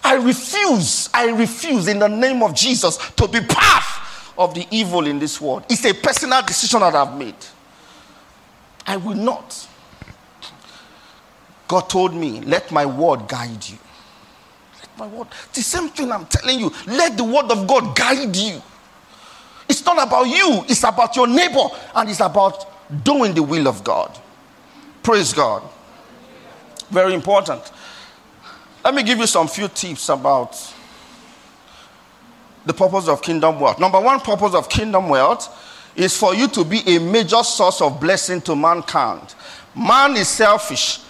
I 0.05 0.15
refuse, 0.15 1.11
I 1.13 1.31
refuse 1.31 1.89
in 1.89 1.99
the 1.99 2.09
name 2.09 2.45
of 2.45 2.55
Jesus 2.55 2.99
to 3.17 3.27
be 3.27 3.41
part 3.41 3.85
of 4.39 4.55
the 4.55 4.65
evil 4.71 5.09
in 5.09 5.19
this 5.19 5.41
world. 5.41 5.65
It's 5.69 5.85
a 5.87 5.93
personal 5.93 6.43
decision 6.43 6.79
that 6.81 6.95
I've 6.95 7.19
made. 7.19 7.35
I 8.87 8.97
will 8.97 9.17
not. 9.17 9.67
God 11.67 11.91
told 11.91 12.15
me, 12.15 12.43
let 12.43 12.71
my 12.71 12.87
word 12.87 13.27
guide 13.27 13.69
you 13.69 13.79
my 14.99 15.07
word. 15.07 15.29
The 15.53 15.63
same 15.63 15.89
thing 15.89 16.11
I'm 16.13 16.27
telling 16.27 16.61
you. 16.61 16.73
Let 16.87 17.17
the 17.17 17.25
word 17.25 17.51
of 17.51 17.67
God 17.67 17.97
guide 17.97 18.35
you. 18.35 18.61
It's 19.69 19.85
not 19.85 20.03
about 20.07 20.25
you, 20.25 20.65
it's 20.69 20.83
about 20.83 21.15
your 21.15 21.27
neighbor, 21.27 21.65
and 21.95 22.09
it's 22.09 22.21
about 22.21 23.05
doing 23.05 23.35
the 23.35 23.43
will 23.43 23.69
of 23.69 23.85
God. 23.85 24.19
Praise 25.03 25.33
God. 25.33 25.63
Very 26.91 27.13
important. 27.13 27.71
Let 28.83 28.95
me 28.95 29.03
give 29.03 29.19
you 29.19 29.27
some 29.27 29.47
few 29.47 29.69
tips 29.69 30.09
about 30.09 30.57
the 32.65 32.73
purpose 32.73 33.09
of 33.09 33.21
kingdom 33.21 33.61
wealth. 33.61 33.79
Number 33.79 34.01
one 34.01 34.21
purpose 34.21 34.55
of 34.55 34.69
kingdom 34.69 35.09
wealth 35.09 35.93
is 35.95 36.17
for 36.17 36.35
you 36.35 36.49
to 36.49 36.65
be 36.65 36.81
a 36.87 36.99
major 36.99 37.43
source 37.43 37.81
of 37.81 38.01
blessing 38.01 38.41
to 38.43 38.57
mankind. 38.57 39.35
Man 39.75 40.17
is 40.17 40.29
selfish, 40.29 41.01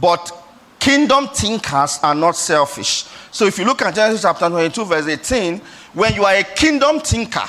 but 0.00 0.43
kingdom 0.84 1.28
thinkers 1.28 1.98
are 2.02 2.14
not 2.14 2.36
selfish. 2.36 3.06
So 3.30 3.46
if 3.46 3.58
you 3.58 3.64
look 3.64 3.80
at 3.80 3.94
Genesis 3.94 4.20
chapter 4.20 4.50
22, 4.50 4.84
verse 4.84 5.06
18, 5.06 5.58
when 5.94 6.12
you 6.12 6.26
are 6.26 6.34
a 6.34 6.44
kingdom 6.44 7.00
thinker, 7.00 7.48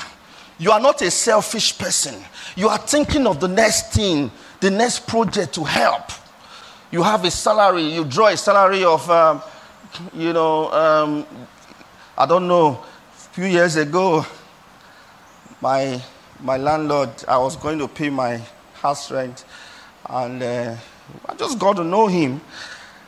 you 0.58 0.70
are 0.70 0.80
not 0.80 1.02
a 1.02 1.10
selfish 1.10 1.76
person. 1.76 2.14
You 2.56 2.70
are 2.70 2.78
thinking 2.78 3.26
of 3.26 3.38
the 3.38 3.48
next 3.48 3.92
thing, 3.92 4.30
the 4.60 4.70
next 4.70 5.06
project 5.06 5.52
to 5.56 5.64
help. 5.64 6.12
You 6.90 7.02
have 7.02 7.26
a 7.26 7.30
salary, 7.30 7.82
you 7.82 8.06
draw 8.06 8.28
a 8.28 8.38
salary 8.38 8.84
of, 8.84 9.08
um, 9.10 9.42
you 10.14 10.32
know, 10.32 10.72
um, 10.72 11.26
I 12.16 12.24
don't 12.24 12.48
know, 12.48 12.82
a 13.12 13.28
few 13.34 13.44
years 13.44 13.76
ago, 13.76 14.24
my, 15.60 16.00
my 16.40 16.56
landlord, 16.56 17.10
I 17.28 17.36
was 17.36 17.54
going 17.54 17.78
to 17.80 17.88
pay 17.88 18.08
my 18.08 18.40
house 18.80 19.10
rent, 19.10 19.44
and 20.08 20.42
uh, 20.42 20.76
I 21.28 21.34
just 21.34 21.58
got 21.58 21.76
to 21.76 21.84
know 21.84 22.06
him 22.06 22.40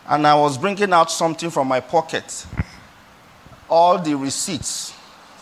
and 0.09 0.27
I 0.27 0.35
was 0.35 0.57
bringing 0.57 0.93
out 0.93 1.11
something 1.11 1.51
from 1.51 1.69
my 1.69 1.81
pocket. 1.81 2.47
All 3.69 3.99
the 3.99 4.15
receipts 4.15 4.95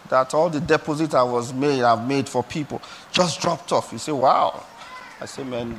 that 0.09 0.35
all 0.35 0.51
the 0.51 0.61
deposit 0.61 1.15
I 1.15 1.23
was 1.23 1.53
made, 1.53 1.83
I've 1.83 2.07
made 2.07 2.29
for 2.29 2.43
people, 2.43 2.83
just 3.13 3.41
dropped 3.41 3.73
off. 3.73 3.93
You 3.93 3.99
say, 3.99 4.13
wow. 4.13 4.65
I 5.21 5.27
say, 5.27 5.45
man, 5.45 5.79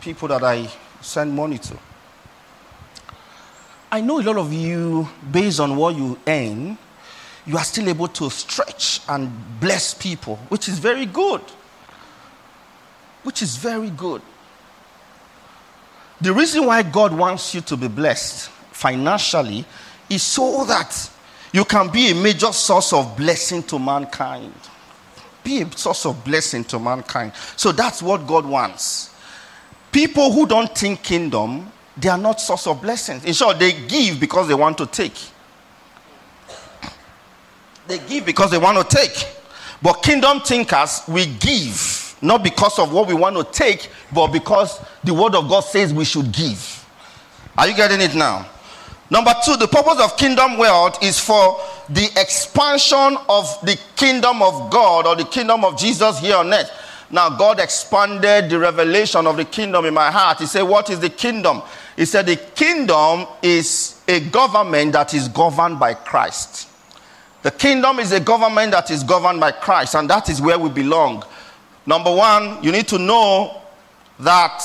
people 0.00 0.28
that 0.28 0.42
I 0.42 0.68
send 1.00 1.32
money 1.32 1.58
to. 1.58 1.78
I 3.90 4.02
know 4.02 4.20
a 4.20 4.22
lot 4.22 4.36
of 4.36 4.52
you, 4.52 5.08
based 5.30 5.60
on 5.60 5.74
what 5.76 5.96
you 5.96 6.18
earn, 6.26 6.76
you 7.46 7.56
are 7.56 7.64
still 7.64 7.88
able 7.88 8.08
to 8.08 8.28
stretch 8.28 9.00
and 9.08 9.30
bless 9.58 9.94
people, 9.94 10.36
which 10.50 10.68
is 10.68 10.78
very 10.78 11.06
good. 11.06 11.40
Which 13.22 13.40
is 13.40 13.56
very 13.56 13.90
good. 13.90 14.20
The 16.20 16.32
reason 16.32 16.66
why 16.66 16.82
God 16.82 17.16
wants 17.16 17.54
you 17.54 17.60
to 17.62 17.76
be 17.76 17.88
blessed 17.88 18.48
financially 18.72 19.64
is 20.10 20.22
so 20.22 20.64
that 20.64 21.10
you 21.52 21.64
can 21.64 21.90
be 21.90 22.10
a 22.10 22.14
major 22.14 22.52
source 22.52 22.92
of 22.92 23.16
blessing 23.16 23.62
to 23.64 23.78
mankind. 23.78 24.52
Be 25.44 25.62
a 25.62 25.70
source 25.72 26.06
of 26.06 26.24
blessing 26.24 26.64
to 26.64 26.78
mankind. 26.78 27.32
So 27.56 27.72
that's 27.72 28.02
what 28.02 28.26
God 28.26 28.44
wants. 28.44 29.14
People 29.92 30.32
who 30.32 30.46
don't 30.46 30.76
think 30.76 31.02
kingdom, 31.02 31.70
they 31.96 32.08
are 32.08 32.18
not 32.18 32.40
source 32.40 32.66
of 32.66 32.82
blessings. 32.82 33.24
In 33.24 33.32
short, 33.32 33.58
they 33.58 33.72
give 33.72 34.20
because 34.20 34.48
they 34.48 34.54
want 34.54 34.76
to 34.78 34.86
take. 34.86 35.16
They 37.86 37.98
give 37.98 38.26
because 38.26 38.50
they 38.50 38.58
want 38.58 38.76
to 38.78 38.96
take. 38.96 39.26
But 39.80 40.02
kingdom 40.02 40.40
thinkers, 40.40 41.02
we 41.08 41.26
give 41.26 41.97
not 42.20 42.42
because 42.42 42.78
of 42.78 42.92
what 42.92 43.08
we 43.08 43.14
want 43.14 43.36
to 43.36 43.44
take, 43.44 43.88
but 44.12 44.28
because 44.28 44.80
the 45.04 45.14
word 45.14 45.34
of 45.34 45.48
God 45.48 45.60
says 45.60 45.92
we 45.94 46.04
should 46.04 46.32
give. 46.32 46.86
Are 47.56 47.68
you 47.68 47.76
getting 47.76 48.00
it 48.00 48.14
now? 48.14 48.46
Number 49.10 49.32
two, 49.44 49.56
the 49.56 49.66
purpose 49.66 50.00
of 50.00 50.16
kingdom 50.16 50.58
wealth 50.58 51.02
is 51.02 51.18
for 51.18 51.60
the 51.88 52.04
expansion 52.16 53.16
of 53.28 53.46
the 53.62 53.78
kingdom 53.96 54.42
of 54.42 54.70
God 54.70 55.06
or 55.06 55.16
the 55.16 55.24
kingdom 55.24 55.64
of 55.64 55.78
Jesus 55.78 56.18
here 56.18 56.36
on 56.36 56.52
earth. 56.52 56.70
Now, 57.10 57.30
God 57.30 57.58
expanded 57.58 58.50
the 58.50 58.58
revelation 58.58 59.26
of 59.26 59.38
the 59.38 59.46
kingdom 59.46 59.86
in 59.86 59.94
my 59.94 60.10
heart. 60.10 60.40
He 60.40 60.46
said, 60.46 60.62
What 60.62 60.90
is 60.90 61.00
the 61.00 61.08
kingdom? 61.08 61.62
He 61.96 62.04
said, 62.04 62.26
The 62.26 62.36
kingdom 62.36 63.26
is 63.42 64.02
a 64.06 64.20
government 64.20 64.92
that 64.92 65.14
is 65.14 65.28
governed 65.28 65.80
by 65.80 65.94
Christ. 65.94 66.68
The 67.42 67.50
kingdom 67.50 67.98
is 67.98 68.12
a 68.12 68.20
government 68.20 68.72
that 68.72 68.90
is 68.90 69.02
governed 69.02 69.40
by 69.40 69.52
Christ, 69.52 69.94
and 69.94 70.10
that 70.10 70.28
is 70.28 70.42
where 70.42 70.58
we 70.58 70.68
belong. 70.68 71.24
Number 71.86 72.14
one, 72.14 72.62
you 72.62 72.72
need 72.72 72.88
to 72.88 72.98
know 72.98 73.62
that 74.20 74.62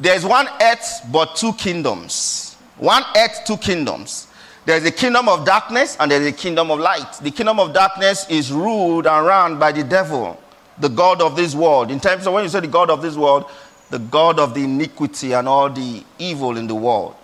there's 0.00 0.24
one 0.24 0.48
earth 0.60 1.02
but 1.12 1.36
two 1.36 1.52
kingdoms. 1.54 2.56
One 2.76 3.02
earth, 3.16 3.40
two 3.46 3.56
kingdoms. 3.56 4.28
There's 4.64 4.84
a 4.84 4.90
kingdom 4.90 5.28
of 5.28 5.44
darkness 5.44 5.96
and 5.98 6.10
there's 6.10 6.26
a 6.26 6.32
kingdom 6.32 6.70
of 6.70 6.78
light. 6.78 7.12
The 7.22 7.30
kingdom 7.30 7.58
of 7.58 7.72
darkness 7.72 8.26
is 8.28 8.52
ruled 8.52 9.06
and 9.06 9.26
run 9.26 9.58
by 9.58 9.72
the 9.72 9.82
devil, 9.82 10.40
the 10.78 10.88
God 10.88 11.22
of 11.22 11.36
this 11.36 11.54
world. 11.54 11.90
In 11.90 11.98
terms 11.98 12.26
of 12.26 12.34
when 12.34 12.44
you 12.44 12.50
say 12.50 12.60
the 12.60 12.66
God 12.66 12.90
of 12.90 13.00
this 13.02 13.16
world, 13.16 13.50
the 13.90 13.98
God 13.98 14.38
of 14.38 14.54
the 14.54 14.64
iniquity 14.64 15.32
and 15.32 15.48
all 15.48 15.70
the 15.70 16.04
evil 16.18 16.56
in 16.56 16.66
the 16.66 16.74
world. 16.74 17.14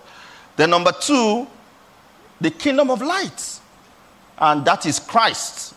Then, 0.57 0.71
number 0.71 0.93
two, 0.93 1.47
the 2.41 2.51
kingdom 2.51 2.91
of 2.91 3.03
light, 3.03 3.61
and 4.39 4.65
that 4.65 4.87
is 4.87 4.99
Christ. 4.99 5.75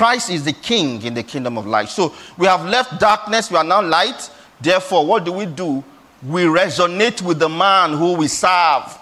Christ 0.00 0.30
is 0.30 0.46
the 0.46 0.54
king 0.54 1.02
in 1.02 1.12
the 1.12 1.22
kingdom 1.22 1.58
of 1.58 1.66
light. 1.66 1.90
So 1.90 2.14
we 2.38 2.46
have 2.46 2.64
left 2.64 2.98
darkness, 2.98 3.50
we 3.50 3.58
are 3.58 3.64
now 3.64 3.82
light. 3.82 4.30
Therefore, 4.58 5.04
what 5.04 5.26
do 5.26 5.32
we 5.32 5.44
do? 5.44 5.84
We 6.26 6.44
resonate 6.44 7.20
with 7.20 7.38
the 7.38 7.50
man 7.50 7.92
who 7.92 8.14
we 8.14 8.26
serve. 8.26 8.98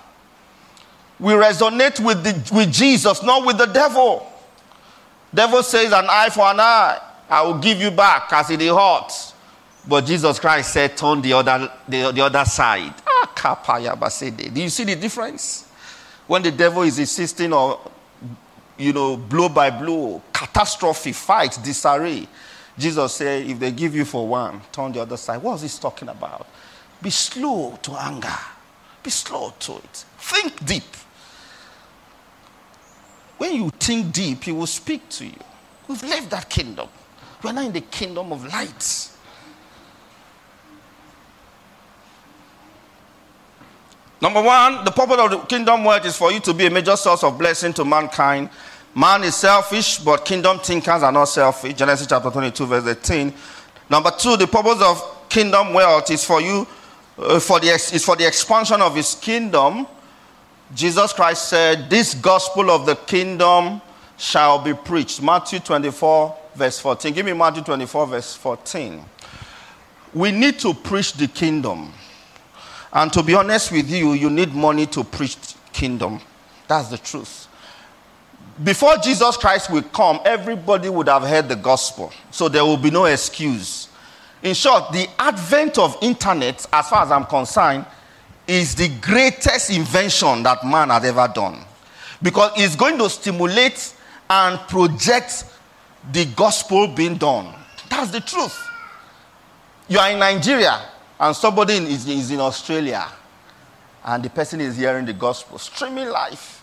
We 1.21 1.35
resonate 1.35 2.05
with, 2.05 2.25
the, 2.25 2.53
with 2.53 2.73
Jesus, 2.73 3.23
not 3.23 3.47
with 3.47 3.59
the 3.59 3.67
devil. 3.67 4.27
Devil 5.33 5.63
says 5.63 5.93
an 5.93 6.07
eye 6.11 6.31
for 6.31 6.47
an 6.47 6.59
eye. 6.59 6.99
I 7.31 7.43
will 7.43 7.59
give 7.59 7.81
you 7.81 7.93
back 7.93 8.33
as 8.33 8.51
it 8.51 8.61
is 8.61 8.73
hot. 8.73 9.13
But 9.87 10.05
Jesus 10.05 10.41
Christ 10.41 10.73
said, 10.73 10.97
turn 10.97 11.23
the 11.23 11.33
other, 11.33 11.71
the, 11.87 12.11
the 12.11 12.23
other 12.23 12.45
side. 12.45 12.93
Ah, 13.07 13.63
Do 14.51 14.61
you 14.61 14.69
see 14.69 14.83
the 14.83 14.97
difference? 14.97 15.71
When 16.27 16.43
the 16.43 16.51
devil 16.51 16.83
is 16.83 16.99
insisting 16.99 17.53
on, 17.53 17.79
you 18.79 18.93
know, 18.93 19.17
blow 19.17 19.49
by 19.49 19.71
blow, 19.71 20.23
catastrophe, 20.33 21.13
fight, 21.13 21.59
disarray. 21.63 22.27
Jesus 22.79 23.15
said, 23.15 23.47
if 23.47 23.59
they 23.59 23.73
give 23.73 23.95
you 23.95 24.05
for 24.05 24.27
one, 24.27 24.61
turn 24.71 24.93
the 24.93 25.03
other 25.03 25.17
side. 25.17 25.43
What 25.43 25.63
is 25.63 25.75
he 25.75 25.81
talking 25.81 26.09
about? 26.09 26.47
Be 27.03 27.11
slow 27.11 27.79
to 27.83 27.93
anger. 27.93 28.39
Be 29.03 29.11
slow 29.11 29.53
to 29.59 29.77
it. 29.77 30.05
Think 30.19 30.65
deep. 30.65 30.97
When 33.37 33.55
you 33.55 33.71
think 33.71 34.13
deep, 34.13 34.45
he 34.45 34.53
will 34.53 34.67
speak 34.67 35.09
to 35.11 35.27
you. 35.27 35.41
We've 35.87 36.03
left 36.03 36.31
that 36.31 36.49
kingdom. 36.49 36.89
We're 37.43 37.53
now 37.53 37.63
in 37.63 37.73
the 37.73 37.81
kingdom 37.81 38.33
of 38.33 38.45
light. 38.47 39.11
Number 44.21 44.43
one, 44.43 44.85
the 44.85 44.91
purpose 44.91 45.19
of 45.19 45.31
the 45.31 45.39
kingdom 45.39 45.85
work 45.85 46.05
is 46.05 46.17
for 46.17 46.33
you 46.33 46.41
to 46.41 46.53
be 46.53 46.67
a 46.67 46.71
major 46.71 46.97
source 46.97 47.23
of 47.23 47.39
blessing 47.39 47.73
to 47.75 47.85
mankind. 47.85 48.51
Man 48.95 49.23
is 49.23 49.37
selfish, 49.37 49.99
but 49.99 50.25
kingdom 50.25 50.59
thinkers 50.59 51.03
are 51.03 51.13
not 51.13 51.27
selfish. 51.27 51.75
Genesis 51.75 52.07
chapter 52.07 52.31
22, 52.31 52.67
verse 52.67 52.87
18. 52.87 53.33
Number 53.89 54.11
two, 54.11 54.37
the 54.37 54.47
purpose 54.47 54.83
of 54.83 55.29
kingdom 55.29 55.73
wealth 55.73 56.11
is 56.11 56.25
for 56.25 56.41
you, 56.41 56.67
uh, 57.17 57.39
for 57.39 57.61
the, 57.61 57.69
is 57.69 58.05
for 58.05 58.17
the 58.17 58.27
expansion 58.27 58.83
of 58.83 58.97
his 58.97 59.15
kingdom. 59.15 59.87
Jesus 60.75 61.13
Christ 61.13 61.49
said, 61.49 61.89
This 61.89 62.15
gospel 62.15 62.71
of 62.71 62.87
the 62.87 62.97
kingdom 62.97 63.81
shall 64.17 64.59
be 64.59 64.75
preached. 64.75 65.23
Matthew 65.23 65.61
24, 65.61 66.37
verse 66.57 66.81
14. 66.81 67.15
Give 67.15 67.25
me 67.25 67.33
Matthew 67.35 67.63
24, 67.63 68.07
verse 68.09 68.35
14. 68.35 69.05
We 70.13 70.33
need 70.33 70.59
to 70.59 70.75
preach 70.75 71.13
the 71.13 71.29
kingdom. 71.29 71.93
And 72.93 73.13
to 73.13 73.23
be 73.23 73.35
honest 73.35 73.71
with 73.73 73.91
you, 73.91 74.13
you 74.13 74.31
need 74.31 74.55
money 74.55 74.87
to 74.87 75.05
preach 75.05 75.37
kingdom. 75.73 76.21
That's 76.67 76.89
the 76.89 76.99
truth. 76.99 77.49
Before 78.63 78.97
Jesus 78.97 79.37
Christ 79.37 79.71
will 79.71 79.83
come, 79.83 80.21
everybody 80.25 80.89
would 80.89 81.09
have 81.09 81.23
heard 81.23 81.49
the 81.49 81.57
gospel. 81.57 82.13
So 82.31 82.49
there 82.49 82.65
will 82.65 82.77
be 82.77 82.91
no 82.91 83.05
excuse. 83.05 83.89
In 84.43 84.55
short, 84.55 84.93
the 84.93 85.09
advent 85.19 85.79
of 85.79 85.97
internet, 86.01 86.67
as 86.73 86.89
far 86.89 87.05
as 87.05 87.13
I'm 87.13 87.25
concerned, 87.25 87.87
is 88.47 88.75
the 88.75 88.89
greatest 89.01 89.71
invention 89.71 90.43
that 90.43 90.65
man 90.65 90.89
has 90.89 91.05
ever 91.05 91.31
done. 91.33 91.59
Because 92.23 92.53
it's 92.57 92.75
going 92.75 92.99
to 92.99 93.09
stimulate 93.11 93.95
and 94.29 94.59
project 94.61 95.45
the 96.13 96.25
gospel 96.25 96.89
being 96.89 97.17
done. 97.17 97.55
That's 97.89 98.11
the 98.11 98.21
truth. 98.21 98.59
You 99.89 99.99
are 99.99 100.11
in 100.11 100.19
Nigeria, 100.19 100.81
and 101.21 101.35
somebody 101.35 101.75
is, 101.75 102.07
is 102.07 102.31
in 102.31 102.41
Australia 102.41 103.07
and 104.05 104.23
the 104.23 104.31
person 104.31 104.61
is 104.61 104.77
hearing 104.77 105.05
the 105.05 105.13
gospel, 105.13 105.59
streaming 105.59 106.09
live. 106.09 106.63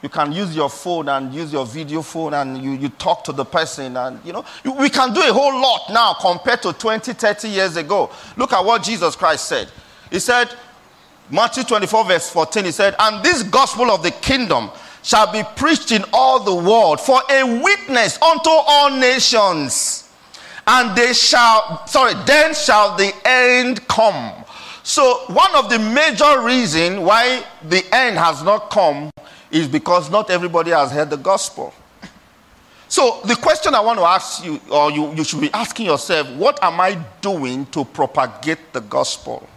You 0.00 0.08
can 0.08 0.32
use 0.32 0.54
your 0.54 0.70
phone 0.70 1.08
and 1.08 1.34
use 1.34 1.52
your 1.52 1.66
video 1.66 2.02
phone 2.02 2.32
and 2.32 2.62
you, 2.62 2.70
you 2.72 2.88
talk 2.88 3.24
to 3.24 3.32
the 3.32 3.44
person 3.44 3.96
and 3.96 4.24
you 4.24 4.32
know 4.32 4.44
you, 4.62 4.72
we 4.72 4.88
can 4.90 5.12
do 5.12 5.20
a 5.20 5.32
whole 5.32 5.60
lot 5.60 5.90
now 5.90 6.14
compared 6.14 6.62
to 6.62 6.72
20 6.72 7.12
30 7.12 7.48
years 7.48 7.76
ago. 7.76 8.08
Look 8.36 8.52
at 8.52 8.64
what 8.64 8.84
jesus 8.84 9.16
christ 9.16 9.46
said. 9.46 9.68
He 10.08 10.20
said 10.20 10.54
matthew 11.30 11.64
24 11.64 12.04
verse 12.04 12.30
14 12.30 12.64
he 12.66 12.70
said 12.70 12.94
and 12.98 13.24
this 13.24 13.42
gospel 13.42 13.90
of 13.90 14.04
the 14.04 14.12
kingdom 14.12 14.70
shall 15.02 15.30
be 15.32 15.42
preached 15.56 15.90
in 15.90 16.04
all 16.12 16.40
the 16.40 16.54
world 16.54 17.00
for 17.00 17.20
a 17.30 17.60
witness 17.60 18.22
unto 18.22 18.48
all 18.50 18.90
nations 18.90 20.07
and 20.68 20.94
they 20.94 21.14
shall, 21.14 21.86
sorry, 21.86 22.12
then 22.26 22.52
shall 22.52 22.94
the 22.94 23.10
end 23.24 23.88
come. 23.88 24.44
So, 24.82 25.24
one 25.28 25.54
of 25.54 25.70
the 25.70 25.78
major 25.78 26.42
reasons 26.44 26.98
why 26.98 27.42
the 27.66 27.82
end 27.90 28.18
has 28.18 28.42
not 28.42 28.70
come 28.70 29.10
is 29.50 29.66
because 29.66 30.10
not 30.10 30.30
everybody 30.30 30.70
has 30.70 30.92
heard 30.92 31.08
the 31.08 31.16
gospel. 31.16 31.72
So, 32.86 33.20
the 33.24 33.34
question 33.36 33.74
I 33.74 33.80
want 33.80 33.98
to 33.98 34.04
ask 34.04 34.44
you, 34.44 34.60
or 34.70 34.90
you, 34.90 35.14
you 35.14 35.24
should 35.24 35.40
be 35.40 35.50
asking 35.52 35.86
yourself, 35.86 36.30
what 36.36 36.62
am 36.62 36.80
I 36.80 37.02
doing 37.22 37.64
to 37.66 37.84
propagate 37.86 38.72
the 38.74 38.80
gospel? 38.80 39.48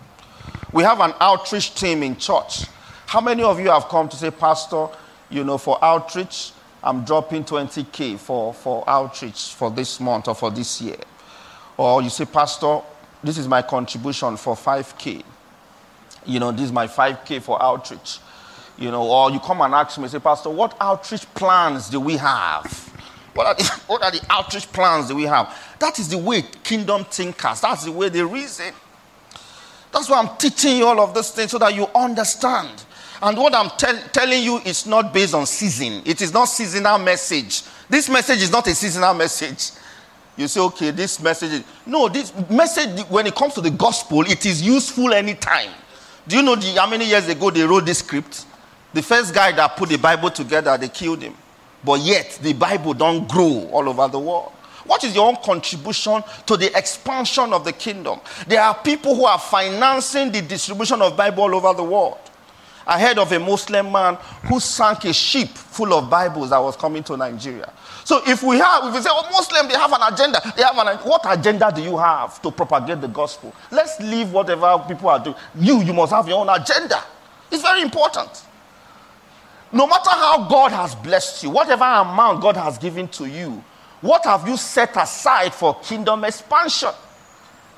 We 0.72 0.84
have 0.84 1.01
an 1.01 1.14
outreach 1.20 1.76
team 1.76 2.03
in 2.03 2.16
church. 2.16 2.66
How 3.05 3.20
many 3.20 3.43
of 3.43 3.59
you 3.59 3.70
have 3.70 3.89
come 3.89 4.07
to 4.07 4.16
say, 4.16 4.32
Pastor, 4.32 4.88
you 5.30 5.43
know, 5.43 5.57
for 5.57 5.78
outreach, 5.84 6.53
I'm 6.84 7.05
dropping 7.05 7.43
20K 7.43 8.17
for, 8.17 8.53
for 8.53 8.84
outreach 8.89 9.53
for 9.53 9.69
this 9.69 9.99
month 9.99 10.27
or 10.27 10.36
for 10.36 10.49
this 10.49 10.82
year. 10.82 10.97
Or 11.77 12.01
you 12.01 12.09
say, 12.09 12.25
Pastor, 12.25 12.82
this 13.23 13.38
is 13.38 13.47
my 13.47 13.61
contribution 13.61 14.36
for 14.38 14.55
5K. 14.55 15.23
You 16.25 16.39
know, 16.39 16.51
this 16.51 16.63
is 16.63 16.71
my 16.71 16.88
5K 16.88 17.41
for 17.41 17.61
outreach. 17.61 18.19
You 18.77 18.89
know, 18.89 19.03
or 19.03 19.29
you 19.29 19.39
come 19.39 19.61
and 19.61 19.73
ask 19.73 19.99
me, 19.99 20.07
say, 20.07 20.19
Pastor, 20.19 20.49
what 20.49 20.75
outreach 20.79 21.32
plans 21.36 21.89
do 21.89 21.99
we 21.99 22.17
have? 22.17 22.65
What 23.34 23.47
are, 23.47 23.55
the, 23.55 23.63
what 23.88 24.03
are 24.03 24.11
the 24.11 24.21
outreach 24.29 24.71
plans 24.71 25.07
that 25.07 25.15
we 25.15 25.23
have? 25.23 25.55
That 25.79 25.99
is 25.99 26.09
the 26.09 26.17
way 26.17 26.43
kingdom 26.63 27.05
thinkers, 27.05 27.61
that's 27.61 27.86
the 27.86 27.91
way 27.91 28.09
they 28.09 28.23
reason. 28.23 28.73
That's 29.91 30.09
why 30.09 30.19
I'm 30.19 30.38
teaching 30.38 30.77
you 30.77 30.86
all 30.88 30.99
of 31.01 31.13
these 31.13 31.32
things 31.32 31.51
so 31.51 31.57
that 31.59 31.75
you 31.75 31.86
understand. 31.93 32.86
And 33.22 33.38
what 33.38 33.53
I'm 33.53 33.69
telling 33.78 34.43
you 34.43 34.57
is 34.65 34.88
not 34.88 35.13
based 35.13 35.36
on 35.36 35.45
season. 35.45 36.01
It 36.05 36.22
is 36.22 36.34
not 36.34 36.45
seasonal 36.45 36.97
message. 36.97 37.61
This 37.88 38.09
message 38.09 38.41
is 38.41 38.51
not 38.51 38.65
a 38.67 38.74
seasonal 38.74 39.13
message. 39.13 39.72
You 40.36 40.47
say, 40.47 40.59
okay, 40.61 40.91
this 40.91 41.22
message. 41.22 41.51
Is... 41.51 41.63
No, 41.86 42.09
this 42.09 42.34
message, 42.49 43.01
when 43.09 43.28
it 43.28 43.36
comes 43.36 43.53
to 43.53 43.61
the 43.61 43.69
gospel, 43.69 44.22
it 44.22 44.45
is 44.45 44.61
useful 44.61 45.13
anytime. 45.13 45.69
Do 46.28 46.38
you 46.38 46.41
know 46.41 46.55
the, 46.55 46.67
how 46.80 46.89
many 46.89 47.05
years 47.05 47.28
ago 47.28 47.51
they 47.51 47.63
wrote 47.63 47.86
this 47.86 47.99
script? 47.99 48.45
The 48.93 49.03
first 49.03 49.36
guy 49.36 49.51
that 49.51 49.78
put 49.78 49.89
the 49.89 49.97
Bible 49.97 50.32
together, 50.32 50.76
they 50.78 50.89
killed 50.89 51.22
him. 51.22 51.36
But 51.84 51.99
yet, 51.99 52.39
the 52.41 52.53
Bible 52.53 52.93
don't 52.93 53.28
grow 53.28 53.69
all 53.72 53.88
over 53.88 54.07
the 54.07 54.19
world. 54.19 54.51
What 54.86 55.03
is 55.03 55.13
your 55.13 55.28
own 55.28 55.38
contribution 55.43 56.24
to 56.47 56.57
the 56.57 56.76
expansion 56.76 57.53
of 57.53 57.63
the 57.63 57.72
kingdom? 57.72 58.19
There 58.47 58.61
are 58.61 58.74
people 58.74 59.15
who 59.15 59.26
are 59.26 59.38
financing 59.38 60.32
the 60.32 60.41
distribution 60.41 61.01
of 61.03 61.15
Bible 61.15 61.43
all 61.43 61.55
over 61.55 61.74
the 61.74 61.84
world. 61.84 62.17
I 62.86 62.99
heard 62.99 63.17
of 63.19 63.32
a 63.32 63.39
Muslim 63.39 63.91
man 63.91 64.15
who 64.45 64.59
sank 64.59 65.05
a 65.05 65.13
ship 65.13 65.49
full 65.49 65.93
of 65.93 66.09
Bibles 66.09 66.49
that 66.49 66.59
was 66.59 66.75
coming 66.75 67.03
to 67.03 67.17
Nigeria. 67.17 67.71
So 68.03 68.21
if 68.27 68.43
we 68.43 68.57
have, 68.57 68.86
if 68.86 68.93
we 68.93 69.01
say, 69.01 69.09
oh, 69.11 69.27
Muslim, 69.32 69.67
they 69.67 69.75
have 69.75 69.91
an 69.93 70.13
agenda. 70.13 70.41
They 70.55 70.63
have 70.63 70.77
an, 70.77 70.97
what 71.07 71.21
agenda 71.27 71.71
do 71.73 71.82
you 71.82 71.97
have 71.97 72.41
to 72.41 72.51
propagate 72.51 73.01
the 73.01 73.07
gospel? 73.07 73.53
Let's 73.69 73.99
leave 73.99 74.32
whatever 74.32 74.84
people 74.88 75.09
are 75.09 75.19
doing. 75.19 75.36
You, 75.55 75.82
you 75.82 75.93
must 75.93 76.11
have 76.11 76.27
your 76.27 76.39
own 76.39 76.49
agenda. 76.49 77.03
It's 77.51 77.61
very 77.61 77.82
important. 77.82 78.45
No 79.71 79.88
matter 79.88 80.09
how 80.09 80.47
God 80.49 80.71
has 80.71 80.95
blessed 80.95 81.43
you, 81.43 81.49
whatever 81.49 81.84
amount 81.86 82.41
God 82.41 82.57
has 82.57 82.77
given 82.77 83.07
to 83.09 83.25
you, 83.25 83.63
what 84.01 84.25
have 84.25 84.47
you 84.47 84.57
set 84.57 84.97
aside 84.97 85.53
for 85.53 85.79
kingdom 85.82 86.23
expansion? 86.23 86.89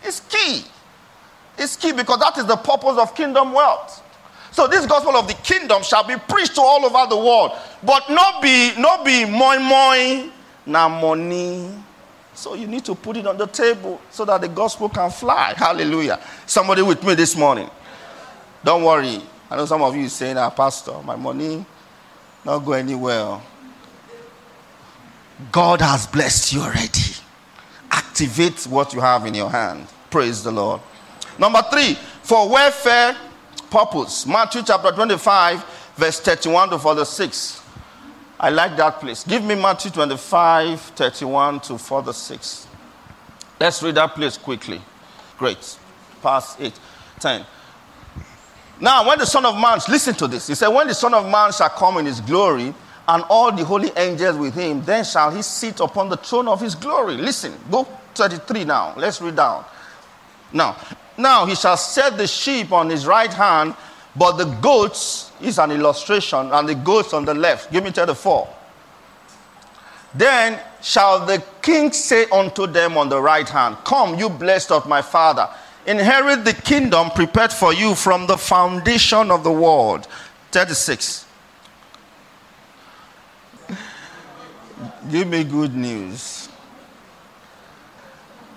It's 0.01 0.21
key. 0.21 0.63
It's 1.57 1.75
key 1.75 1.91
because 1.91 2.19
that 2.19 2.37
is 2.37 2.45
the 2.45 2.55
purpose 2.55 2.97
of 2.97 3.13
kingdom 3.13 3.51
wealth. 3.53 4.02
So 4.53 4.67
this 4.67 4.85
gospel 4.85 5.15
of 5.17 5.27
the 5.27 5.33
kingdom 5.33 5.81
shall 5.81 6.03
be 6.03 6.15
preached 6.15 6.53
to 6.55 6.61
all 6.61 6.85
over 6.85 7.09
the 7.09 7.17
world, 7.17 7.53
but 7.81 8.07
not 8.09 8.39
be 8.41 8.71
not 8.77 9.03
be 9.03 9.25
moi 9.25 9.57
moi 9.57 10.29
na 10.63 10.87
money. 10.87 11.69
So 12.35 12.53
you 12.53 12.67
need 12.67 12.85
to 12.85 12.93
put 12.93 13.17
it 13.17 13.25
on 13.25 13.35
the 13.37 13.47
table 13.47 13.99
so 14.11 14.25
that 14.25 14.41
the 14.41 14.47
gospel 14.47 14.89
can 14.89 15.09
fly. 15.09 15.55
Hallelujah. 15.57 16.19
Somebody 16.45 16.83
with 16.83 17.03
me 17.03 17.15
this 17.15 17.35
morning. 17.35 17.67
Don't 18.63 18.83
worry. 18.83 19.21
I 19.49 19.55
know 19.55 19.65
some 19.65 19.81
of 19.81 19.95
you 19.95 20.07
saying, 20.07 20.37
ah, 20.37 20.51
Pastor, 20.51 21.01
my 21.03 21.15
money 21.15 21.65
not 22.45 22.59
go 22.59 22.73
anywhere. 22.73 23.41
God 25.51 25.81
has 25.81 26.05
blessed 26.05 26.53
you 26.53 26.61
already. 26.61 27.15
Activate 27.89 28.67
what 28.67 28.93
you 28.93 28.99
have 28.99 29.25
in 29.25 29.33
your 29.33 29.49
hand. 29.49 29.87
Praise 30.11 30.43
the 30.43 30.51
Lord. 30.51 30.79
Number 31.39 31.63
three, 31.71 31.95
for 32.21 32.47
welfare 32.49 33.17
purpose. 33.73 34.27
Matthew 34.27 34.61
chapter 34.61 34.91
25, 34.91 35.65
verse 35.95 36.19
31 36.19 36.69
to 36.69 36.77
46. 36.77 37.61
I 38.39 38.49
like 38.51 38.77
that 38.77 38.99
place. 38.99 39.23
Give 39.23 39.43
me 39.43 39.55
Matthew 39.55 39.89
25, 39.89 40.79
31 40.79 41.59
to 41.61 41.77
46. 41.79 42.67
Let's 43.59 43.81
read 43.81 43.95
that 43.95 44.13
place 44.13 44.37
quickly. 44.37 44.79
Great. 45.39 45.77
Past 46.21 46.61
8, 46.61 46.71
10. 47.19 47.45
Now, 48.79 49.07
when 49.07 49.17
the 49.17 49.25
Son 49.25 49.43
of 49.45 49.55
Man, 49.55 49.79
listen 49.89 50.13
to 50.15 50.27
this. 50.27 50.47
He 50.47 50.55
said, 50.55 50.67
When 50.67 50.87
the 50.87 50.93
Son 50.93 51.13
of 51.13 51.27
Man 51.27 51.51
shall 51.51 51.69
come 51.69 51.97
in 51.97 52.05
his 52.05 52.21
glory, 52.21 52.73
and 53.07 53.23
all 53.29 53.51
the 53.51 53.65
holy 53.65 53.91
angels 53.97 54.37
with 54.37 54.53
him, 54.53 54.83
then 54.83 55.03
shall 55.03 55.31
he 55.31 55.41
sit 55.41 55.79
upon 55.79 56.09
the 56.09 56.17
throne 56.17 56.47
of 56.47 56.61
his 56.61 56.75
glory. 56.75 57.15
Listen, 57.17 57.53
go 57.71 57.85
33 58.13 58.65
now. 58.65 58.93
Let's 58.95 59.19
read 59.19 59.35
down. 59.35 59.65
Now, 60.53 60.77
now 61.17 61.45
he 61.45 61.55
shall 61.55 61.77
set 61.77 62.17
the 62.17 62.27
sheep 62.27 62.71
on 62.71 62.89
his 62.89 63.05
right 63.05 63.33
hand, 63.33 63.75
But 64.15 64.33
the 64.33 64.45
goats 64.45 65.31
is 65.41 65.57
an 65.57 65.71
illustration, 65.71 66.51
and 66.51 66.69
the 66.69 66.75
goats 66.75 67.13
on 67.13 67.25
the 67.25 67.33
left. 67.33 67.71
Give 67.71 67.83
me 67.83 67.91
34. 67.91 68.47
Then 70.13 70.59
shall 70.81 71.25
the 71.25 71.43
king 71.61 71.91
say 71.91 72.25
unto 72.29 72.67
them 72.67 72.97
on 72.97 73.09
the 73.09 73.19
right 73.19 73.49
hand, 73.49 73.77
Come, 73.83 74.19
you 74.19 74.29
blessed 74.29 74.71
of 74.71 74.87
my 74.87 75.01
father, 75.01 75.49
inherit 75.87 76.45
the 76.45 76.53
kingdom 76.53 77.09
prepared 77.09 77.51
for 77.51 77.73
you 77.73 77.95
from 77.95 78.27
the 78.27 78.37
foundation 78.37 79.31
of 79.31 79.43
the 79.43 79.51
world. 79.51 80.07
36. 80.51 81.25
Give 85.09 85.27
me 85.27 85.43
good 85.43 85.75
news. 85.75 86.42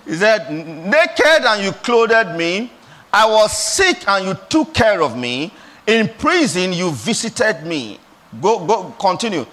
He 0.07 0.15
said, 0.15 0.49
Naked 0.51 1.43
and 1.45 1.63
you 1.63 1.73
clothed 1.73 2.37
me. 2.37 2.71
I 3.11 3.29
was 3.29 3.57
sick 3.57 4.07
and 4.07 4.25
you 4.25 4.37
took 4.49 4.73
care 4.73 5.01
of 5.01 5.17
me. 5.17 5.51
In 5.85 6.07
prison 6.17 6.71
you 6.73 6.91
visited 6.91 7.65
me. 7.65 7.99
Go, 8.41 8.65
go, 8.65 8.95
continue. 8.99 9.45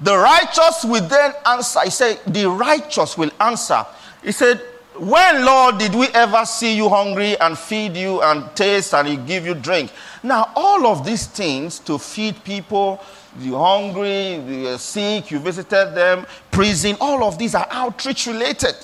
The 0.00 0.16
righteous 0.16 0.84
will 0.84 1.06
then 1.06 1.32
answer. 1.44 1.80
He 1.84 1.90
said, 1.90 2.20
The 2.26 2.48
righteous 2.48 3.18
will 3.18 3.30
answer. 3.40 3.84
He 4.22 4.30
said, 4.30 4.60
When, 4.96 5.44
Lord, 5.44 5.78
did 5.78 5.94
we 5.94 6.06
ever 6.08 6.44
see 6.44 6.76
you 6.76 6.88
hungry 6.88 7.38
and 7.40 7.58
feed 7.58 7.96
you 7.96 8.22
and 8.22 8.54
taste 8.54 8.94
and 8.94 9.26
give 9.26 9.44
you 9.44 9.54
drink? 9.54 9.90
Now, 10.22 10.50
all 10.54 10.86
of 10.86 11.04
these 11.04 11.26
things 11.26 11.78
to 11.80 11.98
feed 11.98 12.42
people, 12.44 13.02
you're 13.40 13.58
hungry, 13.58 14.34
you're 14.34 14.78
sick, 14.78 15.30
you 15.30 15.38
visited 15.38 15.94
them, 15.94 16.26
prison, 16.50 16.96
all 17.00 17.24
of 17.24 17.38
these 17.38 17.54
are 17.54 17.66
outreach 17.70 18.26
related. 18.26 18.74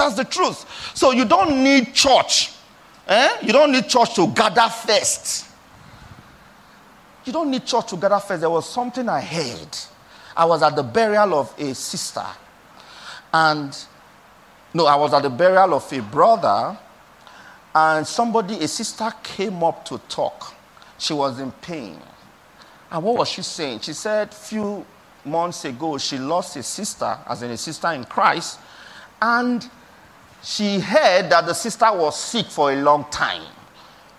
That's 0.00 0.14
the 0.14 0.24
truth. 0.24 0.64
So 0.94 1.10
you 1.12 1.26
don't 1.26 1.62
need 1.62 1.92
church. 1.92 2.52
Eh? 3.06 3.36
You 3.42 3.52
don't 3.52 3.70
need 3.70 3.86
church 3.86 4.14
to 4.14 4.28
gather 4.28 4.66
first. 4.70 5.46
You 7.26 7.34
don't 7.34 7.50
need 7.50 7.66
church 7.66 7.88
to 7.88 7.96
gather 7.96 8.18
first. 8.18 8.40
There 8.40 8.48
was 8.48 8.66
something 8.66 9.06
I 9.10 9.20
heard. 9.20 9.76
I 10.34 10.46
was 10.46 10.62
at 10.62 10.74
the 10.74 10.82
burial 10.82 11.34
of 11.34 11.54
a 11.58 11.74
sister. 11.74 12.24
And 13.34 13.76
no, 14.72 14.86
I 14.86 14.96
was 14.96 15.12
at 15.12 15.22
the 15.22 15.28
burial 15.28 15.74
of 15.74 15.92
a 15.92 16.00
brother. 16.00 16.78
And 17.74 18.06
somebody, 18.06 18.54
a 18.54 18.68
sister, 18.68 19.12
came 19.22 19.62
up 19.62 19.84
to 19.84 19.98
talk. 20.08 20.54
She 20.96 21.12
was 21.12 21.40
in 21.40 21.52
pain. 21.52 21.98
And 22.90 23.02
what 23.04 23.18
was 23.18 23.28
she 23.28 23.42
saying? 23.42 23.80
She 23.80 23.92
said, 23.92 24.32
few 24.32 24.86
months 25.26 25.66
ago, 25.66 25.98
she 25.98 26.16
lost 26.16 26.56
a 26.56 26.62
sister, 26.62 27.18
as 27.28 27.42
in 27.42 27.50
a 27.50 27.56
sister 27.58 27.92
in 27.92 28.04
Christ. 28.04 28.58
And 29.20 29.68
she 30.42 30.80
heard 30.80 31.30
that 31.30 31.46
the 31.46 31.54
sister 31.54 31.86
was 31.92 32.18
sick 32.18 32.46
for 32.46 32.72
a 32.72 32.76
long 32.76 33.04
time, 33.10 33.42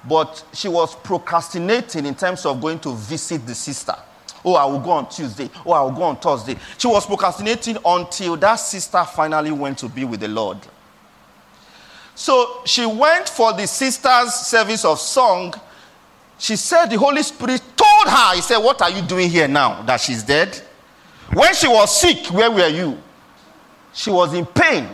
but 0.08 0.44
she 0.54 0.68
was 0.68 0.96
procrastinating 0.96 2.06
in 2.06 2.16
terms 2.16 2.46
of 2.46 2.62
going 2.62 2.80
to 2.80 2.94
visit 2.94 3.46
the 3.46 3.56
sister. 3.56 3.96
Oh, 4.44 4.56
I 4.56 4.66
will 4.66 4.80
go 4.80 4.92
on 4.92 5.10
Tuesday. 5.10 5.50
Oh, 5.66 5.72
I 5.72 5.82
will 5.82 5.92
go 5.92 6.04
on 6.04 6.18
Thursday. 6.18 6.56
She 6.78 6.88
was 6.88 7.06
procrastinating 7.06 7.78
until 7.86 8.36
that 8.38 8.56
sister 8.56 9.04
finally 9.04 9.52
went 9.52 9.78
to 9.80 9.90
be 9.90 10.04
with 10.04 10.20
the 10.20 10.28
Lord. 10.28 10.58
So 12.16 12.62
she 12.66 12.86
went 12.86 13.30
for 13.30 13.54
the 13.54 13.68
sister's 13.68 14.34
service 14.34 14.84
of 14.84 15.00
song. 15.00 15.54
She 16.38 16.56
said 16.56 16.88
the 16.88 16.98
Holy 16.98 17.22
Spirit 17.22 17.62
told 17.76 18.08
her, 18.08 18.36
He 18.36 18.42
said, 18.42 18.58
What 18.58 18.82
are 18.82 18.90
you 18.90 19.02
doing 19.04 19.30
here 19.30 19.48
now 19.48 19.84
that 19.84 20.02
she's 20.02 20.24
dead? 20.24 20.60
When 21.34 21.54
she 21.54 21.68
was 21.68 22.02
sick, 22.02 22.26
where 22.28 22.52
were 22.52 22.68
you? 22.68 22.98
She 23.94 24.10
was 24.10 24.34
in 24.34 24.46
pain 24.46 24.88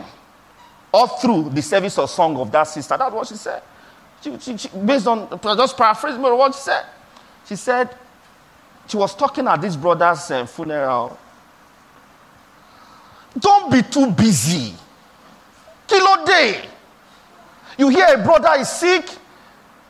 all 0.92 1.06
through 1.06 1.50
the 1.50 1.62
service 1.62 1.98
or 1.98 2.08
song 2.08 2.36
of 2.36 2.50
that 2.52 2.64
sister. 2.64 2.96
That's 2.96 3.14
what 3.14 3.26
she 3.26 3.34
said. 3.34 3.62
She, 4.20 4.38
she, 4.38 4.56
she, 4.56 4.68
based 4.68 5.06
on, 5.06 5.28
just 5.42 5.76
paraphrasing 5.76 6.20
what 6.20 6.54
she 6.54 6.60
said. 6.60 6.84
She 7.46 7.56
said, 7.56 7.90
she 8.86 8.96
was 8.96 9.14
talking 9.14 9.46
at 9.46 9.60
this 9.60 9.76
brother's 9.76 10.30
uh, 10.30 10.46
funeral. 10.46 11.18
Don't 13.38 13.70
be 13.70 13.82
too 13.82 14.10
busy. 14.10 14.74
Kilo 15.86 16.24
day. 16.24 16.64
You 17.78 17.88
hear 17.88 18.06
a 18.14 18.18
brother 18.18 18.60
is 18.60 18.68
sick, 18.68 19.08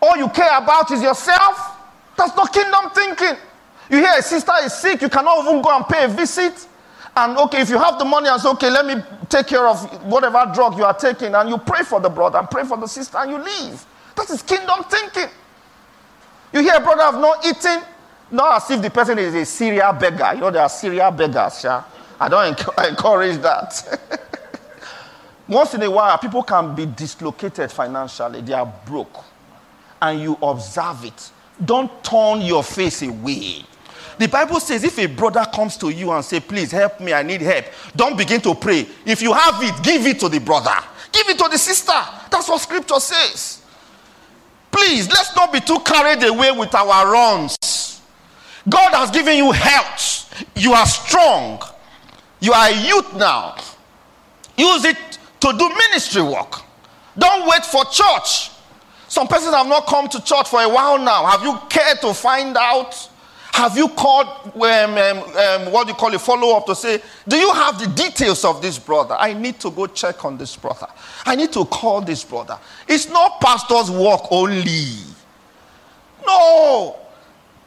all 0.03 0.17
you 0.17 0.29
care 0.29 0.59
about 0.59 0.91
is 0.91 1.03
yourself. 1.03 1.77
That's 2.17 2.37
not 2.37 2.53
kingdom 2.53 2.91
thinking. 2.95 3.37
You 3.91 3.99
hear 3.99 4.15
a 4.19 4.23
sister 4.23 4.53
is 4.63 4.75
sick, 4.75 5.01
you 5.01 5.09
cannot 5.09 5.45
even 5.47 5.63
go 5.63 5.75
and 5.75 5.87
pay 5.87 6.05
a 6.05 6.09
visit. 6.09 6.68
And 7.19 7.37
okay, 7.39 7.63
if 7.63 7.69
you 7.71 7.79
have 7.79 7.99
the 7.99 8.05
money 8.05 8.29
and 8.29 8.41
say, 8.41 8.49
okay, 8.51 8.71
let 8.71 8.87
me 8.87 9.03
take 9.29 9.49
care 9.49 9.67
of 9.67 9.83
whatever 10.05 10.51
drug 10.55 10.77
you 10.77 10.85
are 10.85 10.95
taking, 10.95 11.35
and 11.35 11.49
you 11.49 11.59
pray 11.59 11.83
for 11.83 12.01
the 12.01 12.09
brother 12.09 12.39
and 12.39 12.49
pray 12.49 12.65
for 12.65 12.77
the 12.77 12.87
sister, 12.87 13.19
and 13.19 13.33
you 13.33 13.39
leave. 13.39 13.85
That 14.15 14.31
is 14.31 14.43
kingdom 14.43 14.85
thinking. 14.85 15.29
You 16.53 16.61
hear 16.61 16.77
a 16.77 16.81
brother 16.81 17.03
have 17.03 17.21
not 17.21 17.45
eaten, 17.45 17.83
not 18.31 18.57
as 18.63 18.71
if 18.71 18.83
the 18.83 18.91
person 18.91 19.19
is 19.19 19.35
a 19.35 19.45
serial 19.45 19.93
beggar. 19.95 20.33
You 20.35 20.41
know, 20.43 20.51
there 20.51 20.63
are 20.63 20.69
serial 20.69 21.11
beggars, 21.11 21.65
yeah? 21.65 21.83
I 22.21 22.29
don't 22.29 22.59
encourage 22.89 23.39
that. 23.39 24.01
Once 25.49 25.75
in 25.75 25.83
a 25.83 25.91
while, 25.91 26.19
people 26.19 26.43
can 26.43 26.75
be 26.75 26.87
dislocated 26.87 27.73
financially, 27.73 28.43
they 28.43 28.53
are 28.53 28.73
broke, 28.87 29.25
and 30.01 30.21
you 30.21 30.39
observe 30.43 31.05
it. 31.05 31.31
Don't 31.65 32.05
turn 32.05 32.43
your 32.43 32.63
face 32.63 33.03
away. 33.03 33.65
The 34.19 34.27
Bible 34.27 34.61
says 34.61 34.85
if 34.85 34.99
a 34.99 35.07
brother 35.07 35.47
comes 35.55 35.77
to 35.79 35.91
you 35.91 36.11
and 36.11 36.25
say, 36.25 36.41
please 36.41 36.73
help 36.73 37.01
me, 37.01 37.13
I 37.13 37.23
need 37.23 37.41
help, 37.41 37.67
don't 37.95 38.19
begin 38.19 38.41
to 38.43 38.55
pray. 38.55 38.87
If 39.07 39.23
you 39.23 39.33
have 39.33 39.63
it, 39.63 39.83
give 39.83 40.07
it 40.07 40.19
to 40.21 40.29
the 40.29 40.41
brother. 40.41 40.75
Give 41.13 41.29
it 41.29 41.39
to 41.39 41.49
the 41.49 41.59
sister. 41.59 41.93
That's 42.31 42.49
what 42.49 42.61
scripture 42.61 43.01
says. 43.01 43.63
Please, 44.71 45.09
let's 45.09 45.35
not 45.35 45.53
be 45.53 45.61
too 45.61 45.79
carried 45.81 46.23
away 46.25 46.53
with 46.53 46.75
our 46.75 47.11
runs. 47.11 48.01
God 48.69 48.93
has 48.93 49.11
given 49.11 49.37
you 49.37 49.53
health. 49.53 50.45
You 50.55 50.73
are 50.73 50.87
strong. 50.87 51.63
You 52.41 52.53
are 52.53 52.69
a 52.69 52.87
youth 52.87 53.15
now. 53.15 53.57
Use 54.57 54.85
it 54.85 54.97
to 55.41 55.53
do 55.57 55.69
ministry 55.69 56.23
work. 56.23 56.63
Don't 57.17 57.49
wait 57.49 57.65
for 57.65 57.85
church. 57.87 58.51
Some 59.09 59.27
persons 59.27 59.55
have 59.55 59.67
not 59.67 59.87
come 59.87 60.09
to 60.09 60.23
church 60.23 60.49
for 60.49 60.63
a 60.63 60.69
while 60.69 60.99
now. 60.99 61.25
Have 61.27 61.43
you 61.43 61.59
cared 61.71 62.01
to 62.03 62.13
find 62.13 62.57
out 62.57 63.09
have 63.53 63.77
you 63.77 63.89
called, 63.89 64.27
um, 64.55 64.63
um, 64.63 65.19
um, 65.37 65.73
what 65.73 65.85
do 65.87 65.93
you 65.93 65.97
call 65.97 66.13
it, 66.15 66.21
follow 66.21 66.57
up 66.57 66.67
to 66.67 66.75
say, 66.75 67.01
do 67.27 67.37
you 67.37 67.53
have 67.53 67.79
the 67.79 67.87
details 67.89 68.45
of 68.45 68.63
this 68.63 68.79
brother? 68.79 69.17
I 69.19 69.33
need 69.33 69.59
to 69.61 69.71
go 69.71 69.87
check 69.87 70.25
on 70.25 70.39
this 70.39 70.55
brother. 70.57 70.87
I 71.27 71.35
need 71.35 71.53
to 71.53 71.65
call 71.65 72.01
this 72.01 72.23
brother. 72.25 72.59
It's 72.87 73.09
not 73.09 73.41
pastor's 73.41 73.91
work 73.91 74.23
only. 74.31 74.99
No. 76.27 76.97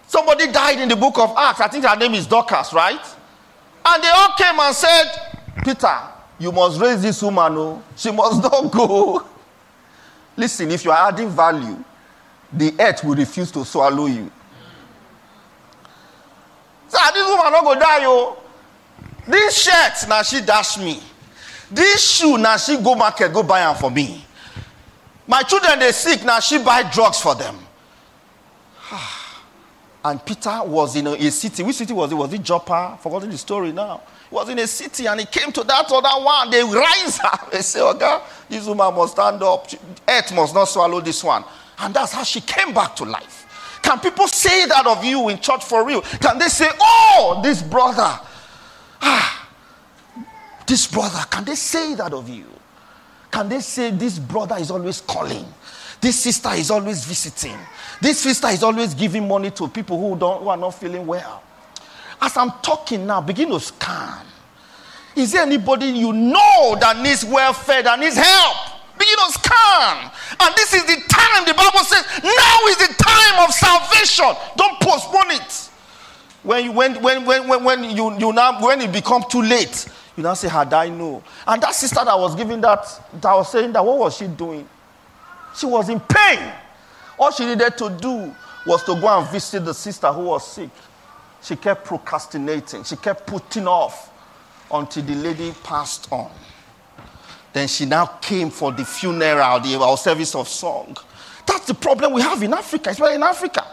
Somebody 0.08 0.52
died 0.52 0.80
in 0.80 0.90
the 0.90 0.96
book 0.96 1.18
of 1.18 1.34
Acts. 1.38 1.60
I 1.62 1.68
think 1.68 1.86
her 1.86 1.96
name 1.96 2.14
is 2.14 2.28
Dorcas, 2.28 2.74
right? 2.74 3.04
And 3.86 4.04
they 4.04 4.10
all 4.10 4.34
came 4.38 4.60
and 4.60 4.76
said, 4.76 5.06
Peter, 5.64 5.98
you 6.40 6.52
must 6.52 6.80
raise 6.80 7.02
this 7.02 7.22
woman. 7.22 7.54
Oh. 7.56 7.84
She 7.96 8.12
must 8.12 8.42
not 8.52 8.72
go. 8.72 9.26
Listen, 10.38 10.72
if 10.72 10.86
you 10.86 10.92
are 10.92 11.10
adding 11.10 11.30
value, 11.30 11.84
the 12.54 12.74
earth 12.80 13.04
will 13.04 13.16
refuse 13.16 13.52
to 13.52 13.66
swallow 13.66 14.06
you. 14.06 14.32
Ah, 16.94 17.12
this 17.14 17.28
woman 17.28 17.52
not 17.52 17.64
go 17.64 17.80
die, 17.80 18.02
yo. 18.04 18.38
This 19.28 19.64
shirt, 19.64 20.10
now 20.10 20.22
she 20.24 20.42
dash 20.42 20.78
me. 20.78 21.02
This 21.70 22.18
shoe, 22.18 22.38
now 22.38 22.58
she 22.58 22.78
go 22.78 22.96
market, 22.96 23.32
go 23.34 23.44
buy 23.44 23.60
them 23.62 23.76
for 23.76 23.90
me. 23.90 24.26
My 25.28 25.42
children, 25.44 25.80
they 25.80 25.92
sick, 25.92 26.26
now 26.26 26.40
she 26.40 26.60
buy 26.62 26.90
drugs 26.92 27.22
for 27.22 27.36
them. 27.36 27.56
and 30.04 30.26
Peter 30.26 30.62
was 30.66 30.96
in 30.96 31.08
a, 31.08 31.12
a, 31.14 31.32
city. 31.32 31.64
Which 31.64 31.78
city 31.78 31.94
was 31.94 32.12
it? 32.12 32.16
Was 32.16 32.34
it 32.34 32.42
Joppa? 32.42 32.98
Forgotten 33.02 33.30
the 33.30 33.38
story 33.38 33.72
now. 33.72 34.02
He 34.30 34.36
was 34.36 34.50
in 34.50 34.60
a 34.60 34.68
city 34.68 35.06
and 35.06 35.20
he 35.20 35.26
came 35.26 35.52
to 35.54 35.64
that 35.64 35.90
other 35.92 36.26
one. 36.26 36.50
They 36.50 36.64
rise 36.64 37.20
up. 37.24 37.52
They 37.52 37.62
say, 37.62 37.80
"Oh 37.80 37.92
okay, 37.92 38.20
this 38.50 38.66
woman 38.66 38.94
must 38.94 39.14
stand 39.14 39.42
up. 39.44 39.68
Earth 40.08 40.34
must 40.34 40.54
not 40.54 40.66
swallow 40.66 41.00
this 41.00 41.24
one. 41.24 41.46
And 41.80 41.94
that's 41.94 42.12
how 42.12 42.24
she 42.24 42.42
came 42.42 42.74
back 42.74 42.96
to 42.98 43.06
life. 43.06 43.41
Can 43.82 44.00
people 44.00 44.28
say 44.28 44.66
that 44.68 44.86
of 44.88 45.04
you 45.04 45.30
in 45.30 45.40
church 45.40 45.64
for 45.64 45.86
real? 45.86 46.02
Can 46.02 46.38
they 46.38 46.48
say, 46.48 46.70
oh, 46.80 47.40
this 47.44 47.62
brother, 47.62 48.20
ah, 49.02 49.50
this 50.68 50.88
brother, 50.88 51.20
can 51.30 51.44
they 51.44 51.56
say 51.56 51.96
that 51.96 52.14
of 52.14 52.30
you? 52.30 52.46
Can 53.32 53.50
they 53.50 53.60
say 53.60 53.92
this 53.92 54.20
brother 54.20 54.58
is 54.58 54.72
always 54.72 55.02
calling? 55.02 55.46
This 56.00 56.20
sister 56.20 56.50
is 56.54 56.72
always 56.72 57.06
visiting. 57.06 57.58
This 58.02 58.20
sister 58.20 58.48
is 58.48 58.64
always 58.64 58.94
giving 58.94 59.28
money 59.28 59.52
to 59.52 59.68
people 59.68 60.00
who, 60.00 60.18
don't, 60.18 60.42
who 60.42 60.50
are 60.50 60.58
not 60.58 60.72
feeling 60.72 61.06
well. 61.06 61.44
As 62.20 62.36
I'm 62.38 62.52
talking 62.62 63.06
now, 63.06 63.22
begin 63.22 63.50
to 63.50 63.60
scan. 63.60 64.26
Is 65.16 65.32
there 65.32 65.44
anybody 65.44 65.88
you 65.88 66.14
know 66.14 66.76
that 66.80 66.98
needs 67.02 67.24
welfare, 67.26 67.84
that 67.84 68.00
needs 68.00 68.16
help? 68.16 68.81
To 69.08 69.32
scan. 69.32 70.12
And 70.40 70.56
this 70.56 70.74
is 70.74 70.84
the 70.86 71.02
time, 71.10 71.46
the 71.46 71.54
Bible 71.54 71.80
says, 71.80 72.06
now 72.24 72.60
is 72.68 72.78
the 72.78 72.94
time 72.98 73.48
of 73.48 73.54
salvation. 73.54 74.34
Don't 74.56 74.80
postpone 74.80 75.32
it. 75.32 75.70
When 76.44 76.66
you, 76.66 76.72
when, 76.72 77.02
when, 77.02 77.26
when, 77.26 77.64
when, 77.64 77.84
you, 77.84 78.18
you 78.18 78.34
now, 78.34 78.64
when 78.64 78.82
it 78.82 78.92
become 78.92 79.24
too 79.30 79.42
late, 79.42 79.88
you 80.16 80.24
now 80.24 80.34
say, 80.34 80.50
Had 80.50 80.74
I 80.74 80.90
know? 80.90 81.24
And 81.48 81.62
that 81.62 81.74
sister 81.74 82.04
that 82.04 82.18
was 82.18 82.36
giving 82.36 82.62
that, 82.62 82.86
that 83.22 83.34
was 83.34 83.52
saying 83.52 83.74
that, 83.74 83.86
what 83.86 83.98
was 83.98 84.18
she 84.18 84.28
doing? 84.28 84.68
She 85.56 85.66
was 85.66 85.90
in 85.90 86.00
pain. 86.00 86.52
All 87.20 87.32
she 87.32 87.46
needed 87.46 87.78
to 87.78 87.90
do 87.90 88.36
was 88.66 88.84
to 88.84 88.96
go 89.00 89.20
and 89.20 89.30
visit 89.30 89.66
the 89.66 89.74
sister 89.74 90.12
who 90.12 90.26
was 90.26 90.48
sick. 90.48 90.70
She 91.44 91.56
kept 91.56 91.86
procrastinating, 91.86 92.84
she 92.84 92.96
kept 92.96 93.26
putting 93.28 93.68
off 93.68 94.12
until 94.72 95.04
the 95.04 95.16
lady 95.16 95.54
passed 95.64 96.12
on. 96.12 96.32
Then 97.54 97.68
she 97.68 97.86
now 97.86 98.06
came 98.06 98.50
for 98.50 98.72
the 98.72 98.86
funeral, 98.86 99.60
the 99.60 99.76
our 99.80 99.98
service 99.98 100.36
of 100.36 100.48
song. 100.48 100.96
That's 101.46 101.68
the 101.68 101.74
problem 101.74 102.14
we 102.14 102.22
have 102.22 102.42
in 102.44 102.54
Africa, 102.54 102.90
It's 102.90 103.00
especially 103.00 103.16
in 103.16 103.24
Africa. 103.24 103.66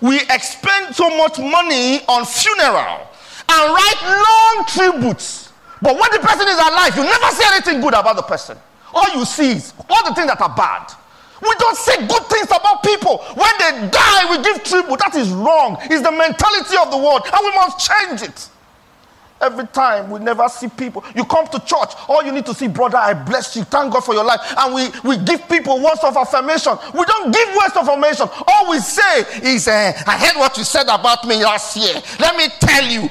We 0.00 0.20
expend 0.20 0.94
so 0.94 1.08
much 1.16 1.38
money 1.38 2.00
on 2.06 2.24
funeral 2.24 3.08
and 3.48 3.72
write 3.72 4.02
long 4.02 4.64
tributes. 4.66 5.52
But 5.82 5.94
when 5.94 6.10
the 6.12 6.18
person 6.26 6.46
is 6.48 6.56
alive, 6.56 6.96
you 6.96 7.02
never 7.02 7.34
say 7.34 7.44
anything 7.54 7.80
good 7.80 7.94
about 7.94 8.16
the 8.16 8.22
person. 8.22 8.56
All 8.94 9.18
you 9.18 9.24
see 9.24 9.52
is 9.52 9.72
all 9.90 10.08
the 10.08 10.14
things 10.14 10.28
that 10.28 10.40
are 10.40 10.54
bad. 10.54 10.92
We 11.42 11.52
don't 11.58 11.76
say 11.76 12.06
good 12.06 12.24
things 12.26 12.46
about 12.46 12.82
people. 12.82 13.18
When 13.34 13.52
they 13.58 13.88
die, 13.90 14.30
we 14.30 14.42
give 14.42 14.64
tribute. 14.64 14.98
That 14.98 15.14
is 15.16 15.28
wrong. 15.30 15.76
It's 15.82 16.02
the 16.02 16.12
mentality 16.12 16.76
of 16.80 16.90
the 16.90 16.96
world, 16.96 17.22
and 17.26 17.40
we 17.44 17.52
must 17.54 17.78
change 17.78 18.22
it. 18.22 18.48
Every 19.40 19.66
time 19.66 20.10
we 20.10 20.18
never 20.18 20.48
see 20.48 20.68
people. 20.68 21.04
You 21.14 21.24
come 21.24 21.46
to 21.48 21.58
church, 21.60 21.92
all 22.08 22.24
you 22.24 22.32
need 22.32 22.46
to 22.46 22.54
see, 22.54 22.68
brother, 22.68 22.96
I 22.96 23.12
bless 23.12 23.54
you. 23.54 23.64
Thank 23.64 23.92
God 23.92 24.00
for 24.00 24.14
your 24.14 24.24
life. 24.24 24.40
And 24.56 24.74
we, 24.74 24.88
we 25.04 25.22
give 25.24 25.46
people 25.48 25.82
words 25.82 26.00
of 26.02 26.16
affirmation. 26.16 26.72
We 26.94 27.04
don't 27.04 27.32
give 27.32 27.48
words 27.54 27.76
of 27.76 27.88
affirmation. 27.88 28.28
All 28.46 28.70
we 28.70 28.78
say 28.78 29.20
is, 29.42 29.68
uh, 29.68 29.92
I 30.06 30.16
heard 30.16 30.36
what 30.38 30.56
you 30.56 30.64
said 30.64 30.84
about 30.88 31.26
me 31.26 31.42
last 31.44 31.76
year. 31.76 32.00
Let 32.18 32.36
me 32.36 32.48
tell 32.60 32.84
you. 32.84 33.10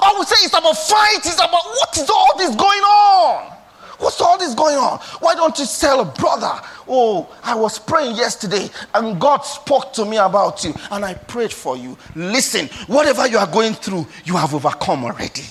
All 0.00 0.18
we 0.18 0.26
say 0.26 0.44
is 0.44 0.52
about 0.52 0.76
fight, 0.76 1.18
it's 1.18 1.36
about 1.36 1.64
what 1.64 1.96
is 1.96 2.10
all 2.10 2.36
this 2.36 2.56
going 2.56 2.80
on? 2.82 3.56
What's 4.02 4.20
all 4.20 4.36
this 4.36 4.52
going 4.52 4.76
on? 4.76 4.98
Why 5.20 5.36
don't 5.36 5.56
you 5.56 5.64
tell 5.64 6.00
a 6.00 6.04
brother, 6.04 6.60
Oh, 6.88 7.32
I 7.44 7.54
was 7.54 7.78
praying 7.78 8.16
yesterday 8.16 8.68
and 8.94 9.20
God 9.20 9.42
spoke 9.42 9.92
to 9.92 10.04
me 10.04 10.16
about 10.16 10.64
you 10.64 10.74
and 10.90 11.04
I 11.04 11.14
prayed 11.14 11.52
for 11.52 11.76
you. 11.76 11.96
Listen, 12.16 12.66
whatever 12.88 13.28
you 13.28 13.38
are 13.38 13.46
going 13.46 13.74
through, 13.74 14.06
you 14.24 14.36
have 14.36 14.54
overcome 14.54 15.04
already. 15.04 15.44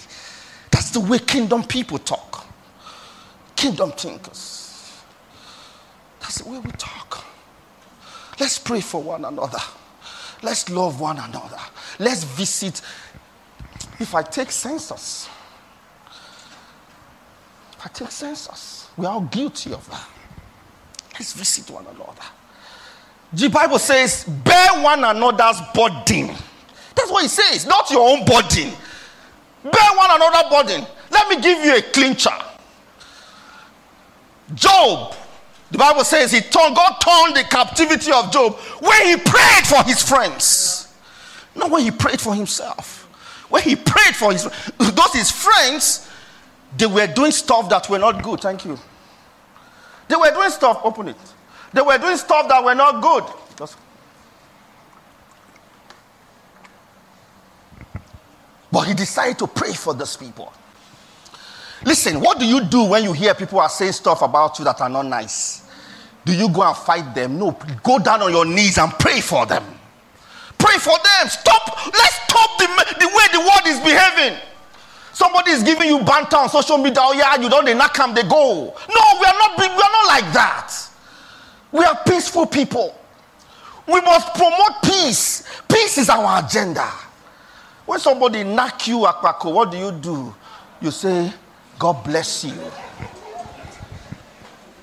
That's 0.69 0.91
the 0.91 0.99
way 0.99 1.19
kingdom 1.19 1.63
people 1.63 1.97
talk. 1.97 2.45
Kingdom 3.55 3.93
thinkers. 3.93 5.01
That's 6.19 6.41
the 6.41 6.49
way 6.49 6.59
we 6.59 6.71
talk. 6.71 7.23
Let's 8.37 8.59
pray 8.59 8.81
for 8.81 9.01
one 9.01 9.23
another. 9.23 9.59
Let's 10.43 10.69
love 10.69 10.99
one 10.99 11.19
another. 11.19 11.59
Let's 11.99 12.25
visit. 12.25 12.81
If 13.99 14.13
I 14.13 14.23
take 14.23 14.51
census, 14.51 15.29
if 17.81 17.85
I 17.85 17.89
take 17.89 18.11
census, 18.11 18.89
we 18.95 19.07
are 19.07 19.13
all 19.13 19.21
guilty 19.21 19.73
of 19.73 19.89
that. 19.89 20.07
Let's 21.13 21.33
visit 21.33 21.69
one 21.71 21.85
another. 21.87 22.21
The 23.33 23.49
Bible 23.49 23.79
says, 23.79 24.25
bear 24.25 24.83
one 24.83 25.03
another's 25.03 25.59
burden. 25.73 26.27
That's 26.95 27.09
what 27.09 27.25
it 27.25 27.29
says, 27.29 27.65
not 27.65 27.89
your 27.89 28.07
own 28.07 28.23
burden. 28.23 28.71
Bear 29.63 29.95
one 29.95 30.09
another 30.11 30.49
burden. 30.49 30.85
Let 31.09 31.29
me 31.29 31.41
give 31.41 31.63
you 31.63 31.75
a 31.75 31.81
clincher. 31.81 32.29
Job, 34.53 35.15
the 35.71 35.77
Bible 35.79 36.03
says 36.03 36.31
he 36.31 36.41
turned, 36.41 36.75
God 36.75 36.99
turned 36.99 37.35
the 37.35 37.47
captivity 37.49 38.11
of 38.11 38.31
Job 38.31 38.57
when 38.79 39.07
he 39.07 39.15
prayed 39.17 39.65
for 39.65 39.81
his 39.83 40.07
friends. 40.07 40.93
Not 41.55 41.71
when 41.71 41.81
he 41.81 41.89
prayed 41.89 42.21
for 42.21 42.35
himself. 42.35 43.07
When 43.49 43.63
he 43.63 43.75
prayed 43.75 44.15
for 44.15 44.31
his 44.31 44.43
those 44.77 45.13
his 45.13 45.31
friends, 45.31 46.10
they 46.77 46.85
were 46.85 47.07
doing 47.07 47.31
stuff 47.31 47.69
that 47.69 47.89
were 47.89 47.99
not 47.99 48.23
good. 48.23 48.41
Thank 48.41 48.65
you. 48.65 48.77
They 50.07 50.15
were 50.15 50.31
doing 50.31 50.49
stuff, 50.49 50.81
open 50.83 51.09
it. 51.09 51.17
They 51.73 51.81
were 51.81 51.97
doing 51.97 52.17
stuff 52.17 52.47
that 52.49 52.63
were 52.63 52.75
not 52.75 53.01
good. 53.01 53.23
Just 53.57 53.77
But 58.71 58.87
he 58.87 58.93
decided 58.93 59.37
to 59.39 59.47
pray 59.47 59.73
for 59.73 59.93
those 59.93 60.15
people. 60.15 60.51
Listen, 61.83 62.21
what 62.21 62.39
do 62.39 62.45
you 62.45 62.63
do 62.63 62.83
when 62.85 63.03
you 63.03 63.11
hear 63.11 63.33
people 63.33 63.59
are 63.59 63.69
saying 63.69 63.91
stuff 63.91 64.21
about 64.21 64.57
you 64.59 64.65
that 64.65 64.79
are 64.79 64.89
not 64.89 65.05
nice? 65.05 65.67
Do 66.23 66.33
you 66.33 66.47
go 66.49 66.61
and 66.61 66.77
fight 66.77 67.13
them? 67.13 67.39
No, 67.39 67.57
go 67.83 67.99
down 67.99 68.21
on 68.21 68.31
your 68.31 68.45
knees 68.45 68.77
and 68.77 68.91
pray 68.93 69.19
for 69.19 69.45
them. 69.45 69.63
Pray 70.57 70.77
for 70.77 70.93
them. 70.93 71.27
Stop. 71.27 71.85
Let's 71.87 72.15
stop 72.27 72.57
the, 72.59 72.67
the 72.99 73.07
way 73.07 73.23
the 73.33 73.39
world 73.39 73.65
is 73.65 73.79
behaving. 73.79 74.39
Somebody 75.13 75.51
is 75.51 75.63
giving 75.63 75.87
you 75.87 75.99
banter 75.99 76.37
on 76.37 76.49
social 76.49 76.77
media. 76.77 76.99
Oh, 76.99 77.13
yeah, 77.13 77.35
you 77.41 77.49
don't 77.49 77.65
they 77.65 77.73
knock 77.73 77.95
them, 77.95 78.13
they 78.13 78.23
go. 78.23 78.73
No, 78.89 79.01
we 79.19 79.25
are 79.25 79.37
not 79.37 79.57
we 79.57 79.65
are 79.65 79.77
not 79.77 80.07
like 80.07 80.33
that. 80.33 80.73
We 81.71 81.83
are 81.83 81.99
peaceful 82.05 82.45
people. 82.45 82.95
We 83.87 83.99
must 84.01 84.33
promote 84.33 84.81
peace. 84.83 85.43
Peace 85.67 85.97
is 85.97 86.09
our 86.09 86.43
agenda. 86.43 86.87
When 87.85 87.99
somebody 87.99 88.43
knock 88.43 88.87
you 88.87 88.99
akpako, 88.99 89.53
what 89.53 89.71
do 89.71 89.77
you 89.77 89.91
do? 89.91 90.33
You 90.81 90.91
say, 90.91 91.31
God 91.77 92.03
bless 92.03 92.43
you. 92.45 92.53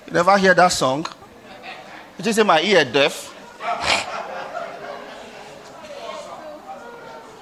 You 0.07 0.13
never 0.13 0.37
hear 0.37 0.55
that 0.55 0.69
song? 0.69 1.07
You 2.19 2.25
just 2.25 2.37
say 2.37 2.43
my 2.43 2.61
ear 2.61 2.85
deaf. 2.85 3.35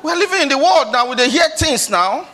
We're 0.03 0.17
living 0.17 0.43
in 0.43 0.49
the 0.49 0.59
world 0.59 0.93
now. 0.93 1.13
We 1.13 1.29
hear 1.29 1.49
things 1.57 1.91
now. 1.91 2.29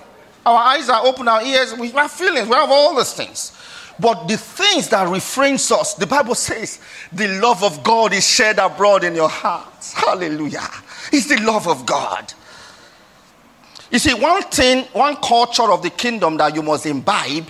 Our 0.45 0.59
eyes 0.59 0.89
are 0.89 1.05
open, 1.07 1.29
our 1.29 1.43
ears, 1.43 1.75
we 1.75 1.91
have 1.91 2.11
feelings, 2.11 2.49
we 2.49 2.55
have 2.55 2.71
all 2.71 2.97
these 2.97 3.13
things. 3.13 3.57
But 4.01 4.27
the 4.27 4.37
things 4.37 4.89
that 4.89 5.09
refrains 5.09 5.71
us, 5.71 5.95
the 5.95 6.07
Bible 6.07 6.35
says, 6.35 6.81
the 7.13 7.29
love 7.41 7.63
of 7.63 7.85
God 7.85 8.13
is 8.13 8.27
shed 8.27 8.59
abroad 8.59 9.05
in 9.05 9.15
your 9.15 9.29
hearts. 9.29 9.93
Hallelujah. 9.93 10.69
It's 11.13 11.29
the 11.29 11.41
love 11.43 11.69
of 11.69 11.87
God. 11.87 12.33
You 13.91 13.99
see, 13.99 14.15
one 14.15 14.43
thing, 14.45 14.85
one 14.93 15.17
culture 15.17 15.71
of 15.71 15.83
the 15.83 15.91
kingdom 15.91 16.39
that 16.39 16.55
you 16.55 16.63
must 16.63 16.87
imbibe 16.87 17.47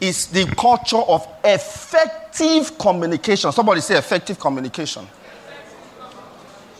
is 0.00 0.26
the 0.26 0.46
culture 0.56 0.96
of 0.96 1.28
effective 1.44 2.76
communication. 2.78 3.52
Somebody 3.52 3.82
say 3.82 3.96
effective 3.96 4.40
communication. 4.40 5.06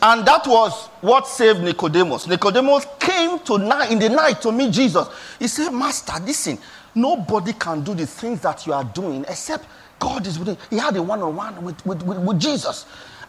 And 0.03 0.27
that 0.27 0.45
was 0.49 0.87
what 1.01 1.29
saved 1.29 1.61
Nicodemus. 1.61 2.27
Nicodemus 2.27 2.87
came 2.99 3.39
to 3.41 3.57
night 3.57 3.93
in 3.93 4.01
the 4.01 4.09
night 4.09 4.43
to 4.43 4.51
meet 4.51 4.73
Jesus. 4.73 5.07
He 5.39 5.47
said, 5.47 5.71
Master, 5.71 6.15
listen, 6.25 6.59
nobody 6.93 7.53
can 7.53 7.85
do 7.85 7.95
the 7.95 8.07
things 8.07 8.41
that 8.41 8.67
you 8.67 8.73
are 8.73 8.83
doing 8.83 9.25
except 9.29 9.65
God 10.01 10.27
is 10.27 10.41
with 10.41 10.49
him. 10.49 10.57
He 10.71 10.77
had 10.77 10.97
a 10.97 11.03
one-on-one 11.03 11.65
with, 11.65 11.87
with, 11.87 12.03
with, 12.03 12.19
with 12.19 12.41
Jesus. 12.41 12.85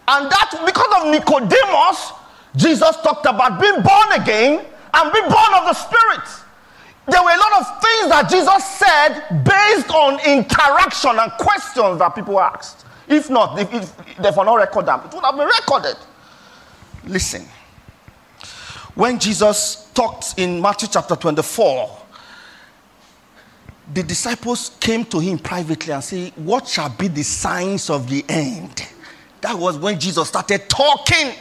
And 0.08 0.32
that 0.32 0.64
because 0.66 1.04
of 1.04 1.12
Nicodemus, 1.12 2.12
Jesus 2.56 2.98
talked 3.04 3.28
about 3.28 3.62
being 3.62 3.82
born 3.84 4.12
again 4.20 4.66
and 4.96 5.14
being 5.14 5.30
born 5.30 5.54
of 5.54 5.66
the 5.66 5.74
Spirit. 5.74 6.28
There 7.06 7.22
were 7.22 7.32
a 7.32 7.38
lot 7.38 7.62
of 7.62 7.82
things 7.84 8.10
that 8.10 8.28
Jesus 8.32 8.66
said 8.66 9.44
based 9.44 9.92
on 9.92 10.20
interaction 10.26 11.20
and 11.20 11.32
questions 11.34 12.00
that 12.00 12.16
people 12.16 12.40
asked. 12.40 12.88
If 13.08 13.30
not, 13.30 13.60
if, 13.60 13.72
if 13.72 14.18
they 14.18 14.32
were 14.36 14.46
not 14.46 14.56
record 14.56 14.88
them, 14.88 15.02
it 15.06 15.14
would 15.14 15.24
have 15.24 15.36
been 15.36 15.46
recorded. 15.46 15.98
Listen. 17.06 17.46
When 18.96 19.20
Jesus 19.20 19.90
talked 19.94 20.36
in 20.38 20.62
Matthew 20.62 20.88
chapter 20.92 21.16
24, 21.16 22.00
the 23.94 24.04
disciples 24.04 24.72
came 24.80 25.04
to 25.06 25.20
him 25.20 25.40
privately 25.40 25.94
and 25.94 26.04
said, 26.04 26.32
What 26.36 26.68
shall 26.68 26.90
be 26.90 27.08
the 27.08 27.24
signs 27.24 27.90
of 27.90 28.10
the 28.10 28.24
end? 28.30 28.88
That 29.42 29.58
was 29.58 29.78
when 29.78 30.00
Jesus 30.00 30.28
started 30.30 30.70
talking. 30.70 31.34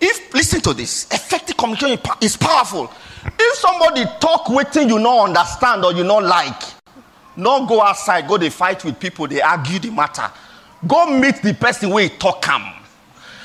If 0.00 0.32
listen 0.32 0.60
to 0.60 0.72
this, 0.72 1.06
effective 1.10 1.56
communication 1.56 1.98
is 2.20 2.36
powerful. 2.36 2.90
If 3.38 3.58
somebody 3.58 4.04
talk 4.20 4.48
waiting 4.48 4.88
you 4.88 4.98
not 5.00 5.28
understand 5.28 5.84
or 5.84 5.92
you 5.92 6.04
not 6.04 6.22
like, 6.22 6.62
not 7.36 7.68
go 7.68 7.82
outside, 7.82 8.28
go 8.28 8.38
they 8.38 8.48
fight 8.48 8.84
with 8.84 8.98
people, 8.98 9.26
they 9.26 9.42
argue 9.42 9.80
the 9.80 9.90
matter. 9.90 10.30
Go 10.86 11.18
meet 11.18 11.42
the 11.42 11.52
person 11.52 11.90
where 11.90 12.04
he 12.04 12.10
talk 12.10 12.40
come 12.40 12.77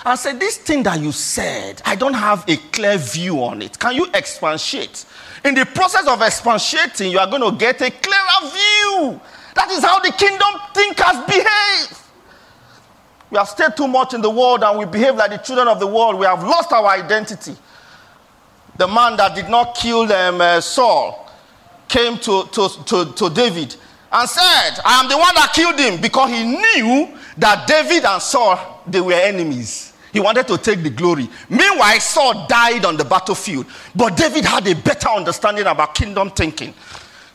and 0.05 0.19
said, 0.19 0.39
This 0.39 0.57
thing 0.57 0.83
that 0.83 0.99
you 0.99 1.11
said, 1.11 1.81
I 1.85 1.95
don't 1.95 2.13
have 2.13 2.43
a 2.47 2.57
clear 2.57 2.97
view 2.97 3.43
on 3.43 3.61
it. 3.61 3.79
Can 3.79 3.95
you 3.95 4.07
expatiate? 4.13 5.05
In 5.45 5.55
the 5.55 5.65
process 5.65 6.07
of 6.07 6.21
expatiating, 6.21 7.11
you 7.11 7.19
are 7.19 7.27
going 7.27 7.41
to 7.41 7.57
get 7.57 7.81
a 7.81 7.91
clearer 7.91 8.51
view. 8.51 9.21
That 9.55 9.69
is 9.71 9.83
how 9.83 9.99
the 9.99 10.11
kingdom 10.11 10.49
thinkers 10.73 11.25
behave. 11.27 11.99
We 13.29 13.37
have 13.37 13.49
stayed 13.49 13.75
too 13.75 13.87
much 13.87 14.13
in 14.13 14.21
the 14.21 14.29
world 14.29 14.63
and 14.63 14.77
we 14.77 14.85
behave 14.85 15.15
like 15.15 15.31
the 15.31 15.37
children 15.37 15.67
of 15.67 15.79
the 15.79 15.87
world. 15.87 16.19
We 16.19 16.25
have 16.25 16.43
lost 16.43 16.71
our 16.71 16.87
identity. 16.87 17.55
The 18.77 18.87
man 18.87 19.17
that 19.17 19.35
did 19.35 19.49
not 19.49 19.75
kill 19.75 20.11
um, 20.11 20.41
uh, 20.41 20.61
Saul 20.61 21.29
came 21.87 22.17
to, 22.19 22.43
to, 22.51 22.69
to, 22.85 23.13
to 23.13 23.29
David 23.29 23.75
and 24.11 24.29
said, 24.29 24.79
I 24.85 25.01
am 25.01 25.09
the 25.09 25.17
one 25.17 25.33
that 25.35 25.51
killed 25.53 25.79
him 25.79 25.99
because 25.99 26.29
he 26.29 26.43
knew 26.43 27.17
that 27.37 27.67
David 27.67 28.05
and 28.05 28.21
Saul, 28.21 28.81
they 28.87 29.01
were 29.01 29.13
enemies. 29.13 29.92
He 30.13 30.19
wanted 30.19 30.47
to 30.47 30.59
take 30.59 30.83
the 30.83 30.91
glory. 30.91 31.27
Meanwhile, 31.49 31.99
Saul 31.99 32.45
died 32.47 32.85
on 32.85 32.97
the 32.97 33.03
battlefield. 33.03 33.65
But 33.95 34.15
David 34.15 34.45
had 34.45 34.67
a 34.67 34.75
better 34.75 35.09
understanding 35.09 35.65
about 35.65 35.95
kingdom 35.95 36.29
thinking. 36.29 36.75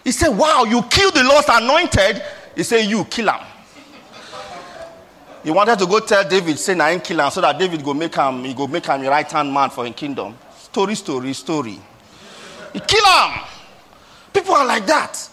He 0.05 0.13
said, 0.13 0.29
Wow, 0.29 0.63
you 0.63 0.81
killed 0.85 1.15
the 1.15 1.25
Lord's 1.25 1.49
anointed. 1.51 2.23
He 2.55 2.63
said, 2.63 2.89
You 2.89 3.05
kill 3.05 3.31
him. 3.31 3.45
He 5.43 5.51
wanted 5.51 5.79
to 5.81 5.87
go 5.87 5.99
tell 5.99 6.29
David, 6.29 6.57
say, 6.59 6.79
I 6.79 6.93
ain't 6.93 7.03
kill 7.03 7.21
him, 7.21 7.31
so 7.31 7.41
that 7.41 7.59
David 7.59 7.83
go 7.83 7.95
make 7.95 8.15
him, 8.15 8.45
he 8.45 8.55
go 8.55 8.69
make 8.69 8.87
him 8.87 9.05
a 9.05 9.11
right 9.11 9.31
hand 9.31 9.53
man 9.53 9.71
for 9.71 9.85
his 9.85 9.95
kingdom. 9.97 10.37
Story, 10.57 10.95
story, 10.95 11.33
story. 11.33 11.81
He 12.73 12.81
kill 12.81 13.05
him. 13.05 13.41
People 14.33 14.55
are 14.55 14.67
like 14.67 14.87
that. 14.87 15.29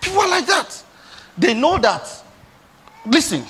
People 0.00 0.20
are 0.20 0.28
like 0.28 0.46
that. 0.46 0.82
They 1.38 1.54
know 1.54 1.78
that. 1.78 2.24
Listen, 3.06 3.44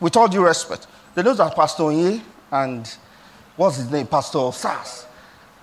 with 0.00 0.16
all 0.16 0.28
due 0.28 0.44
respect, 0.44 0.86
they 1.14 1.22
know 1.22 1.34
that 1.34 1.54
Pastor 1.54 1.84
Onye 1.84 2.20
and 2.50 2.96
what's 3.56 3.76
his 3.76 3.90
name, 3.90 4.06
Pastor 4.06 4.50
Sars, 4.52 5.06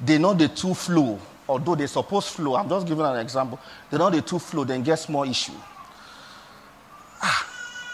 they 0.04 0.18
know 0.18 0.34
the 0.34 0.48
two 0.48 0.74
flow, 0.74 1.20
although 1.48 1.76
they 1.76 1.88
suppose 1.88 2.30
flow. 2.30 2.56
I'm 2.56 2.70
just 2.70 2.86
giving 2.86 3.06
an 3.06 3.18
example. 3.18 3.60
They 3.90 3.98
know 3.98 4.10
the 4.10 4.22
two 4.22 4.40
flow, 4.40 4.64
then 4.64 4.84
get 4.84 4.98
small 5.00 5.24
issue. 5.24 5.54
Ah, 7.22 7.48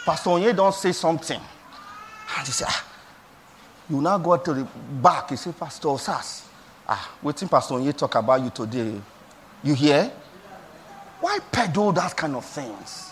Pastor 0.06 0.32
Onye 0.32 0.56
don't 0.56 0.74
say 0.74 0.92
something. 0.92 1.40
And 2.38 2.48
they 2.48 2.52
say, 2.52 2.66
ah, 2.68 2.86
you 3.90 4.02
now 4.02 4.18
go 4.18 4.36
to 4.38 4.54
the 4.54 4.68
back. 5.02 5.32
You 5.32 5.38
say, 5.38 5.52
Pastor 5.52 5.98
Sars, 5.98 6.44
ah, 6.88 7.12
waiting 7.22 7.48
Pastor 7.48 7.76
Onye 7.76 7.96
talk 7.96 8.16
about 8.16 8.42
you 8.42 8.50
today. 8.50 9.00
You 9.64 9.74
hear? 9.74 10.12
Why 11.22 11.40
peddle 11.52 11.94
that 11.94 12.18
kind 12.18 12.36
of 12.36 12.44
things? 12.44 13.12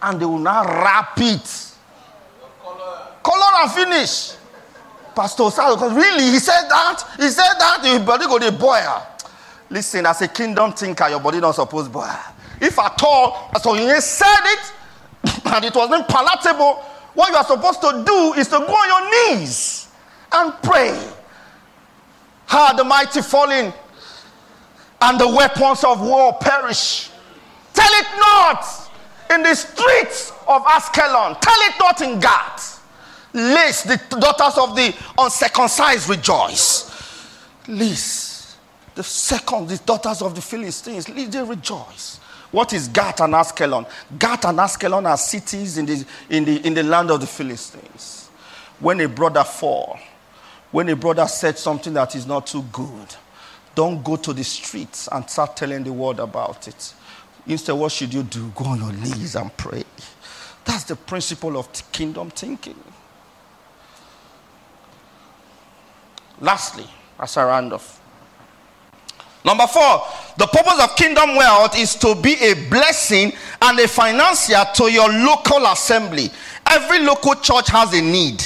And 0.00 0.20
they 0.20 0.24
will 0.24 0.38
now 0.38 0.64
wrap 0.64 1.12
it. 1.18 1.71
Color 3.22 3.62
and 3.62 3.70
finish. 3.72 4.34
Pastor 5.14 5.50
Sal, 5.50 5.76
because 5.76 5.94
really, 5.94 6.24
he 6.24 6.38
said 6.38 6.68
that. 6.68 7.04
He 7.16 7.28
said 7.28 7.54
that 7.58 7.80
your 7.84 8.00
body 8.00 8.26
go 8.26 8.38
to 8.38 8.50
boil. 8.52 9.06
Listen, 9.68 10.06
as 10.06 10.22
a 10.22 10.28
kingdom 10.28 10.72
thinker, 10.72 11.08
your 11.08 11.20
body 11.20 11.40
don't 11.40 11.54
supposed 11.54 11.92
boil. 11.92 12.08
If 12.60 12.78
at 12.78 13.02
all, 13.02 13.50
so 13.60 13.74
you 13.74 14.00
said 14.00 14.26
it, 14.44 14.72
and 15.46 15.64
it 15.64 15.74
wasn't 15.74 16.08
palatable, 16.08 16.74
what 17.14 17.30
you 17.30 17.36
are 17.36 17.44
supposed 17.44 17.80
to 17.82 18.04
do 18.06 18.34
is 18.34 18.48
to 18.48 18.58
go 18.58 18.72
on 18.72 18.88
your 18.88 19.36
knees 19.36 19.88
and 20.32 20.52
pray. 20.62 20.98
How 22.46 22.72
the 22.74 22.84
mighty 22.84 23.22
falling 23.22 23.72
and 25.00 25.18
the 25.18 25.28
weapons 25.28 25.84
of 25.84 26.00
war 26.00 26.34
perish. 26.40 27.10
Tell 27.74 27.90
it 27.90 28.06
not 28.18 28.90
in 29.34 29.42
the 29.42 29.54
streets 29.54 30.30
of 30.46 30.62
Askelon. 30.64 31.40
Tell 31.40 31.58
it 31.60 31.74
not 31.78 32.00
in 32.02 32.20
Gath. 32.20 32.71
Lest 33.32 33.88
the 33.88 34.00
daughters 34.18 34.58
of 34.58 34.76
the 34.76 34.94
uncircumcised 35.18 36.08
rejoice. 36.08 36.90
Lest 37.68 38.56
the 38.94 39.02
second, 39.02 39.68
the 39.68 39.78
daughters 39.78 40.20
of 40.20 40.34
the 40.34 40.42
Philistines, 40.42 41.08
lest 41.08 41.32
they 41.32 41.42
rejoice. 41.42 42.18
What 42.50 42.74
is 42.74 42.88
Gath 42.88 43.20
and 43.20 43.32
Askelon? 43.32 43.88
Gath 44.18 44.44
and 44.44 44.58
Askelon 44.58 45.08
are 45.08 45.16
cities 45.16 45.78
in 45.78 45.86
the, 45.86 46.04
in, 46.28 46.44
the, 46.44 46.66
in 46.66 46.74
the 46.74 46.82
land 46.82 47.10
of 47.10 47.20
the 47.20 47.26
Philistines. 47.26 48.28
When 48.78 49.00
a 49.00 49.08
brother 49.08 49.44
fall, 49.44 49.98
when 50.70 50.88
a 50.90 50.96
brother 50.96 51.26
said 51.26 51.58
something 51.58 51.94
that 51.94 52.14
is 52.14 52.26
not 52.26 52.46
too 52.46 52.62
good, 52.70 53.14
don't 53.74 54.04
go 54.04 54.16
to 54.16 54.34
the 54.34 54.44
streets 54.44 55.08
and 55.10 55.28
start 55.28 55.56
telling 55.56 55.82
the 55.82 55.92
world 55.92 56.20
about 56.20 56.68
it. 56.68 56.92
Instead, 57.46 57.72
what 57.72 57.90
should 57.90 58.12
you 58.12 58.22
do? 58.22 58.50
Go 58.54 58.66
on 58.66 58.80
your 58.80 58.92
knees 58.92 59.34
and 59.34 59.54
pray. 59.56 59.84
That's 60.64 60.84
the 60.84 60.96
principle 60.96 61.56
of 61.56 61.68
kingdom 61.90 62.30
thinking. 62.30 62.78
Lastly, 66.40 66.86
as 67.18 67.36
I 67.36 67.44
round 67.44 67.72
off. 67.72 68.00
Number 69.44 69.66
four, 69.66 70.02
the 70.38 70.46
purpose 70.46 70.80
of 70.82 70.96
kingdom 70.96 71.34
wealth 71.36 71.76
is 71.76 71.96
to 71.96 72.14
be 72.14 72.34
a 72.34 72.54
blessing 72.68 73.32
and 73.60 73.78
a 73.78 73.88
financier 73.88 74.62
to 74.74 74.90
your 74.90 75.08
local 75.08 75.66
assembly. 75.66 76.30
Every 76.70 77.00
local 77.00 77.34
church 77.34 77.68
has 77.70 77.92
a 77.92 78.00
need, 78.00 78.40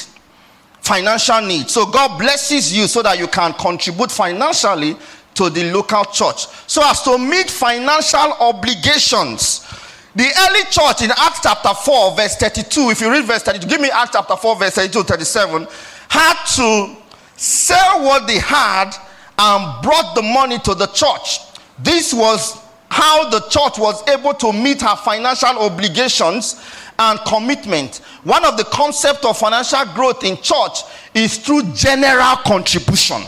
financial 0.81 1.43
need. 1.43 1.69
So 1.69 1.87
God 1.87 2.19
blesses 2.19 2.75
you 2.77 2.87
so 2.87 3.03
that 3.03 3.19
you 3.19 3.29
can 3.29 3.53
contribute 3.55 4.11
financially 4.11 4.97
to 5.35 5.51
the 5.51 5.71
local 5.71 6.05
church 6.07 6.47
so 6.67 6.81
as 6.83 7.03
to 7.03 7.19
meet 7.19 7.51
financial 7.51 8.33
obligations. 8.41 9.67
The 10.15 10.25
early 10.25 10.65
church 10.71 11.03
in 11.03 11.11
Acts 11.11 11.41
chapter 11.43 11.75
4, 11.75 12.17
verse 12.17 12.37
32, 12.37 12.91
if 12.91 13.01
you 13.03 13.13
read 13.13 13.27
verse 13.27 13.43
32, 13.43 13.69
give 13.69 13.83
me 13.83 13.91
Acts 13.93 14.13
chapter 14.15 14.35
4, 14.35 14.57
verse 14.57 14.75
32 14.75 15.03
37, 15.03 15.67
had 16.09 16.45
to 16.57 16.97
sell 17.37 18.05
what 18.05 18.27
they 18.27 18.39
had 18.39 18.93
and 19.39 19.83
brought 19.83 20.15
the 20.15 20.23
money 20.23 20.59
to 20.61 20.75
the 20.75 20.87
church. 20.87 21.41
This 21.79 22.13
was 22.15 22.59
how 22.89 23.29
the 23.29 23.41
church 23.49 23.79
was 23.79 24.07
able 24.09 24.33
to 24.35 24.53
meet 24.53 24.81
her 24.81 24.97
financial 24.97 25.59
obligations 25.59 26.65
and 26.99 27.19
commitment. 27.27 27.99
One 28.25 28.45
of 28.45 28.57
the 28.57 28.65
concepts 28.65 29.25
of 29.25 29.37
financial 29.37 29.85
growth 29.95 30.25
in 30.25 30.37
church 30.37 30.81
is 31.15 31.37
through 31.39 31.75
general 31.75 32.37
contribution. 32.37 33.23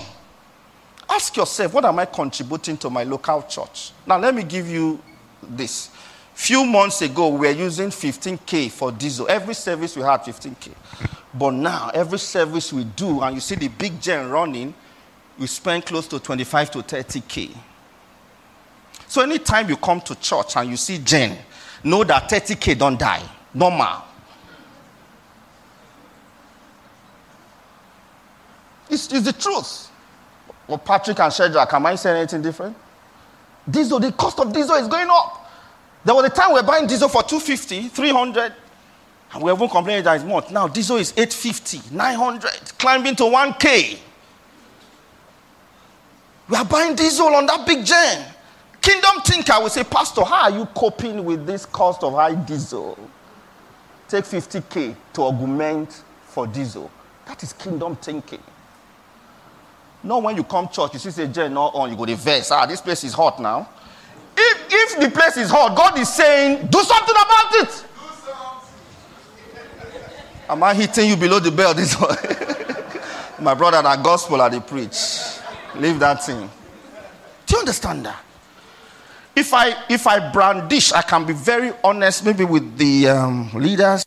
Ask 1.10 1.36
yourself, 1.36 1.74
what 1.74 1.84
am 1.84 1.98
I 1.98 2.06
contributing 2.06 2.76
to 2.78 2.90
my 2.90 3.02
local 3.02 3.42
church? 3.42 3.92
Now, 4.06 4.18
let 4.18 4.34
me 4.34 4.42
give 4.42 4.68
you 4.68 5.00
this. 5.42 5.90
Few 6.34 6.64
months 6.64 7.02
ago, 7.02 7.28
we 7.28 7.48
were 7.48 7.52
using 7.52 7.88
15K 7.88 8.70
for 8.70 8.92
diesel. 8.92 9.26
Every 9.28 9.54
service 9.54 9.96
we 9.96 10.02
had 10.02 10.22
15K. 10.22 10.72
But 11.38 11.54
now, 11.54 11.90
every 11.94 12.18
service 12.18 12.72
we 12.72 12.84
do, 12.84 13.20
and 13.20 13.34
you 13.34 13.40
see 13.40 13.54
the 13.54 13.68
big 13.68 14.00
gen 14.00 14.28
running, 14.28 14.74
we 15.38 15.46
spend 15.46 15.86
close 15.86 16.08
to 16.08 16.18
25 16.18 16.70
to 16.72 16.78
30K. 16.78 17.56
So, 19.06 19.22
anytime 19.22 19.68
you 19.68 19.76
come 19.76 20.00
to 20.02 20.14
church 20.16 20.56
and 20.56 20.68
you 20.68 20.76
see 20.76 20.98
gen, 20.98 21.38
know 21.84 22.02
that 22.04 22.28
30K 22.28 22.76
don't 22.76 22.98
die. 22.98 23.22
Normal. 23.54 24.04
It's, 28.90 29.12
it's 29.12 29.24
the 29.24 29.32
truth. 29.32 29.90
Well, 30.66 30.78
Patrick 30.78 31.20
and 31.20 31.32
Shadrach, 31.32 31.72
am 31.72 31.86
I 31.86 31.94
saying 31.94 32.16
anything 32.16 32.42
different? 32.42 32.76
Diesel, 33.68 34.00
the 34.00 34.12
cost 34.12 34.40
of 34.40 34.52
diesel 34.52 34.76
is 34.76 34.88
going 34.88 35.08
up. 35.10 35.50
There 36.04 36.14
was 36.14 36.24
a 36.24 36.30
time 36.30 36.52
we 36.52 36.60
were 36.60 36.66
buying 36.66 36.86
diesel 36.86 37.08
for 37.08 37.22
250, 37.22 37.88
300, 37.88 38.54
and 39.32 39.42
we 39.42 39.50
haven't 39.50 39.68
complained 39.68 40.06
that 40.06 40.16
it's 40.16 40.24
more. 40.24 40.42
Now 40.50 40.68
diesel 40.68 40.96
is 40.96 41.12
850, 41.16 41.94
900, 41.94 42.50
climbing 42.78 43.16
to 43.16 43.24
1K. 43.24 43.98
We 46.48 46.56
are 46.56 46.64
buying 46.64 46.94
diesel 46.94 47.26
on 47.26 47.46
that 47.46 47.66
big 47.66 47.84
gen. 47.84 48.24
Kingdom 48.80 49.20
thinker 49.24 49.60
will 49.60 49.68
say, 49.68 49.84
Pastor, 49.84 50.24
how 50.24 50.44
are 50.44 50.50
you 50.50 50.64
coping 50.66 51.24
with 51.24 51.46
this 51.46 51.66
cost 51.66 52.02
of 52.02 52.14
high 52.14 52.34
diesel? 52.34 52.98
Take 54.08 54.24
50K 54.24 54.96
to 55.12 55.22
augment 55.22 56.04
for 56.24 56.46
diesel. 56.46 56.90
That 57.26 57.42
is 57.42 57.52
kingdom 57.52 57.96
thinking. 57.96 58.42
Not 60.02 60.22
when 60.22 60.36
you 60.36 60.44
come 60.44 60.68
church, 60.68 60.94
you 60.94 60.98
see 60.98 61.10
say 61.10 61.26
Jen 61.26 61.52
not 61.52 61.74
on, 61.74 61.90
you 61.90 61.96
go 61.96 62.06
to 62.06 62.16
verse. 62.16 62.50
Ah, 62.50 62.64
this 62.64 62.80
place 62.80 63.04
is 63.04 63.12
hot 63.12 63.40
now. 63.40 63.68
If, 64.34 64.66
if 64.70 65.00
the 65.00 65.10
place 65.10 65.36
is 65.36 65.50
hot, 65.50 65.76
God 65.76 65.98
is 65.98 66.08
saying, 66.08 66.68
do 66.68 66.80
something 66.82 67.14
about 67.14 67.54
it. 67.54 67.84
Am 70.50 70.62
I 70.62 70.72
hitting 70.72 71.10
you 71.10 71.16
below 71.16 71.40
the 71.40 71.50
belt 71.50 71.76
this 71.76 71.94
one? 72.00 72.16
My 73.38 73.52
brother, 73.52 73.82
that 73.82 74.02
gospel 74.02 74.40
I 74.40 74.58
preach. 74.58 74.96
Leave 75.76 75.98
that 75.98 76.24
thing. 76.24 76.48
Do 77.46 77.54
you 77.54 77.58
understand 77.60 78.06
that? 78.06 78.24
If 79.36 79.52
I 79.52 79.84
if 79.88 80.06
I 80.06 80.32
brandish, 80.32 80.92
I 80.92 81.02
can 81.02 81.26
be 81.26 81.34
very 81.34 81.72
honest, 81.84 82.24
maybe 82.24 82.44
with 82.44 82.76
the 82.78 83.08
um, 83.08 83.50
leaders, 83.54 84.02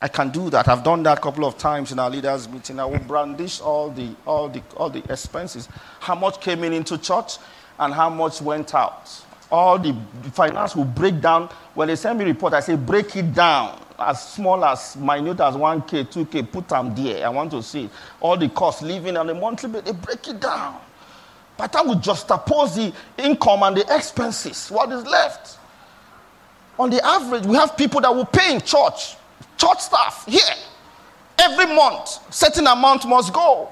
I 0.00 0.08
can 0.08 0.28
do 0.28 0.50
that. 0.50 0.68
I've 0.68 0.84
done 0.84 1.02
that 1.04 1.18
a 1.18 1.20
couple 1.20 1.46
of 1.46 1.56
times 1.56 1.90
in 1.92 1.98
our 1.98 2.10
leaders' 2.10 2.46
meeting. 2.48 2.78
I 2.78 2.84
will 2.84 2.98
brandish 3.00 3.60
all 3.60 3.88
the 3.90 4.14
all 4.26 4.48
the 4.50 4.62
all 4.76 4.90
the 4.90 5.02
expenses. 5.10 5.66
How 5.98 6.14
much 6.14 6.40
came 6.42 6.62
in 6.62 6.74
into 6.74 6.98
church 6.98 7.38
and 7.78 7.92
how 7.92 8.10
much 8.10 8.42
went 8.42 8.74
out. 8.74 9.10
All 9.50 9.78
the 9.78 9.96
finance 10.32 10.76
will 10.76 10.84
break 10.84 11.20
down. 11.22 11.48
When 11.74 11.88
they 11.88 11.96
send 11.96 12.18
me 12.18 12.26
report, 12.26 12.52
I 12.52 12.60
say 12.60 12.76
break 12.76 13.16
it 13.16 13.32
down 13.34 13.80
as 13.98 14.32
small 14.32 14.64
as 14.64 14.96
minute 14.96 15.40
as 15.40 15.54
1k, 15.54 16.12
2k, 16.12 16.50
put 16.52 16.68
them 16.68 16.94
there. 16.94 17.26
I 17.26 17.28
want 17.28 17.50
to 17.52 17.62
see 17.62 17.88
all 18.20 18.36
the 18.36 18.48
costs 18.48 18.82
living 18.82 19.16
on 19.16 19.28
a 19.30 19.34
monthly 19.34 19.70
basis. 19.70 19.90
They 19.90 19.98
break 19.98 20.28
it 20.28 20.40
down. 20.40 20.80
But 21.56 21.74
I 21.74 21.82
would 21.82 21.98
we 21.98 22.02
juxtapose 22.02 22.76
the 22.76 23.22
income 23.22 23.62
and 23.62 23.76
the 23.76 23.94
expenses, 23.94 24.68
what 24.68 24.92
is 24.92 25.04
left? 25.06 25.58
On 26.78 26.90
the 26.90 27.04
average, 27.04 27.46
we 27.46 27.56
have 27.56 27.76
people 27.76 28.02
that 28.02 28.14
will 28.14 28.26
pay 28.26 28.54
in 28.54 28.60
church 28.60 29.16
Church 29.56 29.80
staff 29.80 30.24
here. 30.26 30.40
Every 31.38 31.66
month, 31.74 32.34
certain 32.34 32.66
amount 32.66 33.06
must 33.06 33.32
go, 33.32 33.70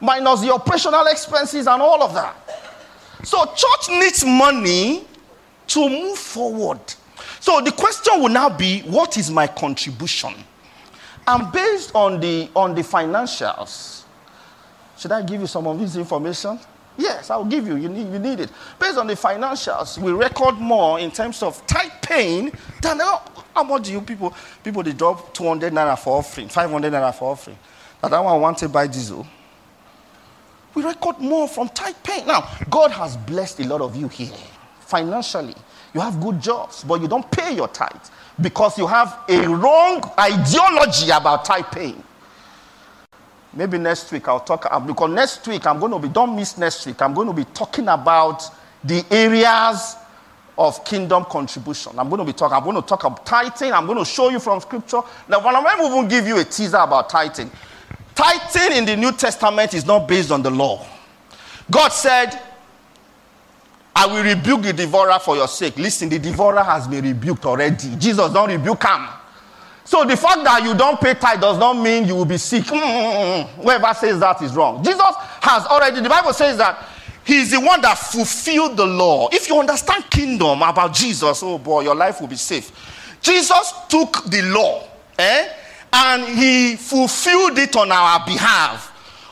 minus 0.00 0.40
the 0.40 0.52
operational 0.52 1.06
expenses 1.06 1.66
and 1.66 1.82
all 1.82 2.02
of 2.02 2.14
that. 2.14 2.36
So, 3.24 3.44
church 3.44 3.88
needs 3.90 4.24
money 4.24 5.04
to 5.68 5.88
move 5.88 6.18
forward. 6.18 6.80
So, 7.40 7.60
the 7.60 7.72
question 7.72 8.20
will 8.20 8.28
now 8.28 8.48
be 8.48 8.80
what 8.80 9.16
is 9.16 9.30
my 9.30 9.46
contribution? 9.46 10.34
And 11.26 11.52
based 11.52 11.94
on 11.94 12.20
the, 12.20 12.50
on 12.56 12.74
the 12.74 12.82
financials, 12.82 14.04
should 14.96 15.12
I 15.12 15.22
give 15.22 15.40
you 15.40 15.46
some 15.46 15.66
of 15.66 15.78
this 15.78 15.94
information? 15.96 16.58
Yes, 16.96 17.30
I'll 17.30 17.44
give 17.44 17.66
you. 17.66 17.76
You 17.76 17.88
need, 17.88 18.12
you 18.12 18.18
need 18.18 18.40
it. 18.40 18.50
Based 18.80 18.98
on 18.98 19.06
the 19.06 19.14
financials, 19.14 19.98
we 19.98 20.10
record 20.10 20.56
more 20.56 20.98
in 20.98 21.12
terms 21.12 21.42
of 21.44 21.64
tithe 21.66 21.92
paying 22.02 22.50
than 22.82 22.98
how, 22.98 23.22
how 23.54 23.62
much 23.62 23.84
do 23.84 23.92
you 23.92 24.00
people 24.00 24.34
people 24.64 24.82
they 24.82 24.92
drop 24.92 25.32
200 25.32 25.72
naira 25.72 25.96
for 25.96 26.18
offering, 26.18 26.48
500 26.48 26.92
naira 26.92 27.14
for 27.14 27.30
offering. 27.30 27.58
That 28.02 28.12
I 28.12 28.20
want 28.20 28.58
to 28.58 28.68
buy 28.68 28.88
diesel. 28.88 29.26
We 30.74 30.82
record 30.82 31.18
more 31.20 31.46
from 31.46 31.68
tithe 31.68 31.94
paying. 32.02 32.26
Now, 32.26 32.50
God 32.68 32.90
has 32.90 33.16
blessed 33.16 33.60
a 33.60 33.66
lot 33.68 33.80
of 33.80 33.94
you 33.94 34.08
here 34.08 34.34
financially. 34.80 35.54
You 35.94 36.00
have 36.00 36.20
good 36.20 36.40
jobs, 36.40 36.84
but 36.84 37.00
you 37.00 37.08
don't 37.08 37.30
pay 37.30 37.54
your 37.54 37.68
tithe 37.68 37.90
because 38.40 38.78
you 38.78 38.86
have 38.86 39.18
a 39.28 39.46
wrong 39.48 40.02
ideology 40.18 41.10
about 41.10 41.44
tithe 41.44 41.66
paying. 41.72 42.02
Maybe 43.54 43.78
next 43.78 44.12
week 44.12 44.28
I'll 44.28 44.40
talk, 44.40 44.66
uh, 44.70 44.78
because 44.78 45.10
next 45.10 45.46
week 45.48 45.66
I'm 45.66 45.80
going 45.80 45.92
to 45.92 45.98
be, 45.98 46.08
don't 46.08 46.36
miss 46.36 46.58
next 46.58 46.86
week, 46.86 47.00
I'm 47.00 47.14
going 47.14 47.28
to 47.28 47.32
be 47.32 47.44
talking 47.44 47.88
about 47.88 48.42
the 48.84 49.04
areas 49.10 49.96
of 50.58 50.84
kingdom 50.84 51.24
contribution. 51.24 51.98
I'm 51.98 52.08
going 52.08 52.18
to 52.18 52.24
be 52.24 52.32
talking, 52.32 52.56
I'm 52.56 52.64
going 52.64 52.76
to 52.76 52.82
talk 52.82 53.04
about 53.04 53.24
tithing. 53.24 53.72
I'm 53.72 53.86
going 53.86 53.98
to 53.98 54.04
show 54.04 54.28
you 54.28 54.40
from 54.40 54.60
scripture. 54.60 55.00
Now, 55.28 55.44
when 55.44 55.54
I'm 55.54 55.86
even 55.86 56.08
give 56.08 56.26
you 56.26 56.38
a 56.38 56.44
teaser 56.44 56.78
about 56.78 57.08
tithing. 57.08 57.50
Tithing 58.14 58.76
in 58.76 58.84
the 58.84 58.96
New 58.96 59.12
Testament 59.12 59.72
is 59.74 59.86
not 59.86 60.08
based 60.08 60.32
on 60.32 60.42
the 60.42 60.50
law. 60.50 60.84
God 61.70 61.90
said, 61.90 62.40
I 64.00 64.06
will 64.06 64.22
rebuke 64.22 64.62
the 64.62 64.72
devourer 64.72 65.18
for 65.18 65.34
your 65.34 65.48
sake. 65.48 65.76
Listen, 65.76 66.08
the 66.08 66.20
devourer 66.20 66.62
has 66.62 66.86
been 66.86 67.04
rebuked 67.04 67.44
already. 67.44 67.96
Jesus 67.96 68.32
don't 68.32 68.48
rebuke 68.48 68.84
him. 68.84 69.08
So 69.84 70.04
the 70.04 70.16
fact 70.16 70.44
that 70.44 70.62
you 70.62 70.72
don't 70.76 71.00
pay 71.00 71.14
tithe 71.14 71.40
does 71.40 71.58
not 71.58 71.72
mean 71.72 72.06
you 72.06 72.14
will 72.14 72.24
be 72.24 72.38
sick. 72.38 72.62
Mm-mm-mm. 72.62 73.48
Whoever 73.60 73.92
says 73.94 74.20
that 74.20 74.40
is 74.40 74.54
wrong. 74.54 74.84
Jesus 74.84 75.02
has 75.40 75.66
already, 75.66 76.00
the 76.00 76.08
Bible 76.08 76.32
says 76.32 76.56
that 76.58 76.86
he's 77.24 77.50
the 77.50 77.58
one 77.58 77.80
that 77.80 77.98
fulfilled 77.98 78.76
the 78.76 78.86
law. 78.86 79.30
If 79.32 79.48
you 79.48 79.58
understand 79.58 80.08
kingdom 80.08 80.62
about 80.62 80.94
Jesus, 80.94 81.42
oh 81.42 81.58
boy, 81.58 81.80
your 81.80 81.96
life 81.96 82.20
will 82.20 82.28
be 82.28 82.36
safe. 82.36 82.70
Jesus 83.20 83.72
took 83.88 84.26
the 84.26 84.42
law 84.42 84.86
eh, 85.18 85.48
and 85.92 86.38
he 86.38 86.76
fulfilled 86.76 87.58
it 87.58 87.74
on 87.74 87.90
our 87.90 88.24
behalf. 88.24 88.87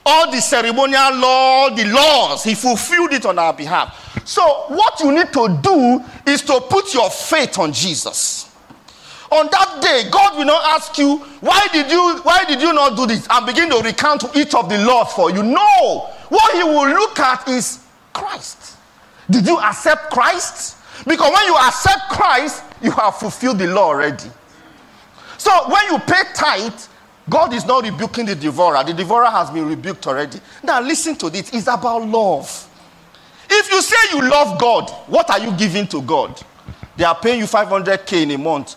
All 0.09 0.31
the 0.31 0.41
ceremonial 0.41 1.17
law, 1.17 1.69
the 1.71 1.85
laws, 1.85 2.45
he 2.45 2.55
fulfilled 2.55 3.13
it 3.13 3.27
on 3.27 3.41
our 3.41 3.53
behalf. 3.53 4.23
So 4.25 4.43
what 4.69 5.01
you 5.01 5.13
need 5.13 5.33
to 5.33 5.59
do 5.61 6.05
is 6.25 6.43
to 6.43 6.61
put 6.61 6.95
your 6.95 7.11
faith 7.11 7.59
on 7.59 7.73
Jesus. 7.73 8.49
On 9.33 9.49
that 9.51 9.83
day, 9.83 10.09
God 10.09 10.39
will 10.39 10.45
not 10.45 10.65
ask 10.77 10.97
you, 10.97 11.19
why 11.41 11.67
did 11.73 11.91
you, 11.91 12.21
why 12.23 12.45
did 12.45 12.63
you 12.63 12.73
not 12.73 12.97
do 12.97 13.07
this? 13.07 13.27
And 13.29 13.45
begin 13.45 13.69
to 13.71 13.79
recount 13.83 14.25
each 14.37 14.55
of 14.55 14.69
the 14.69 14.79
laws 14.79 15.13
for 15.13 15.33
you. 15.33 15.43
No. 15.43 16.09
What 16.29 16.55
he 16.55 16.63
will 16.63 16.89
look 16.89 17.19
at 17.19 17.49
is 17.49 17.81
Christ. 18.13 18.77
Did 19.29 19.45
you 19.45 19.59
accept 19.59 20.13
Christ? 20.13 20.77
Because 21.05 21.33
when 21.33 21.47
you 21.47 21.57
accept 21.57 22.11
Christ, 22.11 22.63
you 22.81 22.93
have 22.93 23.17
fulfilled 23.17 23.59
the 23.59 23.67
law 23.67 23.89
already. 23.89 24.31
So 25.37 25.51
when 25.69 25.85
you 25.91 25.99
pay 25.99 26.23
tithe, 26.33 26.81
God 27.29 27.53
is 27.55 27.65
not 27.65 27.85
rebuking 27.85 28.27
the 28.27 28.35
devourer. 28.35 28.85
The 28.85 28.95
devourer 28.95 29.27
has 29.27 29.51
been 29.51 29.69
rebuked 29.69 30.07
already. 30.07 30.39
Now 30.63 30.81
listen 30.81 31.17
to 31.17 31.31
this. 31.31 31.53
It's 31.53 31.67
about 31.67 32.07
love. 32.07 32.69
If 33.49 33.71
you 33.71 33.83
say 33.83 33.97
you 34.17 34.29
love 34.29 34.61
God, 34.61 34.91
what 35.09 35.31
are 35.31 35.39
you 35.39 35.53
giving 35.57 35.87
to 35.89 36.03
God? 36.03 36.41
They 36.97 37.05
are 37.05 37.15
paying 37.15 37.41
you 37.41 37.47
500k 37.47 38.23
in 38.23 38.31
a 38.33 38.39
month 38.39 38.77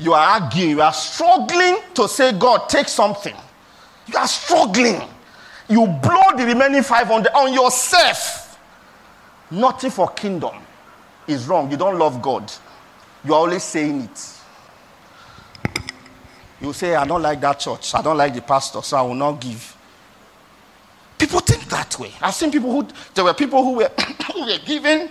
you 0.00 0.12
are 0.12 0.40
arguing, 0.40 0.70
you 0.70 0.82
are 0.82 0.92
struggling 0.92 1.78
to 1.94 2.08
say, 2.08 2.32
God, 2.32 2.68
take 2.68 2.88
something. 2.88 3.34
You 4.06 4.18
are 4.18 4.28
struggling. 4.28 5.00
You 5.68 5.86
blow 5.86 6.36
the 6.36 6.44
remaining 6.44 6.82
500 6.82 7.32
on 7.32 7.52
yourself. 7.52 8.58
Nothing 9.50 9.90
for 9.90 10.08
kingdom 10.10 10.54
is 11.26 11.46
wrong. 11.46 11.70
You 11.70 11.76
don't 11.76 11.98
love 11.98 12.20
God. 12.20 12.52
You 13.24 13.32
are 13.34 13.40
always 13.40 13.62
saying 13.62 14.02
it. 14.02 14.32
You 16.60 16.72
say, 16.72 16.94
I 16.94 17.06
don't 17.06 17.22
like 17.22 17.40
that 17.40 17.60
church. 17.60 17.94
I 17.94 18.02
don't 18.02 18.16
like 18.16 18.34
the 18.34 18.42
pastor, 18.42 18.82
so 18.82 18.96
I 18.96 19.02
will 19.02 19.14
not 19.14 19.40
give. 19.40 19.76
People 21.18 21.40
think 21.40 21.64
that 21.66 21.98
way. 21.98 22.12
I've 22.20 22.34
seen 22.34 22.50
people 22.50 22.70
who, 22.70 22.88
there 23.14 23.24
were 23.24 23.34
people 23.34 23.62
who 23.62 23.72
were, 23.76 23.90
who 24.32 24.46
were 24.46 24.58
giving. 24.64 25.08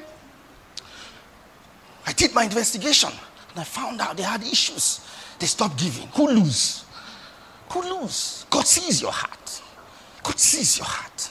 I 2.06 2.14
did 2.14 2.34
my 2.34 2.44
investigation. 2.44 3.10
And 3.52 3.60
I 3.60 3.64
found 3.64 4.02
out 4.02 4.18
they 4.18 4.24
had 4.24 4.42
issues. 4.44 5.02
They 5.40 5.48
stopped 5.48 5.78
giving. 5.78 6.08
Who 6.10 6.28
lose? 6.28 6.86
Who 7.72 7.82
lose? 7.82 8.46
God 8.50 8.66
sees 8.66 9.02
your 9.02 9.12
heart. 9.12 9.62
God 10.24 10.40
sees 10.40 10.78
your 10.78 10.88
heart. 10.88 11.30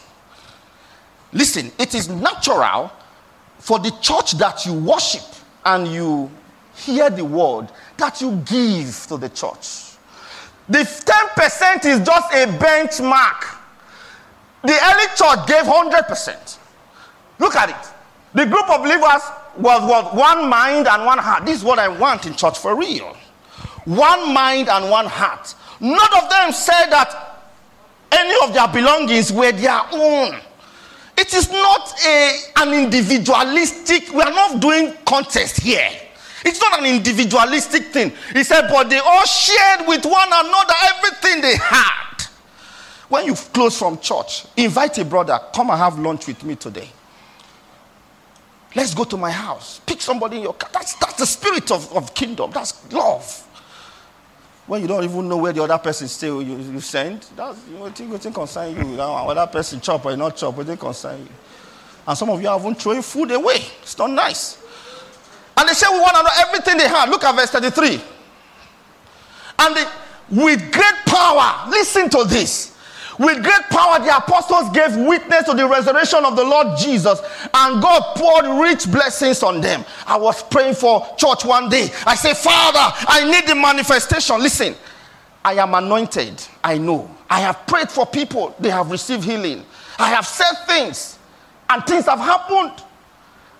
Listen, 1.33 1.73
it 1.79 1.95
is 1.95 2.09
natural 2.09 2.93
for 3.59 3.79
the 3.79 3.91
church 4.01 4.33
that 4.33 4.65
you 4.67 4.75
worship 4.75 5.25
and 5.65 5.89
you 5.89 6.31
hear 6.75 7.11
the 7.11 7.25
word 7.25 7.69
that 7.97 8.21
you 8.21 8.43
give 8.47 9.07
to 9.09 9.17
the 9.17 9.29
church. 9.29 9.93
The 10.69 10.79
10% 10.79 11.85
is 11.85 12.01
just 12.01 12.33
a 12.33 12.47
benchmark. 12.59 13.59
The 14.62 14.73
early 14.73 15.07
church 15.15 15.47
gave 15.47 15.65
100%. 15.65 16.59
Look 17.39 17.55
at 17.57 17.71
it. 17.71 17.93
The 18.35 18.47
group 18.47 18.69
of 18.71 18.83
believers 18.83 19.23
was 19.59 19.83
what? 19.89 20.15
One 20.15 20.49
mind 20.49 20.89
and 20.89 21.05
one 21.05 21.19
heart. 21.19 21.45
This 21.45 21.59
is 21.59 21.65
what 21.65 21.79
I 21.79 21.89
want 21.89 22.27
in 22.27 22.35
church 22.35 22.59
for 22.59 22.75
real. 22.75 23.17
One 23.85 24.33
mind 24.33 24.69
and 24.69 24.91
one 24.91 25.07
heart. 25.07 25.55
None 25.81 26.23
of 26.23 26.31
them 26.31 26.53
said 26.53 26.87
that 26.87 27.43
any 28.11 28.35
of 28.43 28.55
their 28.55 28.69
belongings 28.69 29.33
were 29.33 29.53
their 29.53 29.81
own. 29.93 30.37
It 31.17 31.33
is 31.35 31.51
not 31.51 31.93
a, 32.07 32.39
an 32.57 32.75
individualistic, 32.75 34.12
we 34.12 34.23
are 34.23 34.31
not 34.31 34.61
doing 34.61 34.95
contest 35.05 35.61
here. 35.61 35.91
It's 36.45 36.61
not 36.61 36.78
an 36.78 36.86
individualistic 36.86 37.84
thing. 37.86 38.12
He 38.32 38.45
said, 38.45 38.68
but 38.68 38.90
they 38.90 38.99
all 38.99 39.24
shared 39.24 39.88
with 39.88 40.05
one 40.05 40.28
another 40.28 40.74
everything 40.95 41.40
they 41.40 41.57
had. 41.57 42.22
When 43.09 43.26
you 43.26 43.34
close 43.34 43.78
from 43.78 43.99
church, 43.99 44.47
invite 44.57 44.99
a 44.99 45.05
brother, 45.05 45.38
come 45.55 45.70
and 45.70 45.78
have 45.78 45.99
lunch 45.99 46.26
with 46.26 46.42
me 46.45 46.57
today. 46.57 46.88
Let's 48.74 48.92
go 48.92 49.05
to 49.05 49.16
my 49.16 49.30
house. 49.30 49.80
Pick 49.86 50.01
somebody 50.01 50.38
in 50.38 50.42
your 50.42 50.55
car. 50.55 50.68
That's, 50.72 50.95
that's 50.97 51.14
the 51.14 51.26
spirit 51.26 51.70
of, 51.70 51.95
of 51.97 52.12
kingdom. 52.14 52.51
That's 52.53 52.92
love. 52.92 53.40
When 54.66 54.82
you 54.82 54.88
don't 54.88 55.05
even 55.05 55.28
know 55.28 55.36
where 55.36 55.53
the 55.53 55.62
other 55.62 55.78
person 55.78 56.09
stay, 56.09 56.26
you, 56.26 56.40
you 56.40 56.80
send, 56.80 57.26
that's 57.36 57.59
you 57.70 57.78
know, 57.78 57.90
think 57.90 58.34
concern 58.34 58.74
you. 58.74 58.97
Now, 58.97 59.26
whether 59.26 59.47
person 59.47 59.80
chop 59.80 60.07
or 60.07 60.16
not 60.16 60.36
chop, 60.36 60.57
they 60.57 60.76
concern 60.76 61.20
you. 61.20 61.28
And 62.07 62.18
some 62.18 62.30
of 62.30 62.40
you 62.40 62.49
haven't 62.49 62.76
thrown 62.76 63.03
food 63.03 63.30
away. 63.30 63.62
It's 63.82 63.97
not 63.97 64.11
nice. 64.11 64.64
And 65.57 65.68
they 65.68 65.74
we 65.92 66.00
want 66.00 66.16
to 66.16 66.22
know 66.22 66.30
everything 66.38 66.78
they 66.78 66.88
had. 66.88 67.09
Look 67.09 67.24
at 67.24 67.34
verse 67.34 67.50
33. 67.50 68.00
And 69.59 69.76
they, 69.76 69.84
with 70.30 70.72
great 70.72 70.94
power, 71.07 71.70
listen 71.70 72.11
to 72.11 72.24
this. 72.24 72.74
With 73.18 73.42
great 73.44 73.62
power, 73.70 74.00
the 74.00 74.16
apostles 74.16 74.70
gave 74.70 74.96
witness 74.96 75.44
to 75.44 75.55
the 75.55 75.68
resurrection 75.68 76.24
of 76.24 76.34
the 76.34 76.42
Lord 76.42 76.76
Jesus, 76.78 77.20
and 77.55 77.80
God 77.80 78.16
poured 78.16 78.61
rich 78.61 78.90
blessings 78.90 79.42
on 79.44 79.61
them. 79.61 79.84
I 80.07 80.16
was 80.16 80.42
praying 80.42 80.74
for 80.74 81.07
church 81.16 81.44
one 81.44 81.68
day. 81.68 81.90
I 82.07 82.16
said, 82.16 82.36
Father, 82.36 82.92
I 83.07 83.30
need 83.30 83.46
the 83.48 83.55
manifestation. 83.55 84.40
Listen, 84.40 84.74
I 85.44 85.55
am 85.55 85.74
anointed. 85.74 86.42
I 86.64 86.78
know. 86.78 87.09
I 87.30 87.40
have 87.40 87.66
prayed 87.66 87.90
for 87.90 88.05
people, 88.05 88.55
they 88.59 88.70
have 88.70 88.90
received 88.90 89.22
healing. 89.24 89.64
I 89.98 90.09
have 90.11 90.26
said 90.26 90.52
things, 90.66 91.18
and 91.70 91.84
things 91.86 92.07
have 92.07 92.18
happened. 92.18 92.82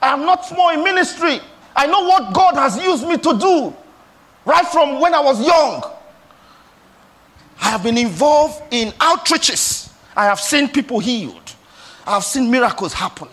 I 0.03 0.13
am 0.13 0.21
not 0.21 0.45
small 0.45 0.71
in 0.71 0.83
ministry. 0.83 1.41
I 1.77 1.87
know 1.87 2.03
what 2.05 2.33
God 2.33 2.55
has 2.55 2.77
used 2.83 3.07
me 3.07 3.17
to 3.19 3.39
do 3.39 3.75
right 4.45 4.67
from 4.67 5.01
when 5.01 5.15
I 5.15 5.21
was 5.21 5.45
young. 5.45 5.83
I 7.61 7.71
have 7.71 7.83
been 7.83 7.99
involved 7.99 8.63
in 8.71 8.91
outreaches. 8.93 9.93
I 10.17 10.25
have 10.27 10.41
seen 10.41 10.69
people 10.69 10.99
healed. 11.01 11.53
I 12.07 12.15
have 12.15 12.25
seen 12.25 12.51
miracles 12.51 12.93
happen. 12.93 13.29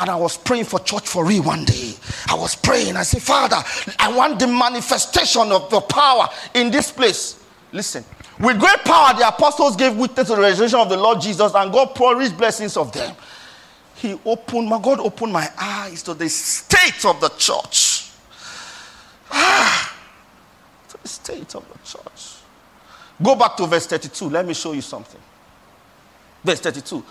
And 0.00 0.10
I 0.10 0.16
was 0.16 0.36
praying 0.36 0.64
for 0.64 0.78
church 0.80 1.08
for 1.08 1.24
real 1.24 1.42
one 1.42 1.64
day. 1.64 1.94
I 2.28 2.34
was 2.34 2.54
praying. 2.54 2.96
I 2.96 3.02
said, 3.02 3.22
Father, 3.22 3.56
I 3.98 4.12
want 4.12 4.38
the 4.38 4.46
manifestation 4.46 5.50
of 5.50 5.70
the 5.70 5.80
power 5.80 6.28
in 6.54 6.70
this 6.70 6.92
place. 6.92 7.42
Listen, 7.72 8.04
with 8.38 8.60
great 8.60 8.78
power, 8.84 9.14
the 9.18 9.26
apostles 9.26 9.74
gave 9.74 9.96
witness 9.96 10.28
to 10.28 10.36
the 10.36 10.42
resurrection 10.42 10.78
of 10.78 10.88
the 10.88 10.96
Lord 10.96 11.20
Jesus, 11.20 11.52
and 11.54 11.72
God 11.72 11.94
poured 11.96 12.18
rich 12.18 12.36
blessings 12.36 12.76
of 12.76 12.92
them. 12.92 13.16
He 13.98 14.16
opened, 14.24 14.68
my 14.68 14.80
God 14.80 15.00
opened 15.00 15.32
my 15.32 15.50
eyes 15.58 16.04
to 16.04 16.14
the 16.14 16.28
state 16.28 17.04
of 17.04 17.20
the 17.20 17.30
church. 17.30 18.10
Ah, 19.32 19.96
to 20.88 21.02
the 21.02 21.08
state 21.08 21.54
of 21.56 21.66
the 21.66 21.78
church. 21.84 22.36
Go 23.20 23.34
back 23.34 23.56
to 23.56 23.66
verse 23.66 23.86
32. 23.88 24.30
Let 24.30 24.46
me 24.46 24.54
show 24.54 24.72
you 24.72 24.82
something. 24.82 25.20
Verse 26.44 26.60
32. 26.60 27.04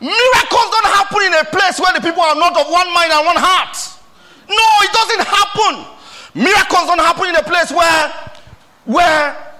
Miracles 0.00 0.10
don't 0.50 0.86
happen 0.86 1.22
in 1.22 1.34
a 1.34 1.44
place 1.44 1.78
where 1.78 1.92
the 1.94 2.00
people 2.00 2.22
are 2.22 2.34
not 2.34 2.58
of 2.58 2.66
one 2.66 2.92
mind 2.92 3.12
and 3.12 3.26
one 3.26 3.36
heart. 3.36 3.76
No, 4.48 4.66
it 4.82 4.92
doesn't 4.92 5.22
happen. 5.24 5.86
Miracles 6.34 6.86
don't 6.86 6.98
happen 6.98 7.28
in 7.28 7.36
a 7.36 7.44
place 7.44 7.70
where 7.70 8.12
where 8.86 9.54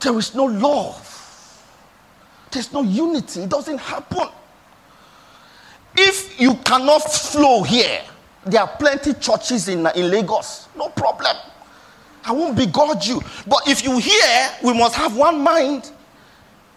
there 0.00 0.16
is 0.16 0.36
no 0.36 0.44
love. 0.44 1.01
There's 2.52 2.72
no 2.72 2.82
unity. 2.82 3.40
It 3.40 3.48
doesn't 3.48 3.78
happen. 3.78 4.28
If 5.96 6.40
you 6.40 6.54
cannot 6.56 7.00
flow 7.00 7.62
here, 7.62 8.02
there 8.44 8.60
are 8.60 8.76
plenty 8.76 9.14
churches 9.14 9.68
in, 9.68 9.86
in 9.94 10.10
Lagos. 10.10 10.68
No 10.76 10.88
problem. 10.90 11.36
I 12.24 12.32
won't 12.32 12.56
begrudge 12.56 13.08
you. 13.08 13.20
But 13.46 13.66
if 13.66 13.82
you 13.82 13.98
hear, 13.98 14.50
we 14.62 14.74
must 14.74 14.94
have 14.96 15.16
one 15.16 15.42
mind 15.42 15.90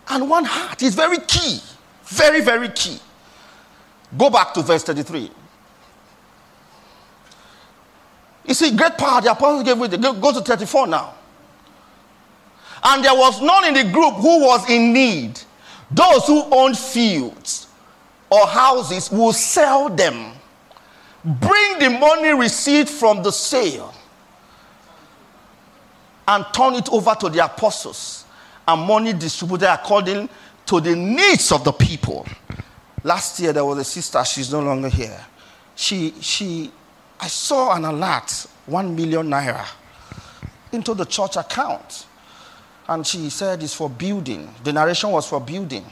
and 0.10 0.30
one 0.30 0.46
heart. 0.46 0.82
It's 0.82 0.96
very 0.96 1.20
key. 1.20 1.60
Very, 2.06 2.42
very 2.42 2.70
key. 2.70 3.00
Go 4.18 4.30
back 4.30 4.54
to 4.54 4.62
verse 4.62 4.84
33. 4.84 5.32
You 8.48 8.54
see, 8.54 8.76
great 8.76 8.98
power 8.98 9.22
the 9.22 9.32
apostles 9.32 9.64
gave 9.64 9.78
with 9.78 9.94
it. 9.94 10.02
Go 10.02 10.32
to 10.32 10.42
34 10.42 10.88
now. 10.88 11.16
And 12.84 13.04
there 13.04 13.16
was 13.16 13.42
none 13.42 13.66
in 13.66 13.74
the 13.74 13.92
group 13.92 14.16
who 14.16 14.42
was 14.46 14.70
in 14.70 14.94
need. 14.94 15.40
Those 15.92 16.26
who 16.28 16.44
own 16.52 16.74
fields 16.74 17.68
or 18.30 18.46
houses 18.48 19.12
will 19.12 19.34
sell 19.34 19.90
them. 19.90 20.34
Bring 21.24 21.80
the 21.80 21.90
money 21.90 22.30
received 22.34 22.90
from 22.90 23.24
the 23.24 23.32
sale 23.32 23.94
and 26.28 26.46
turn 26.54 26.76
it 26.76 26.90
over 26.92 27.16
to 27.16 27.30
the 27.30 27.44
apostles 27.44 28.26
and 28.68 28.82
money 28.82 29.14
distributed 29.14 29.72
according 29.72 30.30
to 30.66 30.82
the 30.82 30.96
needs 30.96 31.52
of 31.52 31.64
the 31.64 31.72
people. 31.72 32.26
Last 33.04 33.40
year 33.40 33.54
there 33.54 33.66
was 33.66 33.78
a 33.78 33.84
sister, 33.84 34.24
she's 34.26 34.52
no 34.52 34.62
longer 34.62 34.90
here. 34.90 35.24
She, 35.76 36.14
she, 36.22 36.72
I 37.20 37.28
saw 37.28 37.76
an 37.76 37.86
alert, 37.86 38.48
one 38.66 38.96
million 38.96 39.28
naira, 39.28 39.66
into 40.72 40.94
the 40.94 41.06
church 41.06 41.38
account. 41.38 42.05
And 42.88 43.06
she 43.06 43.30
said 43.30 43.64
it's 43.64 43.74
for 43.74 43.90
building. 43.90 44.54
The 44.64 44.72
narration 44.72 45.12
was 45.12 45.28
for 45.28 45.42
building. 45.42 45.86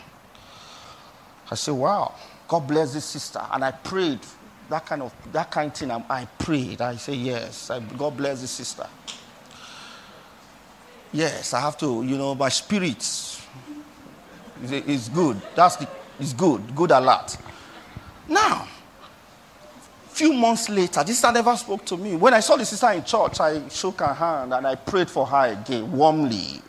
I 1.50 1.56
said, 1.56 1.74
wow, 1.74 2.14
God 2.48 2.68
bless 2.68 2.94
this 2.94 3.06
sister. 3.06 3.42
And 3.52 3.66
I 3.66 3.72
prayed 3.72 4.20
that 4.70 4.86
kind 4.86 5.02
of 5.02 5.14
that 5.32 5.52
kind 5.52 5.72
of 5.72 5.78
thing. 5.78 5.92
I, 5.92 6.04
I 6.10 6.26
prayed. 6.26 6.82
I 6.82 6.96
say 6.96 7.14
yes. 7.14 7.70
I, 7.70 7.80
God 7.80 8.16
bless 8.16 8.42
this 8.42 8.52
sister. 8.52 8.88
Yes, 11.12 11.54
I 11.54 11.60
have 11.60 11.78
to, 11.78 12.04
you 12.04 12.18
know, 12.18 12.34
my 12.34 12.50
spirit 12.50 12.98
is 14.72 15.10
good. 15.14 15.40
That's 15.54 15.76
the, 15.76 15.88
it's 16.20 16.34
good. 16.34 16.76
Good 16.76 16.90
a 16.90 17.00
lot. 17.00 17.38
Now, 18.28 18.68
few 20.10 20.34
months 20.34 20.70
later, 20.70 21.04
this 21.04 21.20
sister 21.20 21.32
never 21.32 21.56
spoke 21.56 21.86
to 21.86 21.98
me. 21.98 22.16
When 22.16 22.34
I 22.34 22.40
saw 22.40 22.56
the 22.56 22.66
sister 22.66 22.90
in 22.92 23.04
church, 23.04 23.40
I 23.40 23.68
shook 23.70 24.00
her 24.00 24.14
hand 24.14 24.54
and 24.54 24.66
I 24.66 24.74
prayed 24.74 25.10
for 25.10 25.26
her 25.28 25.54
again, 25.54 25.92
warmly. 25.92 26.62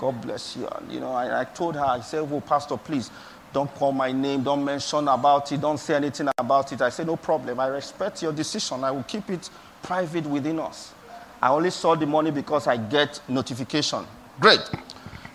God 0.00 0.18
bless 0.22 0.56
you. 0.56 0.66
And, 0.66 0.90
you 0.90 0.98
know, 0.98 1.12
I, 1.12 1.42
I 1.42 1.44
told 1.44 1.74
her, 1.74 1.84
I 1.84 2.00
said, 2.00 2.26
oh, 2.32 2.40
Pastor, 2.40 2.78
please, 2.78 3.10
don't 3.52 3.72
call 3.74 3.92
my 3.92 4.10
name, 4.10 4.42
don't 4.42 4.64
mention 4.64 5.06
about 5.08 5.52
it, 5.52 5.60
don't 5.60 5.76
say 5.76 5.94
anything 5.94 6.28
about 6.38 6.72
it. 6.72 6.80
I 6.80 6.88
said, 6.88 7.06
no 7.06 7.16
problem. 7.16 7.60
I 7.60 7.66
respect 7.66 8.22
your 8.22 8.32
decision. 8.32 8.82
I 8.82 8.92
will 8.92 9.02
keep 9.02 9.28
it 9.28 9.50
private 9.82 10.24
within 10.24 10.58
us. 10.58 10.94
I 11.42 11.50
only 11.50 11.68
saw 11.68 11.94
the 11.96 12.06
money 12.06 12.30
because 12.30 12.66
I 12.66 12.78
get 12.78 13.20
notification. 13.28 14.06
Great. 14.38 14.62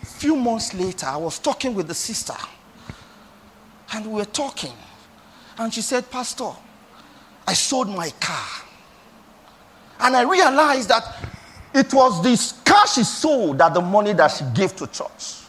Few 0.03 0.35
months 0.35 0.73
later, 0.73 1.05
I 1.05 1.17
was 1.17 1.37
talking 1.37 1.75
with 1.75 1.87
the 1.87 1.93
sister, 1.93 2.33
and 3.93 4.07
we 4.07 4.13
were 4.13 4.25
talking, 4.25 4.73
and 5.57 5.73
she 5.73 5.81
said, 5.81 6.09
"Pastor, 6.09 6.51
I 7.47 7.53
sold 7.53 7.89
my 7.89 8.11
car, 8.19 8.47
and 9.99 10.15
I 10.15 10.21
realized 10.21 10.89
that 10.89 11.03
it 11.73 11.93
was 11.93 12.23
this 12.23 12.53
she 12.87 13.03
sold 13.03 13.57
that 13.59 13.73
the 13.73 13.81
money 13.81 14.13
that 14.13 14.27
she 14.29 14.43
gave 14.53 14.75
to 14.75 14.87
church. 14.87 15.43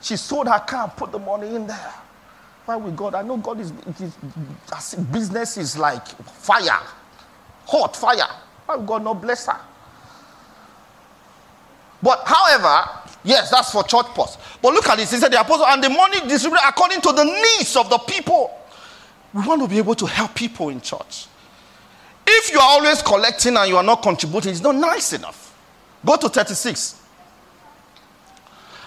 She 0.00 0.16
sold 0.16 0.48
her 0.48 0.58
car 0.60 0.84
and 0.84 0.96
put 0.96 1.12
the 1.12 1.18
money 1.18 1.54
in 1.54 1.66
there. 1.66 1.94
Why 2.64 2.76
with 2.76 2.96
God? 2.96 3.14
I 3.14 3.22
know 3.22 3.36
God 3.36 3.60
is, 3.60 3.72
is 4.00 4.94
business 5.12 5.56
is 5.56 5.76
like 5.76 6.06
fire, 6.06 6.80
hot 7.66 7.96
fire. 7.96 8.28
Why 8.66 8.76
would 8.76 8.86
God 8.86 9.04
not 9.04 9.20
bless 9.20 9.46
her? 9.46 9.60
But 12.02 12.22
however, 12.24 12.88
yes, 13.24 13.50
that's 13.50 13.72
for 13.72 13.82
church 13.82 14.06
post. 14.06 14.38
But 14.62 14.72
look 14.72 14.88
at 14.88 14.96
this. 14.96 15.10
He 15.10 15.18
said 15.18 15.32
the 15.32 15.40
apostle 15.40 15.66
and 15.66 15.82
the 15.82 15.90
money 15.90 16.20
distributed 16.28 16.66
according 16.66 17.00
to 17.02 17.12
the 17.12 17.24
needs 17.24 17.76
of 17.76 17.90
the 17.90 17.98
people. 17.98 18.56
We 19.34 19.46
want 19.46 19.62
to 19.62 19.68
be 19.68 19.78
able 19.78 19.94
to 19.96 20.06
help 20.06 20.34
people 20.34 20.70
in 20.70 20.80
church. 20.80 21.26
If 22.32 22.52
you 22.52 22.60
are 22.60 22.68
always 22.68 23.02
collecting 23.02 23.56
and 23.56 23.68
you 23.68 23.76
are 23.76 23.82
not 23.82 24.02
contributing, 24.02 24.52
it's 24.52 24.60
not 24.60 24.76
nice 24.76 25.12
enough. 25.12 25.54
Go 26.04 26.16
to 26.16 26.28
36. 26.28 27.00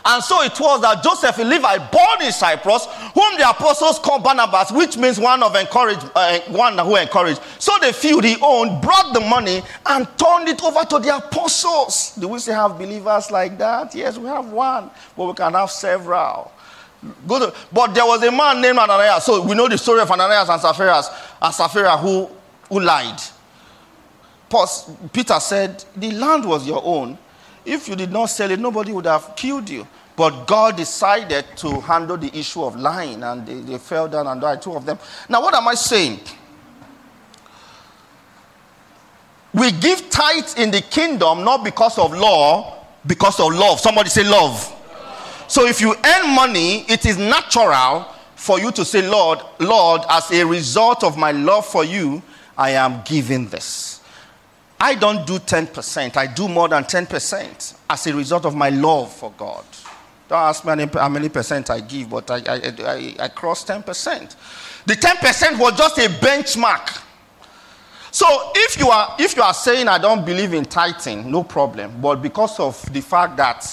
And 0.06 0.22
so 0.22 0.42
it 0.44 0.60
was 0.60 0.82
that 0.82 1.02
Joseph 1.02 1.38
and 1.40 1.50
Levi 1.50 1.78
born 1.90 2.22
in 2.24 2.32
Cyprus, 2.32 2.88
whom 3.14 3.38
the 3.38 3.50
apostles 3.50 4.00
called 4.00 4.24
Barnabas, 4.24 4.72
which 4.72 4.98
means 4.98 5.18
one 5.18 5.42
of 5.42 5.56
encourage, 5.56 6.00
uh, 6.14 6.40
one 6.50 6.78
who 6.78 6.98
encouraged. 6.98 7.42
So 7.58 7.72
the 7.82 7.94
few 7.94 8.20
he 8.20 8.36
owned 8.42 8.82
brought 8.82 9.14
the 9.14 9.22
money 9.22 9.62
and 9.86 10.06
turned 10.18 10.50
it 10.50 10.62
over 10.62 10.84
to 10.84 11.00
the 11.00 11.16
apostles. 11.16 12.16
Do 12.20 12.28
we 12.28 12.40
still 12.40 12.56
have 12.56 12.78
believers 12.78 13.32
like 13.32 13.58
that? 13.60 13.96
Yes, 13.96 14.18
we 14.18 14.28
have 14.28 14.52
one, 14.52 14.90
but 15.16 15.26
we 15.26 15.34
can 15.34 15.54
have 15.54 15.72
several. 15.72 16.52
But 17.26 17.94
there 17.94 18.06
was 18.06 18.24
a 18.24 18.32
man 18.32 18.62
named 18.62 18.80
Ananias. 18.80 19.24
So 19.24 19.42
we 19.42 19.56
know 19.56 19.70
the 19.70 19.78
story 19.78 20.02
of 20.02 20.12
Ananias 20.12 20.50
and 20.50 20.62
Sapphira, 20.62 21.02
and 21.42 21.54
Sapphira 21.54 21.98
who, 21.98 22.30
who 22.70 22.82
lied. 22.82 23.20
Peter 25.12 25.40
said, 25.40 25.84
The 25.96 26.12
land 26.12 26.46
was 26.46 26.68
your 26.68 26.82
own 26.84 27.18
if 27.66 27.88
you 27.88 27.96
did 27.96 28.12
not 28.12 28.26
sell 28.26 28.52
it, 28.52 28.60
nobody 28.60 28.92
would 28.92 29.06
have 29.06 29.36
killed 29.36 29.70
you. 29.70 29.88
But 30.16 30.46
God 30.46 30.78
decided 30.78 31.46
to 31.58 31.80
handle 31.82 32.18
the 32.18 32.36
issue 32.38 32.64
of 32.64 32.76
lying, 32.76 33.24
and 33.24 33.46
they, 33.48 33.60
they 33.62 33.78
fell 33.78 34.08
down 34.08 34.28
and 34.28 34.40
died, 34.40 34.62
two 34.62 34.74
of 34.74 34.86
them. 34.86 35.00
Now, 35.28 35.42
what 35.42 35.56
am 35.56 35.68
I 35.68 35.74
saying? 35.74 36.20
We 39.54 39.72
give 39.72 40.10
tithes 40.10 40.56
in 40.56 40.72
the 40.72 40.82
kingdom 40.82 41.44
not 41.44 41.64
because 41.64 41.98
of 41.98 42.14
law, 42.14 42.86
because 43.06 43.40
of 43.40 43.54
love. 43.54 43.80
Somebody 43.80 44.10
say 44.10 44.24
love. 44.24 44.70
So 45.48 45.66
if 45.66 45.80
you 45.80 45.96
earn 46.04 46.36
money, 46.36 46.82
it 46.90 47.06
is 47.06 47.18
natural 47.18 48.08
for 48.36 48.60
you 48.60 48.72
to 48.72 48.84
say, 48.84 49.08
Lord, 49.08 49.40
Lord, 49.60 50.02
as 50.10 50.32
a 50.32 50.46
result 50.46 51.04
of 51.04 51.18
my 51.18 51.32
love 51.32 51.66
for 51.66 51.86
you, 51.86 52.22
I 52.58 52.72
am 52.72 53.02
giving 53.06 53.48
this. 53.48 53.93
I 54.84 54.96
don't 54.96 55.26
do 55.26 55.40
10%, 55.40 56.18
I 56.18 56.28
do 56.28 56.50
more 56.50 56.68
than 56.68 56.84
10% 56.84 57.76
as 57.90 58.06
a 58.06 58.14
result 58.14 58.46
of 58.46 58.54
my 58.54 58.68
love 58.68 59.14
for 59.14 59.32
God. 59.38 59.64
Don't 60.28 60.38
ask 60.38 60.66
me 60.66 60.86
how 60.92 61.08
many 61.08 61.30
percent 61.30 61.70
I 61.70 61.80
give, 61.80 62.10
but 62.10 62.30
I, 62.30 62.40
I, 62.46 62.74
I, 62.80 63.16
I 63.18 63.28
crossed 63.30 63.70
10%. 63.70 64.36
The 64.86 64.94
10% 64.96 65.58
was 65.58 65.78
just 65.78 65.98
a 66.00 66.10
benchmark. 66.20 67.02
So 68.12 68.26
if 68.56 68.78
you 68.78 68.90
are 68.90 69.16
if 69.18 69.38
you 69.38 69.42
are 69.42 69.54
saying 69.54 69.88
I 69.88 70.00
don't 70.00 70.26
believe 70.26 70.54
in 70.54 70.66
tithing, 70.66 71.32
no 71.32 71.46
problem. 71.46 72.02
But 72.02 72.18
because 72.22 72.60
of 72.60 72.92
the 72.92 73.00
fact 73.00 73.38
that 73.38 73.66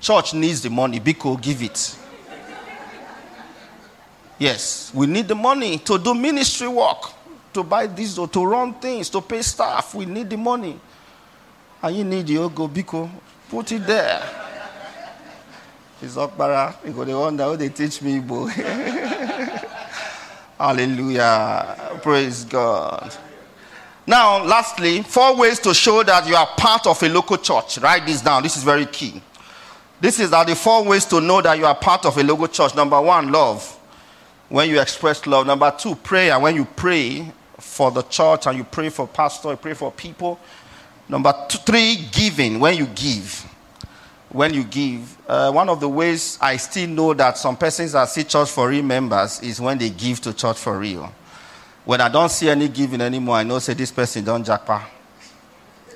church 0.00 0.32
needs 0.32 0.62
the 0.62 0.70
money, 0.70 1.00
Biko 1.00 1.38
give 1.38 1.62
it. 1.62 1.98
yes, 4.38 4.90
we 4.94 5.06
need 5.06 5.28
the 5.28 5.34
money 5.34 5.76
to 5.80 5.98
do 5.98 6.14
ministry 6.14 6.68
work 6.68 7.12
to 7.56 7.62
buy 7.62 7.86
this 7.86 8.18
or 8.18 8.28
to 8.28 8.44
run 8.44 8.74
things, 8.74 9.08
to 9.08 9.22
pay 9.22 9.40
staff. 9.40 9.94
We 9.94 10.04
need 10.04 10.28
the 10.28 10.36
money. 10.36 10.78
And 11.82 11.96
you 11.96 12.04
need 12.04 12.26
the 12.26 12.34
Ogo 12.34 12.68
Biko. 12.68 13.08
Put 13.48 13.72
it 13.72 13.86
there. 13.86 14.22
It's 16.02 16.16
Okbara. 16.16 16.76
You 16.84 16.92
go 16.92 17.04
the 17.04 17.18
one 17.18 17.34
that 17.38 17.58
they 17.58 17.70
teach 17.70 18.02
me, 18.02 18.20
boy. 18.20 18.48
Hallelujah. 20.58 21.98
Praise 22.02 22.44
God. 22.44 23.14
Now, 24.06 24.44
lastly, 24.44 25.02
four 25.02 25.34
ways 25.36 25.58
to 25.60 25.72
show 25.72 26.02
that 26.02 26.28
you 26.28 26.36
are 26.36 26.46
part 26.58 26.86
of 26.86 27.02
a 27.02 27.08
local 27.08 27.38
church. 27.38 27.78
Write 27.78 28.04
this 28.04 28.20
down. 28.20 28.42
This 28.42 28.58
is 28.58 28.62
very 28.62 28.84
key. 28.84 29.22
This 29.98 30.20
is 30.20 30.34
are 30.34 30.44
the 30.44 30.54
four 30.54 30.84
ways 30.84 31.06
to 31.06 31.22
know 31.22 31.40
that 31.40 31.58
you 31.58 31.64
are 31.64 31.74
part 31.74 32.04
of 32.04 32.18
a 32.18 32.22
local 32.22 32.48
church. 32.48 32.74
Number 32.74 33.00
one, 33.00 33.32
love. 33.32 33.72
When 34.50 34.68
you 34.68 34.78
express 34.80 35.26
love. 35.26 35.46
Number 35.46 35.74
two, 35.76 35.94
prayer. 35.94 36.38
When 36.38 36.54
you 36.54 36.66
pray, 36.66 37.32
for 37.58 37.90
the 37.90 38.02
church 38.02 38.46
and 38.46 38.58
you 38.58 38.64
pray 38.64 38.88
for 38.88 39.06
pastor, 39.06 39.50
you 39.50 39.56
pray 39.56 39.74
for 39.74 39.90
people. 39.92 40.38
Number 41.08 41.32
two, 41.48 41.58
three, 41.58 42.08
giving. 42.12 42.58
When 42.60 42.76
you 42.76 42.86
give. 42.86 43.46
When 44.30 44.52
you 44.52 44.64
give. 44.64 45.16
Uh, 45.28 45.52
one 45.52 45.68
of 45.68 45.80
the 45.80 45.88
ways 45.88 46.38
I 46.40 46.56
still 46.56 46.88
know 46.88 47.14
that 47.14 47.38
some 47.38 47.56
persons 47.56 47.94
are 47.94 48.06
see 48.06 48.24
church 48.24 48.50
for 48.50 48.68
real 48.68 48.82
members 48.82 49.40
is 49.42 49.60
when 49.60 49.78
they 49.78 49.90
give 49.90 50.20
to 50.22 50.32
church 50.32 50.58
for 50.58 50.78
real. 50.78 51.12
When 51.84 52.00
I 52.00 52.08
don't 52.08 52.30
see 52.30 52.48
any 52.50 52.68
giving 52.68 53.00
anymore, 53.00 53.36
I 53.36 53.44
know 53.44 53.60
say 53.60 53.74
this 53.74 53.92
person 53.92 54.24
don't 54.24 54.44
jackpot. 54.44 54.82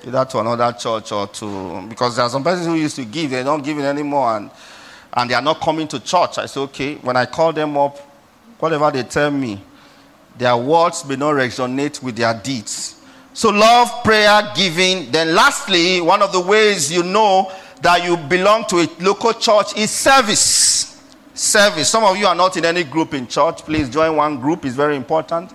Either 0.05 0.25
to 0.25 0.39
another 0.39 0.71
church 0.79 1.11
or 1.11 1.27
to 1.27 1.85
because 1.87 2.15
there 2.15 2.25
are 2.25 2.29
some 2.29 2.43
persons 2.43 2.65
who 2.65 2.75
used 2.75 2.95
to 2.95 3.05
give, 3.05 3.31
they 3.31 3.43
don't 3.43 3.63
give 3.63 3.77
it 3.77 3.83
anymore 3.83 4.37
and 4.37 4.49
and 5.13 5.29
they 5.29 5.33
are 5.33 5.41
not 5.41 5.59
coming 5.59 5.87
to 5.89 5.99
church. 5.99 6.37
I 6.37 6.45
say, 6.45 6.61
okay, 6.61 6.95
when 6.95 7.17
I 7.17 7.25
call 7.25 7.51
them 7.51 7.77
up, 7.77 7.97
whatever 8.59 8.89
they 8.91 9.03
tell 9.03 9.29
me, 9.29 9.61
their 10.37 10.57
words 10.57 11.05
may 11.05 11.15
not 11.15 11.35
resonate 11.35 12.01
with 12.01 12.15
their 12.15 12.33
deeds. 12.33 13.01
So, 13.33 13.49
love, 13.49 14.03
prayer, 14.03 14.51
giving. 14.55 15.11
Then, 15.11 15.33
lastly, 15.33 16.01
one 16.01 16.21
of 16.21 16.31
the 16.31 16.39
ways 16.41 16.91
you 16.91 17.03
know 17.03 17.51
that 17.81 18.03
you 18.03 18.17
belong 18.17 18.65
to 18.65 18.77
a 18.77 18.87
local 18.99 19.33
church 19.33 19.77
is 19.77 19.89
service. 19.89 20.99
service. 21.33 21.89
Some 21.89 22.03
of 22.03 22.17
you 22.17 22.27
are 22.27 22.35
not 22.35 22.57
in 22.57 22.65
any 22.65 22.83
group 22.83 23.13
in 23.13 23.27
church. 23.27 23.59
Please 23.59 23.89
join 23.89 24.15
one 24.15 24.39
group, 24.39 24.65
it's 24.65 24.75
very 24.75 24.95
important. 24.95 25.51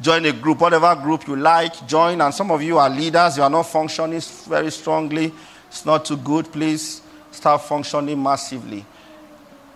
Join 0.00 0.24
a 0.26 0.32
group, 0.32 0.60
whatever 0.60 0.94
group 0.94 1.26
you 1.26 1.36
like, 1.36 1.86
join. 1.86 2.20
And 2.20 2.32
some 2.34 2.50
of 2.50 2.62
you 2.62 2.78
are 2.78 2.88
leaders, 2.88 3.36
you 3.36 3.42
are 3.42 3.50
not 3.50 3.64
functioning 3.64 4.20
very 4.48 4.70
strongly. 4.70 5.32
It's 5.68 5.84
not 5.84 6.04
too 6.04 6.18
good. 6.18 6.52
Please 6.52 7.02
start 7.30 7.62
functioning 7.62 8.22
massively. 8.22 8.84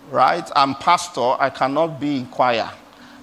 Right? 0.09 0.47
I'm 0.55 0.75
pastor, 0.75 1.35
I 1.39 1.49
cannot 1.49 1.99
be 1.99 2.17
in 2.17 2.25
choir. 2.27 2.69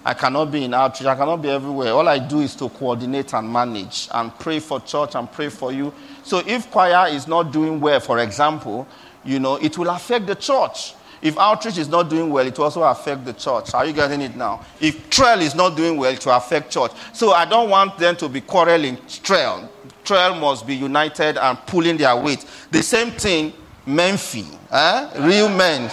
I 0.09 0.15
cannot 0.15 0.51
be 0.51 0.65
in 0.65 0.73
outreach. 0.73 1.07
I 1.07 1.15
cannot 1.15 1.43
be 1.43 1.51
everywhere. 1.51 1.93
All 1.93 2.09
I 2.09 2.19
do 2.19 2.41
is 2.41 2.55
to 2.57 2.71
coordinate 2.71 3.35
and 3.35 3.53
manage 3.53 4.09
and 4.11 4.35
pray 4.39 4.59
for 4.59 4.81
church 4.81 5.15
and 5.15 5.31
pray 5.31 5.51
for 5.51 5.71
you. 5.71 5.93
So 6.23 6.43
if 6.47 6.71
choir 6.71 7.09
is 7.13 7.29
not 7.29 7.53
doing 7.53 7.79
well, 7.79 8.01
for 8.01 8.19
example, 8.21 8.89
you 9.23 9.39
know, 9.39 9.57
it 9.57 9.77
will 9.77 9.91
affect 9.91 10.27
the 10.27 10.35
church. 10.35 10.95
If 11.21 11.37
outreach 11.37 11.77
is 11.77 11.89
not 11.89 12.09
doing 12.09 12.31
well, 12.31 12.47
it 12.47 12.57
will 12.57 12.65
also 12.65 12.85
affect 12.85 13.27
the 13.27 13.35
church. 13.35 13.75
Are 13.75 13.85
you 13.85 13.93
getting 13.93 14.23
it 14.23 14.35
now? 14.35 14.65
If 14.81 15.11
trail 15.11 15.43
is 15.43 15.55
not 15.55 15.77
doing 15.77 15.99
well, 15.99 16.11
it 16.11 16.25
will 16.25 16.33
affect 16.33 16.73
church. 16.73 16.93
So 17.13 17.33
I 17.33 17.45
don't 17.45 17.69
want 17.69 17.99
them 17.99 18.17
to 18.17 18.31
be 18.31 18.41
quarreling. 18.41 18.97
Trail, 19.23 19.71
trail 20.05 20.35
must 20.37 20.67
be 20.67 20.75
united 20.75 21.37
and 21.37 21.59
pulling 21.67 21.99
their 21.99 22.17
weight. 22.17 22.47
The 22.71 22.83
same 22.83 23.11
thing, 23.11 23.53
Menfi, 23.87 24.57
eh? 24.71 25.27
real 25.27 25.51
men. 25.51 25.91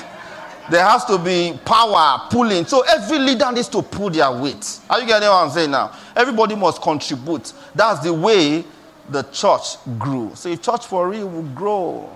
There 0.70 0.84
has 0.84 1.06
to 1.06 1.18
be 1.18 1.60
power 1.64 2.28
pulling. 2.30 2.66
So 2.66 2.82
every 2.82 3.20
leader 3.20 3.52
needs 3.52 3.68
to 3.70 3.82
pull 3.82 4.10
their 4.10 4.32
weight. 4.32 4.80
Are 4.90 5.00
you 5.00 5.08
getting 5.08 5.30
what 5.30 5.44
I'm 5.46 5.52
saying 5.52 5.72
now? 5.72 5.96
Everybody 6.16 6.56
must 6.56 6.82
contribute. 6.82 7.54
That's 7.74 8.00
the 8.00 8.14
way 8.14 8.64
the 9.10 9.22
church 9.24 9.78
grew. 10.00 10.32
So 10.34 10.50
if 10.50 10.62
church 10.62 10.88
for 10.88 11.08
real 11.10 11.30
will 11.30 11.44
grow 11.44 12.10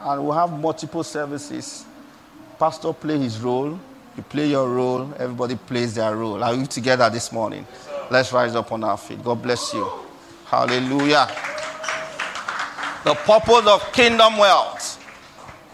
and 0.00 0.24
we'll 0.24 0.32
have 0.32 0.52
multiple 0.58 1.04
services 1.04 1.84
pastor 2.58 2.92
play 2.92 3.18
his 3.18 3.40
role, 3.40 3.78
you 4.16 4.22
play 4.24 4.48
your 4.48 4.68
role, 4.68 5.12
everybody 5.18 5.54
plays 5.54 5.94
their 5.94 6.14
role. 6.16 6.42
Are 6.42 6.56
we 6.56 6.66
together 6.66 7.08
this 7.08 7.30
morning? 7.30 7.66
Let's 8.10 8.32
rise 8.32 8.54
up 8.54 8.72
on 8.72 8.82
our 8.82 8.96
feet. 8.96 9.22
God 9.22 9.40
bless 9.42 9.72
you. 9.72 9.88
Hallelujah. 10.46 11.28
The 13.04 13.14
purpose 13.14 13.66
of 13.66 13.92
kingdom 13.92 14.38
wealth. 14.38 14.96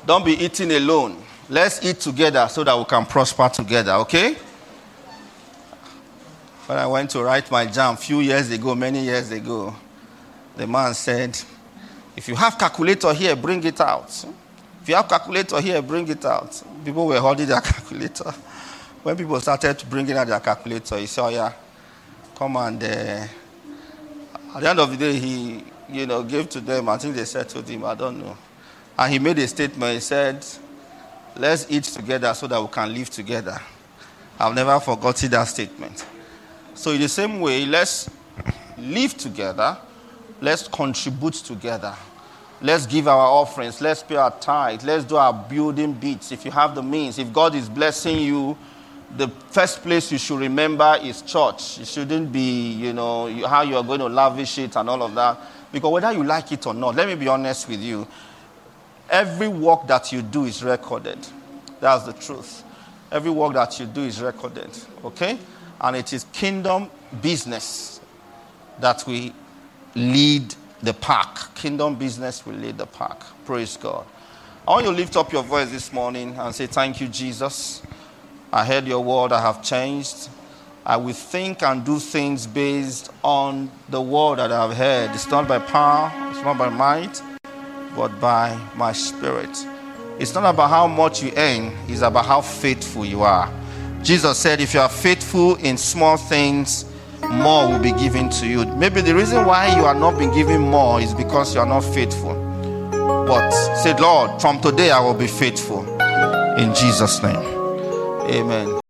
Don't 0.05 0.25
be 0.25 0.33
eating 0.33 0.73
alone. 0.73 1.24
Let's 1.49 1.85
eat 1.85 2.01
together 2.01 2.49
so 2.49 2.65
that 2.65 2.77
we 2.79 2.85
can 2.87 3.05
prosper 3.05 3.51
together, 3.51 3.93
okay? 3.93 4.35
When 6.67 6.79
I 6.79 6.87
went 6.87 7.11
to 7.11 7.23
write 7.23 7.51
my 7.51 7.67
JAMB 7.67 7.95
a 7.95 7.97
few 7.99 8.21
years 8.21 8.51
ago, 8.51 8.75
many 8.75 9.05
years 9.05 9.31
ago, 9.31 9.77
the 10.57 10.67
man 10.67 10.95
said, 10.95 11.39
If 12.17 12.29
you 12.29 12.35
have 12.37 12.57
calculator 12.57 13.13
here, 13.13 13.37
bring 13.37 13.63
it 13.63 13.79
out. 13.83 14.09
If 14.81 14.89
you 14.89 14.95
have 14.95 15.07
calculator 15.07 15.61
here, 15.61 15.83
bring 15.83 16.09
it 16.09 16.25
out. 16.25 16.63
People 16.83 17.07
were 17.07 17.21
holding 17.21 17.47
their 17.47 17.61
calculator. 17.63 18.31
When 19.03 19.15
people 19.15 19.39
started 19.41 19.85
bringing 19.91 20.17
out 20.17 20.27
their 20.27 20.41
calculator, 20.41 20.97
he 20.97 21.07
said, 21.07 21.25
oh, 21.25 21.29
yeah, 21.29 21.53
come 22.35 22.57
and 22.57 22.83
uh, 22.83 22.87
at 24.55 24.61
the 24.61 24.71
end 24.71 24.79
of 24.79 24.91
the 24.91 24.97
day, 24.97 25.19
he, 25.19 25.63
you 25.91 26.07
know, 26.07 26.23
gave 26.23 26.49
to 26.51 26.61
them. 26.61 26.89
I 26.89 26.97
think 26.97 27.17
they 27.17 27.27
said 27.27 27.51
to 27.51 27.61
him, 27.61 27.85
I 27.85 27.95
don't 27.95 28.19
know. 28.19 28.39
And 28.99 29.13
he 29.13 29.19
made 29.19 29.39
a 29.41 29.47
statement. 29.47 29.93
He 29.93 30.01
said, 30.01 30.47
let's 31.37 31.67
eat 31.71 31.85
together 31.85 32.33
so 32.35 32.47
that 32.47 32.61
we 32.61 32.69
can 32.69 32.93
live 32.93 33.11
together. 33.11 33.61
I've 34.39 34.55
never 34.55 34.79
forgotten 34.81 35.31
that 35.31 35.45
statement. 35.45 36.05
So 36.75 36.91
in 36.91 37.01
the 37.01 37.09
same 37.09 37.41
way, 37.41 37.65
let's 37.67 38.11
live 38.79 39.17
together. 39.17 39.79
Let's 40.41 40.67
contribute 40.69 41.35
together. 41.35 41.95
Let's 42.61 42.87
give 42.87 43.09
our 43.09 43.27
offerings. 43.27 43.81
Let's 43.81 44.03
pay 44.03 44.17
our 44.17 44.31
tithe. 44.31 44.83
Let's 44.85 45.05
do 45.05 45.17
our 45.17 45.33
building 45.33 45.93
bits. 45.93 46.33
If 46.33 46.45
you 46.45 46.51
have 46.51 46.75
the 46.75 46.83
means, 46.83 47.19
if 47.19 47.33
God 47.33 47.55
is 47.55 47.69
blessing 47.69 48.19
you, 48.19 48.57
the 49.17 49.29
first 49.29 49.83
place 49.83 50.11
you 50.11 50.19
should 50.19 50.41
remember 50.41 50.99
is 51.03 51.23
church. 51.23 51.79
It 51.79 51.87
shouldn't 51.87 52.33
be, 52.33 52.73
you 52.73 52.93
know, 52.93 53.47
how 53.47 53.63
you 53.63 53.77
are 53.77 53.85
going 53.85 54.01
to 54.01 54.09
lavish 54.09 54.59
it 54.59 54.77
and 54.77 54.91
all 54.91 55.03
of 55.03 55.15
that. 55.15 55.39
Because 55.71 55.93
whether 55.93 56.13
you 56.13 56.25
like 56.25 56.51
it 56.53 56.67
or 56.67 56.75
not, 56.75 56.95
let 56.97 57.07
me 57.07 57.15
be 57.15 57.29
honest 57.29 57.69
with 57.69 57.81
you. 57.81 58.07
Every 59.11 59.49
work 59.49 59.87
that 59.87 60.13
you 60.13 60.23
do 60.23 60.45
is 60.45 60.63
recorded. 60.63 61.19
That's 61.81 62.05
the 62.05 62.13
truth. 62.13 62.63
Every 63.13 63.31
work 63.31 63.55
that 63.55 63.79
you 63.79 63.87
do 63.87 64.03
is 64.03 64.21
recorded. 64.21 64.71
Okay? 65.05 65.39
And 65.81 65.97
it 65.97 66.13
is 66.13 66.25
kingdom 66.33 66.91
business 67.21 68.01
that 68.81 69.05
we 69.07 69.33
lead 69.95 70.55
the 70.83 70.95
pack. 70.95 71.55
Kingdom 71.55 71.97
business 71.97 72.45
will 72.45 72.55
lead 72.55 72.79
the 72.79 72.87
pack. 72.87 73.23
Praise 73.45 73.77
God. 73.77 74.05
I 74.67 74.71
want 74.73 74.87
you 74.87 74.93
to 74.93 74.97
lift 74.97 75.17
up 75.17 75.33
your 75.33 75.43
voice 75.43 75.71
this 75.71 75.93
morning 75.93 76.35
and 76.39 76.55
say, 76.55 76.67
Thank 76.67 77.01
you, 77.01 77.09
Jesus. 77.09 77.83
I 78.53 78.65
heard 78.65 78.87
your 78.87 79.03
word, 79.03 79.33
I 79.33 79.41
have 79.41 79.63
changed. 79.63 80.29
I 80.87 80.97
will 80.97 81.15
think 81.15 81.63
and 81.63 81.85
do 81.85 81.99
things 81.99 82.47
based 82.47 83.11
on 83.23 83.71
the 83.89 84.01
word 84.01 84.37
that 84.37 84.53
I 84.53 84.67
have 84.67 84.77
heard. 84.77 85.11
It's 85.11 85.29
not 85.29 85.49
by 85.49 85.59
power, 85.59 86.13
it's 86.31 86.43
not 86.43 86.59
by 86.59 86.69
might, 86.69 87.23
but 87.95 88.21
by 88.21 88.59
my 88.77 88.93
spirit. 88.93 89.67
It's 90.19 90.35
not 90.35 90.45
about 90.45 90.71
how 90.71 90.87
much 90.87 91.23
you 91.23 91.33
earn, 91.37 91.73
it's 91.89 92.03
about 92.03 92.27
how 92.27 92.41
faithful 92.41 93.05
you 93.05 93.23
are. 93.23 93.53
Jesus 94.03 94.39
said, 94.39 94.61
If 94.61 94.75
you 94.75 94.81
are 94.81 94.89
faithful 94.89 95.57
in 95.57 95.77
small 95.77 96.17
things, 96.17 96.85
more 97.31 97.69
will 97.69 97.79
be 97.79 97.93
given 97.93 98.29
to 98.31 98.47
you. 98.47 98.65
Maybe 98.77 99.01
the 99.01 99.15
reason 99.15 99.47
why 99.47 99.75
you 99.77 99.85
are 99.85 99.95
not 99.95 100.19
being 100.19 100.33
given 100.33 100.61
more 100.61 101.01
is 101.01 101.15
because 101.15 101.55
you 101.55 101.61
are 101.61 101.67
not 101.67 101.81
faithful. 101.81 102.35
But 103.27 103.51
say, 103.51 103.99
Lord, 103.99 104.41
from 104.41 104.61
today 104.61 104.91
I 104.91 105.01
will 105.01 105.15
be 105.15 105.27
faithful. 105.27 105.81
In 106.59 106.75
Jesus' 106.75 107.23
name. 107.23 107.37
Amen. 108.31 108.81